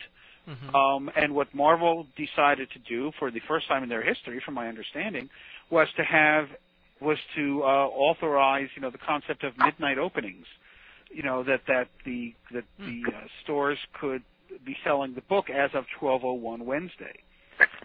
Mhm. 0.48 0.74
Um, 0.74 1.10
and 1.16 1.34
what 1.34 1.54
Marvel 1.54 2.06
decided 2.16 2.70
to 2.72 2.78
do 2.80 3.12
for 3.18 3.30
the 3.30 3.40
first 3.48 3.66
time 3.68 3.82
in 3.82 3.88
their 3.88 4.02
history, 4.02 4.40
from 4.44 4.54
my 4.54 4.68
understanding, 4.68 5.28
was 5.70 5.88
to 5.96 6.04
have 6.04 6.48
was 7.00 7.18
to 7.34 7.62
uh, 7.62 7.66
authorize 7.88 8.68
you 8.76 8.82
know 8.82 8.90
the 8.90 8.98
concept 8.98 9.44
of 9.44 9.56
midnight 9.58 9.98
openings. 9.98 10.46
You 11.10 11.22
know 11.22 11.42
that 11.44 11.62
that 11.66 11.88
the 12.04 12.34
that 12.52 12.64
the 12.78 13.02
uh, 13.08 13.26
stores 13.42 13.78
could 14.00 14.22
be 14.64 14.76
selling 14.84 15.14
the 15.14 15.22
book 15.22 15.50
as 15.50 15.70
of 15.74 15.84
12:01 16.00 16.60
Wednesday. 16.60 17.22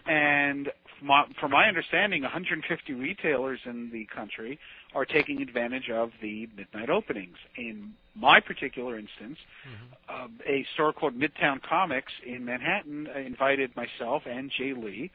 And 0.06 0.70
from 0.98 1.08
my, 1.08 1.24
from 1.40 1.50
my 1.50 1.66
understanding, 1.68 2.22
150 2.22 2.92
retailers 2.94 3.60
in 3.64 3.90
the 3.90 4.06
country 4.06 4.58
are 4.94 5.04
taking 5.04 5.42
advantage 5.42 5.90
of 5.90 6.12
the 6.22 6.48
midnight 6.56 6.88
openings. 6.88 7.36
In 7.56 7.94
my 8.14 8.40
particular 8.40 8.98
instance, 8.98 9.38
Mhm. 9.66 10.14
um, 10.14 10.40
a 10.46 10.64
store 10.74 10.92
called 10.92 11.18
Midtown 11.18 11.60
Comics 11.62 12.12
in 12.24 12.44
Manhattan 12.44 13.08
invited 13.08 13.74
myself 13.76 14.24
and 14.26 14.50
Jae 14.50 14.72
Lee 14.82 15.10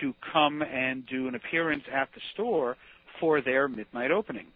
to 0.00 0.14
come 0.20 0.62
and 0.62 1.06
do 1.06 1.26
an 1.26 1.34
appearance 1.34 1.84
at 1.88 2.12
the 2.12 2.20
store 2.32 2.76
for 3.18 3.40
their 3.40 3.68
midnight 3.68 4.10
opening. 4.10 4.52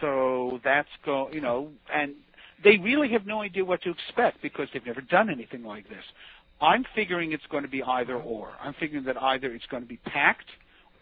So 0.00 0.60
that's 0.64 0.88
go, 1.04 1.30
you 1.30 1.40
know, 1.40 1.72
and 1.92 2.16
they 2.64 2.76
really 2.78 3.10
have 3.10 3.26
no 3.26 3.40
idea 3.42 3.64
what 3.64 3.82
to 3.82 3.90
expect 3.90 4.42
because 4.42 4.68
they've 4.72 4.84
never 4.84 5.00
done 5.00 5.30
anything 5.30 5.64
like 5.64 5.88
this. 5.88 6.04
I'm 6.60 6.84
figuring 6.94 7.32
it's 7.32 7.46
going 7.50 7.62
to 7.62 7.70
be 7.70 7.82
either 7.82 8.16
or. 8.16 8.50
I'm 8.62 8.74
figuring 8.74 9.04
that 9.04 9.20
either 9.20 9.52
it's 9.52 9.66
going 9.66 9.82
to 9.82 9.88
be 9.88 9.96
packed 9.96 10.48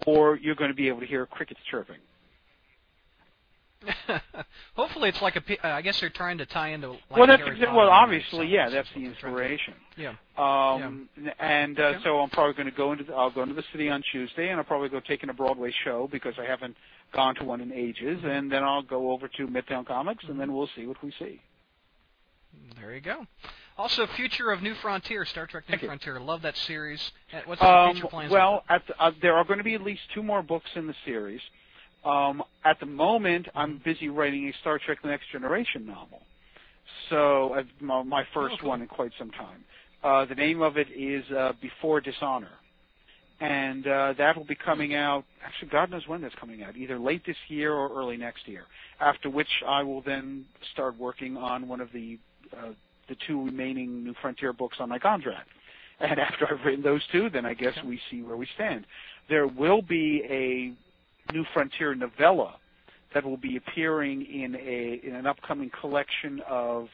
or 0.06 0.36
you're 0.36 0.54
going 0.54 0.70
to 0.70 0.76
be 0.76 0.88
able 0.88 1.00
to 1.00 1.06
hear 1.06 1.26
crickets 1.26 1.60
chirping. 1.70 1.96
Hopefully, 4.74 5.08
it's 5.08 5.22
like 5.22 5.36
a. 5.36 5.66
Uh, 5.66 5.70
I 5.76 5.82
guess 5.82 6.00
they're 6.00 6.10
trying 6.10 6.38
to 6.38 6.46
tie 6.46 6.68
into. 6.70 6.90
Like 6.90 7.00
well, 7.10 7.26
that's 7.26 7.42
exa- 7.42 7.74
well, 7.74 7.88
obviously, 7.88 8.48
yeah, 8.48 8.68
that's 8.68 8.88
the 8.94 9.04
they're 9.04 9.14
trying 9.14 9.34
to- 9.34 9.42
inspiration. 9.44 9.74
Yeah. 9.96 10.14
Um, 10.36 11.08
and 11.38 11.78
uh, 11.78 11.82
Okay. 11.84 11.98
so 12.04 12.18
I'm 12.20 12.30
probably 12.30 12.54
going 12.54 12.66
to 12.70 12.76
go 12.76 12.92
into 12.92 13.04
the, 13.04 13.14
I'll 13.14 13.30
go 13.30 13.42
into 13.42 13.54
the 13.54 13.64
city 13.72 13.88
on 13.88 14.02
Tuesday, 14.12 14.48
and 14.48 14.58
I'll 14.58 14.64
probably 14.64 14.88
go 14.88 15.00
take 15.00 15.22
in 15.22 15.30
a 15.30 15.34
Broadway 15.34 15.72
show 15.84 16.08
because 16.10 16.34
I 16.38 16.44
haven't 16.44 16.76
gone 17.12 17.34
to 17.36 17.44
one 17.44 17.60
in 17.60 17.72
ages, 17.72 18.18
Mm-hmm. 18.18 18.28
and 18.28 18.52
then 18.52 18.64
I'll 18.64 18.82
go 18.82 19.10
over 19.12 19.28
to 19.28 19.46
Midtown 19.46 19.86
Comics, 19.86 20.24
and 20.28 20.38
then 20.40 20.52
we'll 20.52 20.68
see 20.76 20.86
what 20.86 21.02
we 21.02 21.12
see. 21.18 21.40
There 22.80 22.94
you 22.94 23.00
go. 23.00 23.26
Also, 23.76 24.06
Future 24.08 24.50
of 24.50 24.60
New 24.62 24.74
Frontier, 24.74 25.24
Star 25.24 25.46
Trek 25.46 25.64
New 25.68 25.72
Thank 25.72 25.82
you. 25.82 25.88
Frontier. 25.88 26.18
Love 26.20 26.42
that 26.42 26.56
series. 26.56 27.12
Uh, 27.32 27.40
What's 27.44 27.60
the 27.60 27.68
Um, 27.68 27.92
future 27.94 28.08
plans? 28.08 28.32
well, 28.32 28.64
at 28.68 28.84
the, 28.88 29.00
uh, 29.00 29.12
there 29.22 29.34
are 29.36 29.44
going 29.44 29.58
to 29.58 29.64
be 29.64 29.74
at 29.74 29.82
least 29.82 30.02
two 30.12 30.22
more 30.22 30.42
books 30.42 30.68
in 30.74 30.86
the 30.88 30.94
series. 31.04 31.40
Um, 32.08 32.42
at 32.64 32.80
the 32.80 32.86
moment, 32.86 33.48
I'm 33.54 33.82
busy 33.84 34.08
writing 34.08 34.48
a 34.48 34.52
Star 34.60 34.78
Trek: 34.84 34.98
The 35.02 35.08
Next 35.08 35.30
Generation 35.30 35.84
novel. 35.86 36.22
So, 37.10 37.54
uh, 37.54 37.62
my, 37.80 38.02
my 38.02 38.24
first 38.32 38.54
Oh, 38.54 38.58
cool. 38.62 38.68
one 38.70 38.80
in 38.82 38.88
quite 38.88 39.12
some 39.18 39.30
time. 39.30 39.62
Uh, 40.02 40.24
the 40.24 40.34
name 40.34 40.62
of 40.62 40.78
it 40.78 40.88
is 40.90 41.22
uh, 41.32 41.52
Before 41.60 42.00
Dishonor, 42.00 42.52
and 43.40 43.86
uh, 43.86 44.14
that 44.16 44.36
will 44.36 44.46
be 44.46 44.54
coming 44.54 44.94
out. 44.94 45.24
Actually, 45.44 45.68
God 45.68 45.90
knows 45.90 46.06
when 46.06 46.22
that's 46.22 46.34
coming 46.36 46.62
out. 46.62 46.76
Either 46.76 46.98
late 46.98 47.26
this 47.26 47.36
year 47.48 47.74
or 47.74 47.90
early 47.94 48.16
next 48.16 48.48
year. 48.48 48.62
After 49.00 49.28
which, 49.28 49.48
I 49.66 49.82
will 49.82 50.00
then 50.00 50.46
start 50.72 50.96
working 50.96 51.36
on 51.36 51.68
one 51.68 51.80
of 51.82 51.88
the 51.92 52.18
uh, 52.56 52.70
the 53.08 53.16
two 53.26 53.44
remaining 53.44 54.02
New 54.04 54.14
Frontier 54.22 54.52
books 54.54 54.78
on 54.80 54.88
my 54.88 54.98
contract. 54.98 55.48
And 56.00 56.18
after 56.28 56.46
I've 56.50 56.64
written 56.64 56.82
those 56.82 57.02
two, 57.12 57.28
then 57.28 57.44
I 57.44 57.52
guess 57.52 57.74
Okay. 57.78 57.86
we 57.86 58.00
see 58.10 58.22
where 58.22 58.36
we 58.36 58.46
stand. 58.54 58.86
There 59.28 59.46
will 59.46 59.82
be 59.82 60.22
a 60.30 60.72
New 61.32 61.44
Frontier 61.52 61.94
novella 61.94 62.56
that 63.14 63.24
will 63.24 63.36
be 63.36 63.56
appearing 63.56 64.22
in 64.24 64.54
a 64.56 65.00
in 65.06 65.14
an 65.14 65.26
upcoming 65.26 65.70
collection 65.80 66.40
of, 66.48 66.88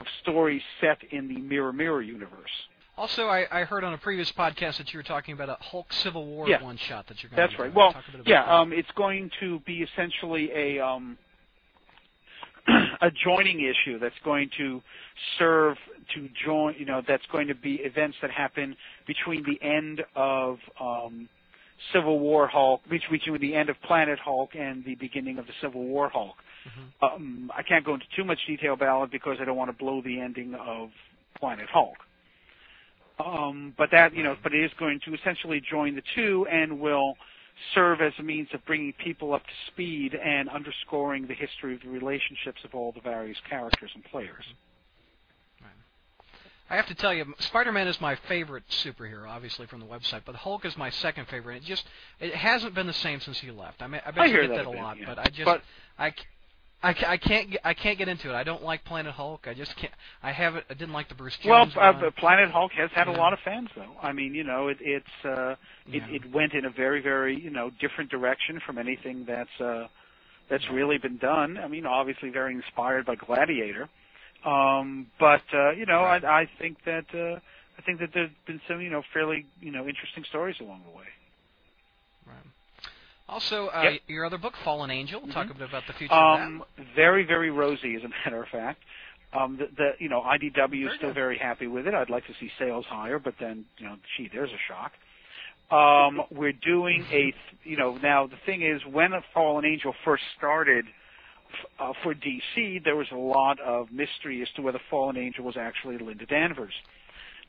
of 0.00 0.06
stories 0.22 0.62
set 0.80 0.98
in 1.10 1.28
the 1.28 1.36
Mirror 1.38 1.72
Mirror 1.72 2.02
universe. 2.02 2.50
also, 2.96 3.26
I, 3.28 3.46
I 3.50 3.64
heard 3.64 3.84
on 3.84 3.92
a 3.94 3.98
previous 3.98 4.32
podcast 4.32 4.78
that 4.78 4.92
you 4.92 4.98
were 4.98 5.02
talking 5.04 5.34
about 5.34 5.48
a 5.50 5.56
Hulk 5.60 5.92
Civil 5.92 6.26
War 6.26 6.48
Yeah. 6.48 6.62
one 6.62 6.76
shot 6.78 7.06
that 7.08 7.22
you're 7.22 7.30
going 7.30 7.36
That's 7.36 7.54
to 7.56 7.62
right. 7.62 7.74
Well, 7.74 7.92
talk 7.92 8.04
a 8.08 8.10
bit 8.12 8.20
about 8.20 8.30
yeah, 8.30 8.44
that. 8.44 8.52
um, 8.52 8.72
it's 8.72 8.90
going 8.96 9.30
to 9.40 9.60
be 9.60 9.82
essentially 9.82 10.50
a 10.52 10.80
um, 10.84 11.18
a 13.00 13.10
joining 13.10 13.60
issue 13.60 13.98
that's 13.98 14.18
going 14.24 14.50
to 14.58 14.82
serve 15.38 15.76
to 16.14 16.28
join. 16.44 16.74
You 16.78 16.84
know, 16.86 17.02
that's 17.06 17.24
going 17.32 17.48
to 17.48 17.54
be 17.54 17.76
events 17.76 18.16
that 18.22 18.30
happen 18.30 18.76
between 19.06 19.44
the 19.44 19.62
end 19.62 20.02
of 20.14 20.58
um, 20.80 21.28
Civil 21.92 22.18
War 22.18 22.46
Hulk, 22.46 22.82
between 22.88 23.40
the 23.40 23.54
end 23.54 23.68
of 23.68 23.80
Planet 23.82 24.18
Hulk 24.18 24.50
and 24.54 24.84
the 24.84 24.94
beginning 24.94 25.38
of 25.38 25.46
the 25.46 25.52
Civil 25.60 25.84
War 25.84 26.08
Hulk. 26.08 26.36
Mhm. 26.66 27.14
Um, 27.14 27.52
I 27.54 27.62
can't 27.62 27.84
go 27.84 27.94
into 27.94 28.06
too 28.14 28.24
much 28.24 28.44
detail 28.46 28.72
about 28.72 29.04
it 29.04 29.10
because 29.10 29.40
I 29.40 29.44
don't 29.44 29.56
want 29.56 29.70
to 29.70 29.76
blow 29.76 30.00
the 30.00 30.20
ending 30.20 30.54
of 30.54 30.90
Planet 31.34 31.68
Hulk. 31.68 31.98
Um, 33.18 33.74
but 33.76 33.90
that 33.92 34.14
you 34.14 34.22
know, 34.22 34.36
but 34.42 34.54
it 34.54 34.62
is 34.62 34.72
going 34.74 35.00
to 35.00 35.14
essentially 35.14 35.60
join 35.60 35.94
the 35.94 36.02
two 36.14 36.46
and 36.50 36.80
will 36.80 37.16
serve 37.74 38.02
as 38.02 38.12
a 38.18 38.22
means 38.22 38.48
of 38.52 38.64
bringing 38.66 38.92
people 38.92 39.32
up 39.32 39.42
to 39.42 39.52
speed 39.72 40.14
and 40.14 40.48
underscoring 40.48 41.26
the 41.26 41.34
history 41.34 41.74
of 41.74 41.80
the 41.82 41.88
relationships 41.88 42.62
of 42.64 42.74
all 42.74 42.92
the 42.92 43.00
various 43.00 43.38
characters 43.48 43.90
and 43.94 44.04
players. 44.04 44.44
I 46.68 46.76
have 46.76 46.86
to 46.86 46.94
tell 46.94 47.14
you, 47.14 47.32
Spider-Man 47.38 47.86
is 47.86 48.00
my 48.00 48.16
favorite 48.28 48.64
superhero, 48.68 49.28
obviously 49.28 49.66
from 49.66 49.80
the 49.80 49.86
website, 49.86 50.22
but 50.24 50.34
Hulk 50.34 50.64
is 50.64 50.76
my 50.76 50.90
second 50.90 51.26
favorite. 51.28 51.58
It 51.58 51.62
just 51.64 51.84
it 52.20 52.34
hasn't 52.34 52.74
been 52.74 52.86
the 52.88 52.92
same 52.92 53.20
since 53.20 53.38
he 53.38 53.50
left. 53.50 53.82
I 53.82 53.86
mean, 53.86 54.00
I 54.04 54.10
bet 54.10 54.20
I 54.22 54.26
you 54.26 54.32
hear 54.32 54.42
get 54.42 54.48
that 54.50 54.56
that 54.64 54.66
a 54.68 54.72
bit, 54.72 54.80
lot, 54.82 54.98
yeah. 54.98 55.04
but 55.06 55.18
I 55.18 55.24
just 55.26 55.44
But- 55.44 55.62
I, 55.98 56.10
c- 56.10 56.16
I, 56.82 56.92
ca- 56.92 57.08
I 57.08 57.16
can't 57.16 57.56
I 57.64 57.72
can't 57.74 57.96
get 57.98 58.08
into 58.08 58.28
it. 58.30 58.34
I 58.34 58.42
don't 58.44 58.62
like 58.62 58.84
Planet 58.84 59.12
Hulk. 59.14 59.46
I 59.48 59.54
just 59.54 59.74
can't. 59.76 59.92
I 60.22 60.32
haven't. 60.32 60.64
I 60.68 60.74
didn't 60.74 60.92
like 60.92 61.08
the 61.08 61.14
Bruce 61.14 61.38
Well, 61.44 61.64
Jones 61.66 61.76
uh, 61.76 61.92
one. 62.00 62.12
Planet 62.18 62.50
Hulk 62.50 62.72
has 62.72 62.90
had 62.94 63.08
a 63.08 63.12
lot 63.12 63.32
of 63.32 63.38
fans, 63.44 63.70
though. 63.74 63.92
I 64.02 64.12
mean, 64.12 64.34
you 64.34 64.44
know, 64.44 64.68
it, 64.68 64.76
it's 64.80 65.06
uh, 65.24 65.52
it, 65.86 66.02
Yeah. 66.08 66.16
it 66.16 66.30
went 66.34 66.52
in 66.52 66.64
a 66.66 66.70
very, 66.70 67.00
very 67.00 67.40
you 67.40 67.50
know 67.50 67.70
different 67.80 68.10
direction 68.10 68.60
from 68.66 68.76
anything 68.76 69.24
that's 69.26 69.58
uh, 69.60 69.86
that's 70.50 70.68
really 70.70 70.98
been 70.98 71.16
done. 71.16 71.56
I 71.58 71.66
mean, 71.68 71.86
obviously 71.86 72.28
very 72.28 72.54
inspired 72.54 73.06
by 73.06 73.14
Gladiator, 73.14 73.88
Um, 74.44 75.06
but 75.18 75.42
uh, 75.52 75.70
you 75.72 75.86
know, 75.86 76.00
I, 76.00 76.42
I 76.42 76.50
think 76.58 76.78
that 76.84 77.04
uh, 77.14 77.38
I 77.78 77.82
think 77.82 78.00
that 78.00 78.10
there's 78.14 78.30
been 78.46 78.60
some 78.68 78.80
you 78.80 78.90
know 78.90 79.02
fairly 79.12 79.46
you 79.60 79.72
know 79.72 79.86
interesting 79.86 80.24
stories 80.28 80.56
along 80.60 80.82
the 80.84 80.96
way. 80.96 81.06
Right. 82.26 82.36
Also, 83.28 83.68
uh, 83.68 83.82
Yep. 83.84 84.00
your 84.06 84.24
other 84.24 84.38
book, 84.38 84.54
Fallen 84.64 84.90
Angel. 84.90 85.20
Talk 85.28 85.46
Mhm. 85.46 85.50
a 85.50 85.54
bit 85.54 85.68
about 85.68 85.86
the 85.86 85.92
future 85.94 86.14
of 86.14 86.40
Um, 86.40 86.64
very 86.94 87.24
very 87.24 87.50
rosy, 87.50 87.96
as 87.96 88.04
a 88.04 88.08
matter 88.08 88.42
of 88.42 88.48
fact. 88.48 88.82
Um, 89.32 89.56
the, 89.56 89.66
the 89.76 89.92
you 89.98 90.08
know 90.08 90.22
IDW 90.22 90.86
is 90.86 90.94
still 90.96 91.12
very 91.12 91.36
happy 91.38 91.66
with 91.66 91.86
it. 91.88 91.94
I'd 91.94 92.10
like 92.10 92.26
to 92.26 92.34
see 92.34 92.50
sales 92.58 92.86
higher, 92.86 93.18
but 93.18 93.34
then 93.40 93.64
you 93.78 93.86
know, 93.86 93.96
gee, 94.16 94.28
there's 94.32 94.52
a 94.52 94.58
shock. 94.68 94.92
Um, 95.70 96.22
we're 96.30 96.52
doing 96.52 97.04
a 97.10 97.34
you 97.64 97.76
know 97.76 97.96
now 97.96 98.26
the 98.28 98.36
thing 98.46 98.62
is 98.62 98.80
when 98.86 99.12
a 99.12 99.22
Fallen 99.34 99.64
Angel 99.64 99.92
first 100.04 100.22
started 100.36 100.86
for 102.02 102.14
DC, 102.14 102.82
there 102.84 102.96
was 102.96 103.08
a 103.12 103.16
lot 103.16 103.60
of 103.60 103.90
mystery 103.92 104.42
as 104.42 104.48
to 104.56 104.62
whether 104.62 104.80
Fallen 104.90 105.16
Angel 105.16 105.44
was 105.44 105.56
actually 105.56 105.98
Linda 105.98 106.26
Danvers. 106.26 106.72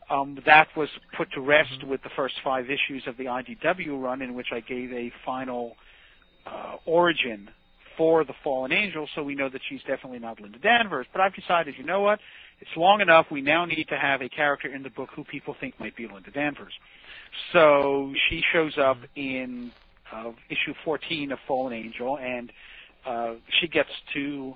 Um, 0.10 0.40
that 0.46 0.70
was 0.76 0.90
put 1.18 1.32
to 1.34 1.42
rest 1.42 1.84
with 1.86 2.02
the 2.04 2.10
first 2.16 2.36
five 2.44 2.66
issues 2.70 3.04
of 3.08 3.18
the 3.18 3.26
IDW 3.26 4.02
run, 4.02 4.22
in 4.22 4.34
which 4.36 4.48
I 4.54 4.62
gave 4.62 4.92
a 4.94 5.12
final 5.26 5.76
uh, 6.46 6.78
origin 6.86 7.50
for 7.98 8.24
the 8.24 8.34
Fallen 8.44 8.72
Angel, 8.72 9.10
so 9.16 9.24
we 9.24 9.36
know 9.36 9.50
that 9.50 9.62
she's 9.68 9.82
definitely 9.82 10.20
not 10.20 10.40
Linda 10.40 10.60
Danvers. 10.60 11.08
But 11.12 11.22
I've 11.22 11.34
decided, 11.34 11.76
you 11.78 11.84
know 11.84 12.02
what? 12.02 12.20
It's 12.62 12.70
long 12.78 13.02
enough. 13.02 13.26
We 13.32 13.42
now 13.42 13.66
need 13.66 13.88
to 13.90 13.98
have 13.98 14.22
a 14.22 14.30
character 14.30 14.74
in 14.74 14.84
the 14.84 14.90
book 14.90 15.10
who 15.16 15.24
people 15.24 15.56
think 15.60 15.80
might 15.80 15.96
be 15.96 16.08
Linda 16.08 16.32
Danvers. 16.32 16.74
So 17.52 18.14
she 18.30 18.44
shows 18.54 18.78
up 18.78 18.98
in 19.16 19.72
uh, 20.14 20.32
issue 20.50 20.74
14 20.86 21.32
of 21.32 21.40
Fallen 21.48 21.74
Angel, 21.74 22.18
and 22.18 22.52
uh, 23.08 23.36
she 23.60 23.68
gets 23.68 23.90
to 24.14 24.56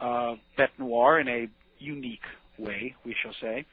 uh, 0.00 0.34
Bete 0.56 0.70
Noire 0.78 1.20
in 1.20 1.28
a 1.28 1.48
unique 1.78 2.20
way, 2.58 2.94
we 3.04 3.14
shall 3.22 3.34
say. 3.40 3.66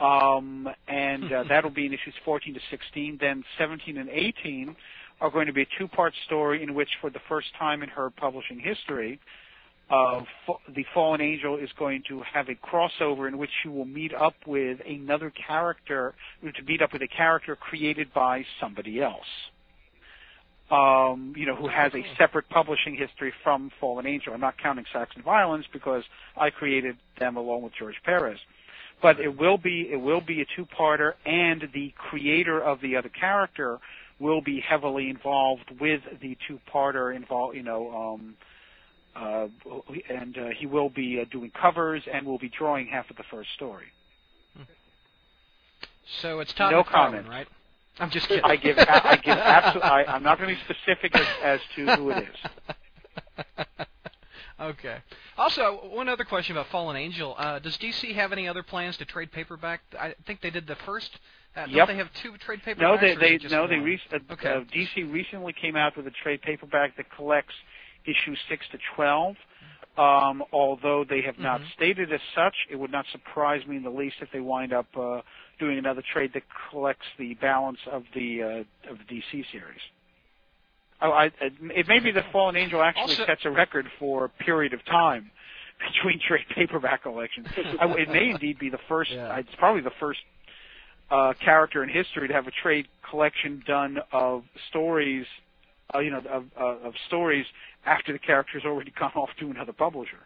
Um, 0.00 0.68
and 0.88 1.32
uh, 1.32 1.44
that'll 1.48 1.70
be 1.70 1.86
in 1.86 1.92
issues 1.92 2.14
14 2.24 2.54
to 2.54 2.60
16. 2.70 3.18
Then 3.20 3.44
17 3.58 3.98
and 3.98 4.08
18 4.08 4.74
are 5.20 5.30
going 5.30 5.46
to 5.46 5.52
be 5.52 5.62
a 5.62 5.68
two-part 5.78 6.12
story 6.26 6.62
in 6.62 6.74
which, 6.74 6.88
for 7.00 7.10
the 7.10 7.20
first 7.28 7.48
time 7.58 7.82
in 7.82 7.88
her 7.88 8.10
publishing 8.10 8.58
history, 8.58 9.20
uh, 9.90 10.22
the 10.74 10.84
Fallen 10.94 11.20
Angel 11.20 11.56
is 11.58 11.68
going 11.78 12.02
to 12.08 12.22
have 12.22 12.48
a 12.48 12.54
crossover 12.54 13.28
in 13.28 13.36
which 13.36 13.50
she 13.62 13.68
will 13.68 13.84
meet 13.84 14.14
up 14.14 14.34
with 14.46 14.78
another 14.86 15.30
character, 15.30 16.14
to 16.42 16.62
meet 16.62 16.80
up 16.80 16.92
with 16.92 17.02
a 17.02 17.08
character 17.08 17.54
created 17.54 18.12
by 18.14 18.44
somebody 18.60 19.02
else. 19.02 19.26
Um, 20.70 21.34
you 21.36 21.44
know, 21.44 21.54
who 21.54 21.68
has 21.68 21.94
a 21.94 22.02
separate 22.16 22.48
publishing 22.48 22.96
history 22.96 23.34
from 23.42 23.70
Fallen 23.80 24.06
Angel. 24.06 24.32
I'm 24.32 24.40
not 24.40 24.56
counting 24.56 24.86
Sachs 24.92 25.14
and 25.14 25.22
Violens 25.22 25.66
because 25.72 26.04
I 26.38 26.48
created 26.48 26.96
them 27.18 27.36
along 27.36 27.62
with 27.62 27.74
George 27.78 27.96
Perez. 28.02 28.38
But 29.02 29.20
it 29.20 29.38
will 29.38 29.58
be 29.58 29.90
it 29.92 30.00
will 30.00 30.22
be 30.22 30.40
a 30.40 30.46
two-parter, 30.56 31.12
and 31.26 31.68
the 31.74 31.92
creator 31.98 32.62
of 32.62 32.80
the 32.80 32.96
other 32.96 33.10
character 33.10 33.78
will 34.18 34.40
be 34.40 34.60
heavily 34.60 35.10
involved 35.10 35.70
with 35.78 36.00
the 36.22 36.36
two-parter. 36.48 37.14
Involved, 37.14 37.56
you 37.56 37.62
know, 37.62 38.14
um, 38.14 38.34
uh, 39.14 39.48
and 40.08 40.38
uh, 40.38 40.48
he 40.58 40.66
will 40.66 40.88
be 40.88 41.20
uh, 41.20 41.24
doing 41.30 41.50
covers 41.50 42.02
and 42.12 42.26
will 42.26 42.38
be 42.38 42.48
drawing 42.48 42.86
half 42.86 43.10
of 43.10 43.16
the 43.16 43.24
first 43.30 43.50
story. 43.54 43.86
So 46.22 46.40
it's 46.40 46.52
Todd 46.54 46.72
No 46.72 46.82
McFarlane, 46.82 46.90
comment. 46.90 47.28
right? 47.28 47.46
I'm 48.00 48.10
just 48.10 48.26
kidding. 48.28 48.44
I 48.44 48.56
give 48.56 48.76
I 48.78 49.20
give 49.22 49.36
absolutely. 49.38 49.88
I'm 49.90 50.22
not 50.22 50.38
going 50.38 50.50
to 50.50 50.54
be 50.56 50.74
specific 50.74 51.14
as, 51.16 51.26
as 51.42 51.60
to 51.76 51.96
who 51.96 52.10
it 52.10 52.28
is. 52.28 53.56
okay. 54.60 54.98
Also, 55.38 55.80
one 55.92 56.08
other 56.08 56.24
question 56.24 56.56
about 56.56 56.68
Fallen 56.70 56.96
Angel. 56.96 57.34
Uh, 57.38 57.58
does 57.58 57.76
DC 57.78 58.14
have 58.14 58.32
any 58.32 58.48
other 58.48 58.62
plans 58.62 58.96
to 58.98 59.04
trade 59.04 59.32
paperback? 59.32 59.80
I 59.98 60.14
think 60.26 60.40
they 60.40 60.50
did 60.50 60.66
the 60.66 60.76
first. 60.76 61.10
Uh, 61.56 61.66
Yep. 61.68 61.86
They 61.86 61.96
have 61.96 62.12
two 62.14 62.36
trade 62.38 62.62
paperbacks? 62.66 62.80
No, 62.80 62.96
they 63.00 63.14
they 63.14 63.38
no 63.48 63.68
they 63.68 63.78
re- 63.78 64.00
uh, 64.12 64.32
Okay. 64.32 64.48
uh, 64.48 64.60
DC 64.74 65.12
recently 65.12 65.52
came 65.52 65.76
out 65.76 65.96
with 65.96 66.04
a 66.08 66.10
trade 66.10 66.42
paperback 66.42 66.96
that 66.96 67.06
collects 67.14 67.54
issues 68.04 68.38
six 68.48 68.66
to 68.72 68.78
twelve. 68.96 69.36
Um, 69.96 70.42
although 70.52 71.04
they 71.08 71.20
have 71.20 71.38
not 71.38 71.60
Mhm. 71.60 71.72
stated 71.74 72.12
as 72.12 72.20
such, 72.34 72.56
it 72.68 72.74
would 72.74 72.90
not 72.90 73.06
surprise 73.12 73.64
me 73.68 73.76
in 73.76 73.84
the 73.84 73.90
least 73.90 74.16
if 74.20 74.28
they 74.32 74.40
wind 74.40 74.72
up 74.72 74.86
uh, 74.96 75.20
doing 75.58 75.78
another 75.78 76.02
trade 76.12 76.32
that 76.34 76.42
collects 76.70 77.06
the 77.18 77.34
balance 77.34 77.78
of 77.90 78.04
the 78.14 78.42
uh, 78.42 78.90
of 78.90 78.98
the 78.98 79.04
DC 79.14 79.44
series. 79.52 79.80
Oh, 81.02 81.10
I, 81.10 81.30
it 81.40 81.86
may 81.88 81.98
be 81.98 82.12
that 82.12 82.30
Fallen 82.32 82.56
Angel 82.56 82.82
actually 82.82 83.02
Also- 83.02 83.26
sets 83.26 83.42
a 83.44 83.50
record 83.50 83.86
for 83.98 84.24
a 84.26 84.28
period 84.28 84.72
of 84.72 84.84
time 84.86 85.30
between 85.94 86.20
trade 86.26 86.46
paperback 86.54 87.02
collections. 87.02 87.46
I, 87.80 87.86
it 87.98 88.08
may 88.08 88.30
indeed 88.30 88.58
be 88.58 88.70
the 88.70 88.78
first. 88.88 89.10
Yeah. 89.10 89.36
It's 89.36 89.54
probably 89.58 89.82
the 89.82 89.90
first 90.00 90.20
uh, 91.10 91.34
character 91.44 91.82
in 91.82 91.88
history 91.90 92.28
to 92.28 92.34
have 92.34 92.46
a 92.46 92.52
trade 92.62 92.86
collection 93.08 93.62
done 93.66 93.98
of 94.12 94.44
stories, 94.70 95.26
uh, 95.94 95.98
you 95.98 96.10
know, 96.10 96.22
of, 96.30 96.44
uh, 96.58 96.88
of 96.88 96.94
stories 97.08 97.44
after 97.84 98.12
the 98.12 98.18
character's 98.18 98.64
already 98.64 98.92
gone 98.98 99.12
off 99.16 99.30
to 99.40 99.50
another 99.50 99.72
publisher. 99.72 100.18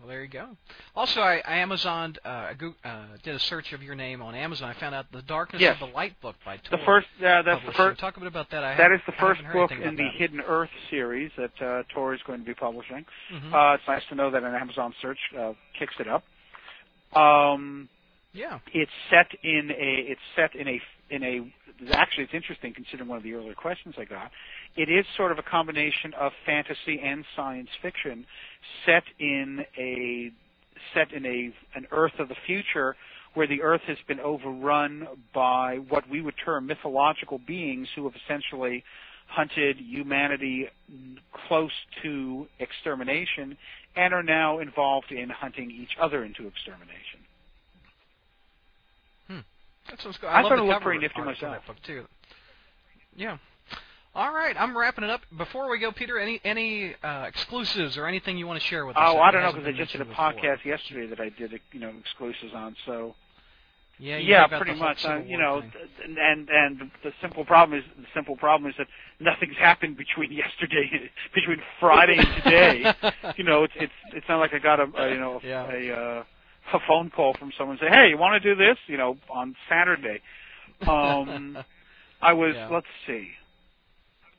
Well, 0.00 0.08
there 0.08 0.22
you 0.22 0.28
go. 0.28 0.56
Also, 0.96 1.20
I, 1.20 1.42
I 1.46 1.58
Amazoned, 1.58 2.16
uh, 2.24 2.28
I 2.28 2.54
uh, 2.84 3.04
did 3.22 3.34
a 3.34 3.38
search 3.38 3.74
of 3.74 3.82
your 3.82 3.94
name 3.94 4.22
on 4.22 4.34
Amazon. 4.34 4.70
I 4.70 4.72
found 4.80 4.94
out 4.94 5.12
the 5.12 5.20
Darkness 5.20 5.60
Yes. 5.60 5.76
of 5.80 5.88
the 5.90 5.94
Light 5.94 6.18
book 6.22 6.36
by 6.42 6.58
The 6.70 6.78
first, 6.86 7.06
uh, 7.22 7.42
that's 7.42 7.64
the 7.66 7.72
first. 7.72 8.00
Talk 8.00 8.16
a 8.16 8.20
bit 8.20 8.26
about 8.28 8.50
that. 8.50 8.64
I 8.64 8.76
That 8.76 8.92
the 9.04 9.12
first 9.12 9.42
book 9.52 9.70
in 9.72 9.96
the 9.96 10.02
about 10.04 10.14
Hidden 10.14 10.40
Earth 10.40 10.70
series 10.88 11.30
that 11.36 11.50
uh, 11.62 11.82
Tor 11.92 12.14
is 12.14 12.20
going 12.26 12.40
to 12.40 12.46
be 12.46 12.54
publishing. 12.54 13.04
that. 13.30 13.36
Mhm. 13.42 13.52
Uh, 13.52 13.74
it's 13.74 13.86
nice 13.86 14.02
to 14.08 14.14
know 14.14 14.30
that 14.30 14.42
an 14.42 14.54
Amazon 14.54 14.94
search 15.02 15.18
uh, 15.38 15.52
kicks 15.78 15.94
it 16.00 16.08
up. 16.08 16.24
Um, 17.14 17.88
yeah. 18.32 18.60
it's 18.72 18.90
set 19.10 19.26
in 19.42 19.70
a 19.70 19.94
it's 20.12 20.20
set 20.34 20.54
in 20.54 20.66
a 20.68 20.80
in 21.10 21.22
a 21.22 21.52
actually 21.92 22.24
it's 22.24 22.34
interesting 22.34 22.74
considering 22.74 23.08
one 23.08 23.18
of 23.18 23.24
the 23.24 23.34
earlier 23.34 23.54
questions 23.54 23.94
I 23.98 24.04
got. 24.04 24.30
It 24.76 24.88
is 24.90 25.04
sort 25.16 25.32
of 25.32 25.38
a 25.38 25.42
combination 25.42 26.12
of 26.18 26.32
fantasy 26.44 27.00
and 27.02 27.24
science 27.34 27.70
fiction 27.82 28.26
set 28.86 29.04
in 29.18 29.64
a 29.78 30.30
set 30.94 31.12
in 31.12 31.26
a 31.26 31.52
an 31.74 31.86
Earth 31.90 32.18
of 32.18 32.28
the 32.28 32.36
future 32.46 32.96
where 33.34 33.46
the 33.46 33.62
Earth 33.62 33.82
has 33.86 33.98
been 34.08 34.20
overrun 34.20 35.06
by 35.34 35.78
what 35.88 36.08
we 36.10 36.20
would 36.20 36.34
term 36.44 36.66
mythological 36.66 37.38
beings 37.38 37.88
who 37.94 38.04
have 38.04 38.14
essentially 38.26 38.82
hunted 39.28 39.76
humanity 39.78 40.66
close 41.46 41.70
to 42.02 42.46
extermination 42.58 43.56
and 43.96 44.12
are 44.12 44.22
now 44.22 44.58
involved 44.58 45.12
in 45.12 45.28
hunting 45.30 45.70
each 45.70 45.96
other 46.00 46.24
into 46.24 46.48
extermination. 46.48 47.19
That 49.90 50.00
sounds 50.00 50.18
good. 50.18 50.28
I 50.28 50.40
love 50.42 50.50
thought 50.50 50.56
the 50.56 50.62
it 50.62 50.66
looked 50.66 50.72
cover 50.74 50.84
pretty 50.90 51.00
nifty 51.00 51.20
art 51.20 51.36
for 51.36 51.46
myself. 51.46 51.62
That 51.66 51.74
book 51.74 51.82
too. 51.82 52.06
Yeah. 53.16 53.38
All 54.14 54.34
right, 54.34 54.56
I'm 54.58 54.76
wrapping 54.76 55.04
it 55.04 55.10
up. 55.10 55.20
Before 55.36 55.70
we 55.70 55.78
go, 55.78 55.92
Peter, 55.92 56.18
any 56.18 56.40
any 56.44 56.96
uh, 57.02 57.24
exclusives 57.28 57.96
or 57.96 58.06
anything 58.06 58.36
you 58.38 58.46
want 58.46 58.60
to 58.60 58.66
share 58.66 58.84
with 58.84 58.96
us? 58.96 59.02
Oh, 59.06 59.14
that 59.14 59.20
I 59.22 59.30
don't 59.30 59.42
know 59.42 59.52
because 59.52 59.68
I 59.68 59.72
just 59.72 59.92
did 59.92 60.00
a 60.00 60.04
before? 60.04 60.32
podcast 60.32 60.64
yesterday 60.64 61.06
that 61.06 61.20
I 61.20 61.28
did, 61.28 61.52
you 61.72 61.78
know, 61.80 61.92
exclusives 62.00 62.52
on. 62.52 62.74
So 62.86 63.14
Yeah, 64.00 64.16
you 64.16 64.30
yeah, 64.30 64.46
pretty 64.48 64.74
much. 64.74 65.04
Uh, 65.04 65.18
you 65.24 65.38
know, 65.38 65.60
thing. 65.60 66.16
and 66.18 66.48
and 66.50 66.90
the 67.04 67.12
simple 67.22 67.44
problem 67.44 67.78
is 67.78 67.84
the 67.98 68.06
simple 68.12 68.36
problem 68.36 68.68
is 68.68 68.76
that 68.78 68.88
nothing's 69.20 69.56
happened 69.58 69.96
between 69.96 70.32
yesterday, 70.44 70.90
between 71.32 71.58
Friday 71.78 72.16
and 72.18 72.42
today. 72.42 72.94
you 73.36 73.44
know, 73.44 73.62
it's 73.62 73.74
it's 73.76 73.92
it's 74.12 74.26
not 74.28 74.38
like 74.40 74.52
I 74.54 74.58
got 74.58 74.80
a, 74.80 74.88
a 74.96 75.10
you 75.10 75.20
know 75.20 75.40
Yeah. 75.44 75.70
a 75.70 75.92
uh, 76.20 76.24
a 76.72 76.78
phone 76.86 77.10
call 77.10 77.34
from 77.38 77.52
someone 77.58 77.78
saying, 77.80 77.92
"Hey, 77.92 78.08
you 78.10 78.18
want 78.18 78.40
to 78.42 78.54
do 78.54 78.54
this?" 78.56 78.78
You 78.86 78.96
know, 78.98 79.16
on 79.30 79.56
Saturday. 79.68 80.20
Um, 80.86 81.56
I 82.22 82.32
was 82.32 82.54
Yeah. 82.56 82.68
let's 82.70 82.86
see. 83.06 83.28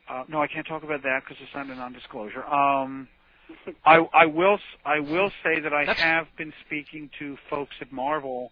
Uh, 0.09 0.23
no, 0.27 0.41
I 0.41 0.47
can't 0.47 0.67
talk 0.67 0.83
about 0.83 1.03
that 1.03 1.21
because 1.23 1.37
it's 1.41 1.55
under 1.55 1.75
non-disclosure. 1.75 2.43
Um, 2.45 3.07
I, 3.85 3.97
I 4.13 4.25
will 4.25 4.55
s- 4.55 4.77
I 4.85 4.99
will 4.99 5.31
say 5.43 5.59
that 5.61 5.73
I 5.73 5.85
That's- 5.85 6.03
have 6.03 6.27
been 6.37 6.53
speaking 6.65 7.09
to 7.19 7.37
folks 7.49 7.75
at 7.81 7.91
Marvel 7.91 8.51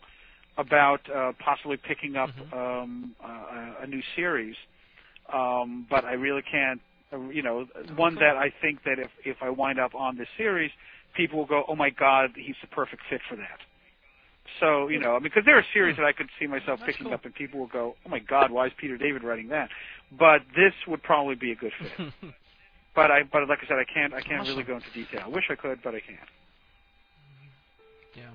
about 0.57 1.01
uh, 1.09 1.33
possibly 1.39 1.77
picking 1.77 2.15
up 2.15 2.29
Mhm. 2.29 2.53
um, 2.83 3.15
uh, 3.23 3.75
a 3.83 3.87
new 3.87 4.01
series, 4.15 4.55
um, 5.33 5.85
but 5.89 6.05
I 6.05 6.13
really 6.13 6.41
can't. 6.43 6.81
Uh, 7.11 7.19
you 7.29 7.41
know, 7.41 7.65
one 7.95 8.15
that 8.15 8.37
I 8.37 8.49
think 8.61 8.83
that 8.83 8.99
if 8.99 9.11
if 9.25 9.37
I 9.41 9.49
wind 9.49 9.79
up 9.79 9.95
on 9.95 10.17
this 10.17 10.27
series, 10.37 10.71
people 11.15 11.39
will 11.39 11.45
go, 11.45 11.63
"Oh 11.67 11.75
my 11.75 11.89
God, 11.89 12.31
he's 12.35 12.55
the 12.61 12.67
perfect 12.67 13.01
fit 13.09 13.21
for 13.29 13.35
that." 13.35 13.59
So 14.59 14.87
you 14.87 14.99
know, 14.99 15.11
I 15.11 15.19
mean, 15.19 15.23
because 15.23 15.43
there 15.45 15.57
are 15.57 15.65
series 15.73 15.95
that 15.97 16.05
I 16.05 16.11
could 16.11 16.29
see 16.39 16.47
myself 16.47 16.79
That's 16.79 16.91
picking 16.91 17.05
cool. 17.05 17.13
up, 17.13 17.25
and 17.25 17.33
people 17.33 17.59
will 17.59 17.67
go, 17.67 17.95
"Oh 18.05 18.09
my 18.09 18.19
God, 18.19 18.51
why 18.51 18.67
is 18.67 18.73
Peter 18.77 18.97
David 18.97 19.23
writing 19.23 19.49
that?" 19.49 19.69
But 20.11 20.41
this 20.55 20.73
would 20.87 21.03
probably 21.03 21.35
be 21.35 21.51
a 21.51 21.55
good 21.55 21.73
fit. 21.79 22.13
But 22.95 23.11
I, 23.11 23.21
but 23.23 23.47
like 23.47 23.59
I 23.63 23.67
said, 23.67 23.77
I 23.77 23.85
can't, 23.85 24.13
I 24.13 24.21
can't 24.21 24.45
really 24.47 24.63
go 24.63 24.75
into 24.75 24.89
detail. 24.91 25.21
I 25.23 25.29
wish 25.29 25.45
I 25.49 25.55
could, 25.55 25.79
but 25.83 25.93
I 25.95 26.01
can't. 26.01 26.27
yeah. 28.15 28.31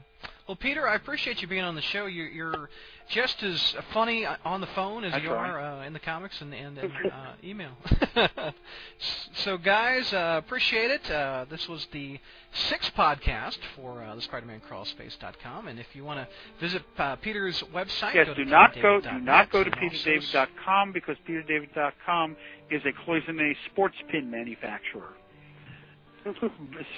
Well, 0.46 0.56
Peter, 0.56 0.86
I 0.86 0.94
appreciate 0.94 1.40
you 1.40 1.48
being 1.48 1.64
on 1.64 1.74
the 1.74 1.80
show. 1.80 2.04
You're, 2.04 2.28
you're 2.28 2.68
just 3.08 3.42
as 3.42 3.74
funny 3.94 4.26
on 4.26 4.60
the 4.60 4.66
phone 4.68 5.02
as 5.02 5.12
That's 5.12 5.24
you 5.24 5.30
right. 5.32 5.48
are 5.50 5.58
uh, 5.80 5.86
in 5.86 5.94
the 5.94 5.98
comics 5.98 6.38
and, 6.42 6.52
and, 6.52 6.76
and 6.76 6.92
uh, 7.12 7.32
email. 7.42 7.70
so, 9.36 9.56
guys, 9.56 10.12
uh, 10.12 10.40
appreciate 10.44 10.90
it. 10.90 11.10
Uh, 11.10 11.46
this 11.48 11.66
was 11.66 11.86
the 11.92 12.20
sixth 12.68 12.92
podcast 12.94 13.56
for 13.74 14.02
uh, 14.02 14.14
the 14.14 14.20
Spider-Man 14.20 14.60
Crawlspace.com, 14.70 15.66
and 15.68 15.80
if 15.80 15.86
you 15.94 16.04
want 16.04 16.20
to 16.20 16.28
visit 16.60 16.82
uh, 16.98 17.16
Peter's 17.16 17.62
website, 17.74 18.14
Yes, 18.14 18.28
do 18.36 18.44
not 18.44 18.74
go 18.82 19.00
do 19.00 19.18
not 19.20 19.50
go 19.50 19.64
to 19.64 19.70
peterdavid.com 19.70 20.92
because 20.92 21.16
peterdavid.com 21.26 22.36
is 22.70 22.82
a 22.84 22.92
Cloisonne 23.08 23.54
sports 23.70 23.96
pin 24.10 24.30
manufacturer. 24.30 25.14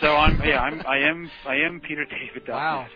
so 0.01 0.17
I'm 0.17 0.41
yeah 0.45 0.61
I'm 0.61 0.83
I 0.87 0.99
am 0.99 1.31
I 1.47 1.55
am 1.57 1.81
peterdavid.net. 1.81 2.49
Wow. 2.49 2.87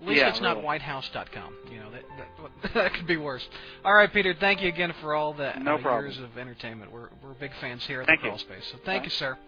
At 0.00 0.06
least 0.08 0.20
Yeah, 0.20 0.28
it's 0.28 0.40
not 0.40 0.56
really. 0.56 0.66
whitehouse.com. 0.66 1.54
You 1.72 1.80
know 1.80 1.90
that, 1.90 2.02
that 2.18 2.74
that 2.74 2.94
could 2.94 3.06
be 3.06 3.16
worse. 3.16 3.46
All 3.84 3.94
right, 3.94 4.12
Peter. 4.12 4.34
Thank 4.38 4.60
you 4.60 4.68
again 4.68 4.92
for 5.00 5.14
all 5.14 5.32
the 5.32 5.52
No 5.60 5.76
uh, 5.76 5.78
years 6.00 6.18
of 6.18 6.36
entertainment. 6.36 6.92
We're 6.92 7.08
we're 7.22 7.34
big 7.34 7.52
fans 7.60 7.84
here 7.86 8.02
at 8.02 8.06
Thank 8.06 8.20
the. 8.20 8.28
Crawl 8.28 8.38
Space. 8.38 8.64
So 8.72 8.78
thank 8.84 9.02
Bye. 9.02 9.04
you, 9.04 9.10
sir. 9.10 9.38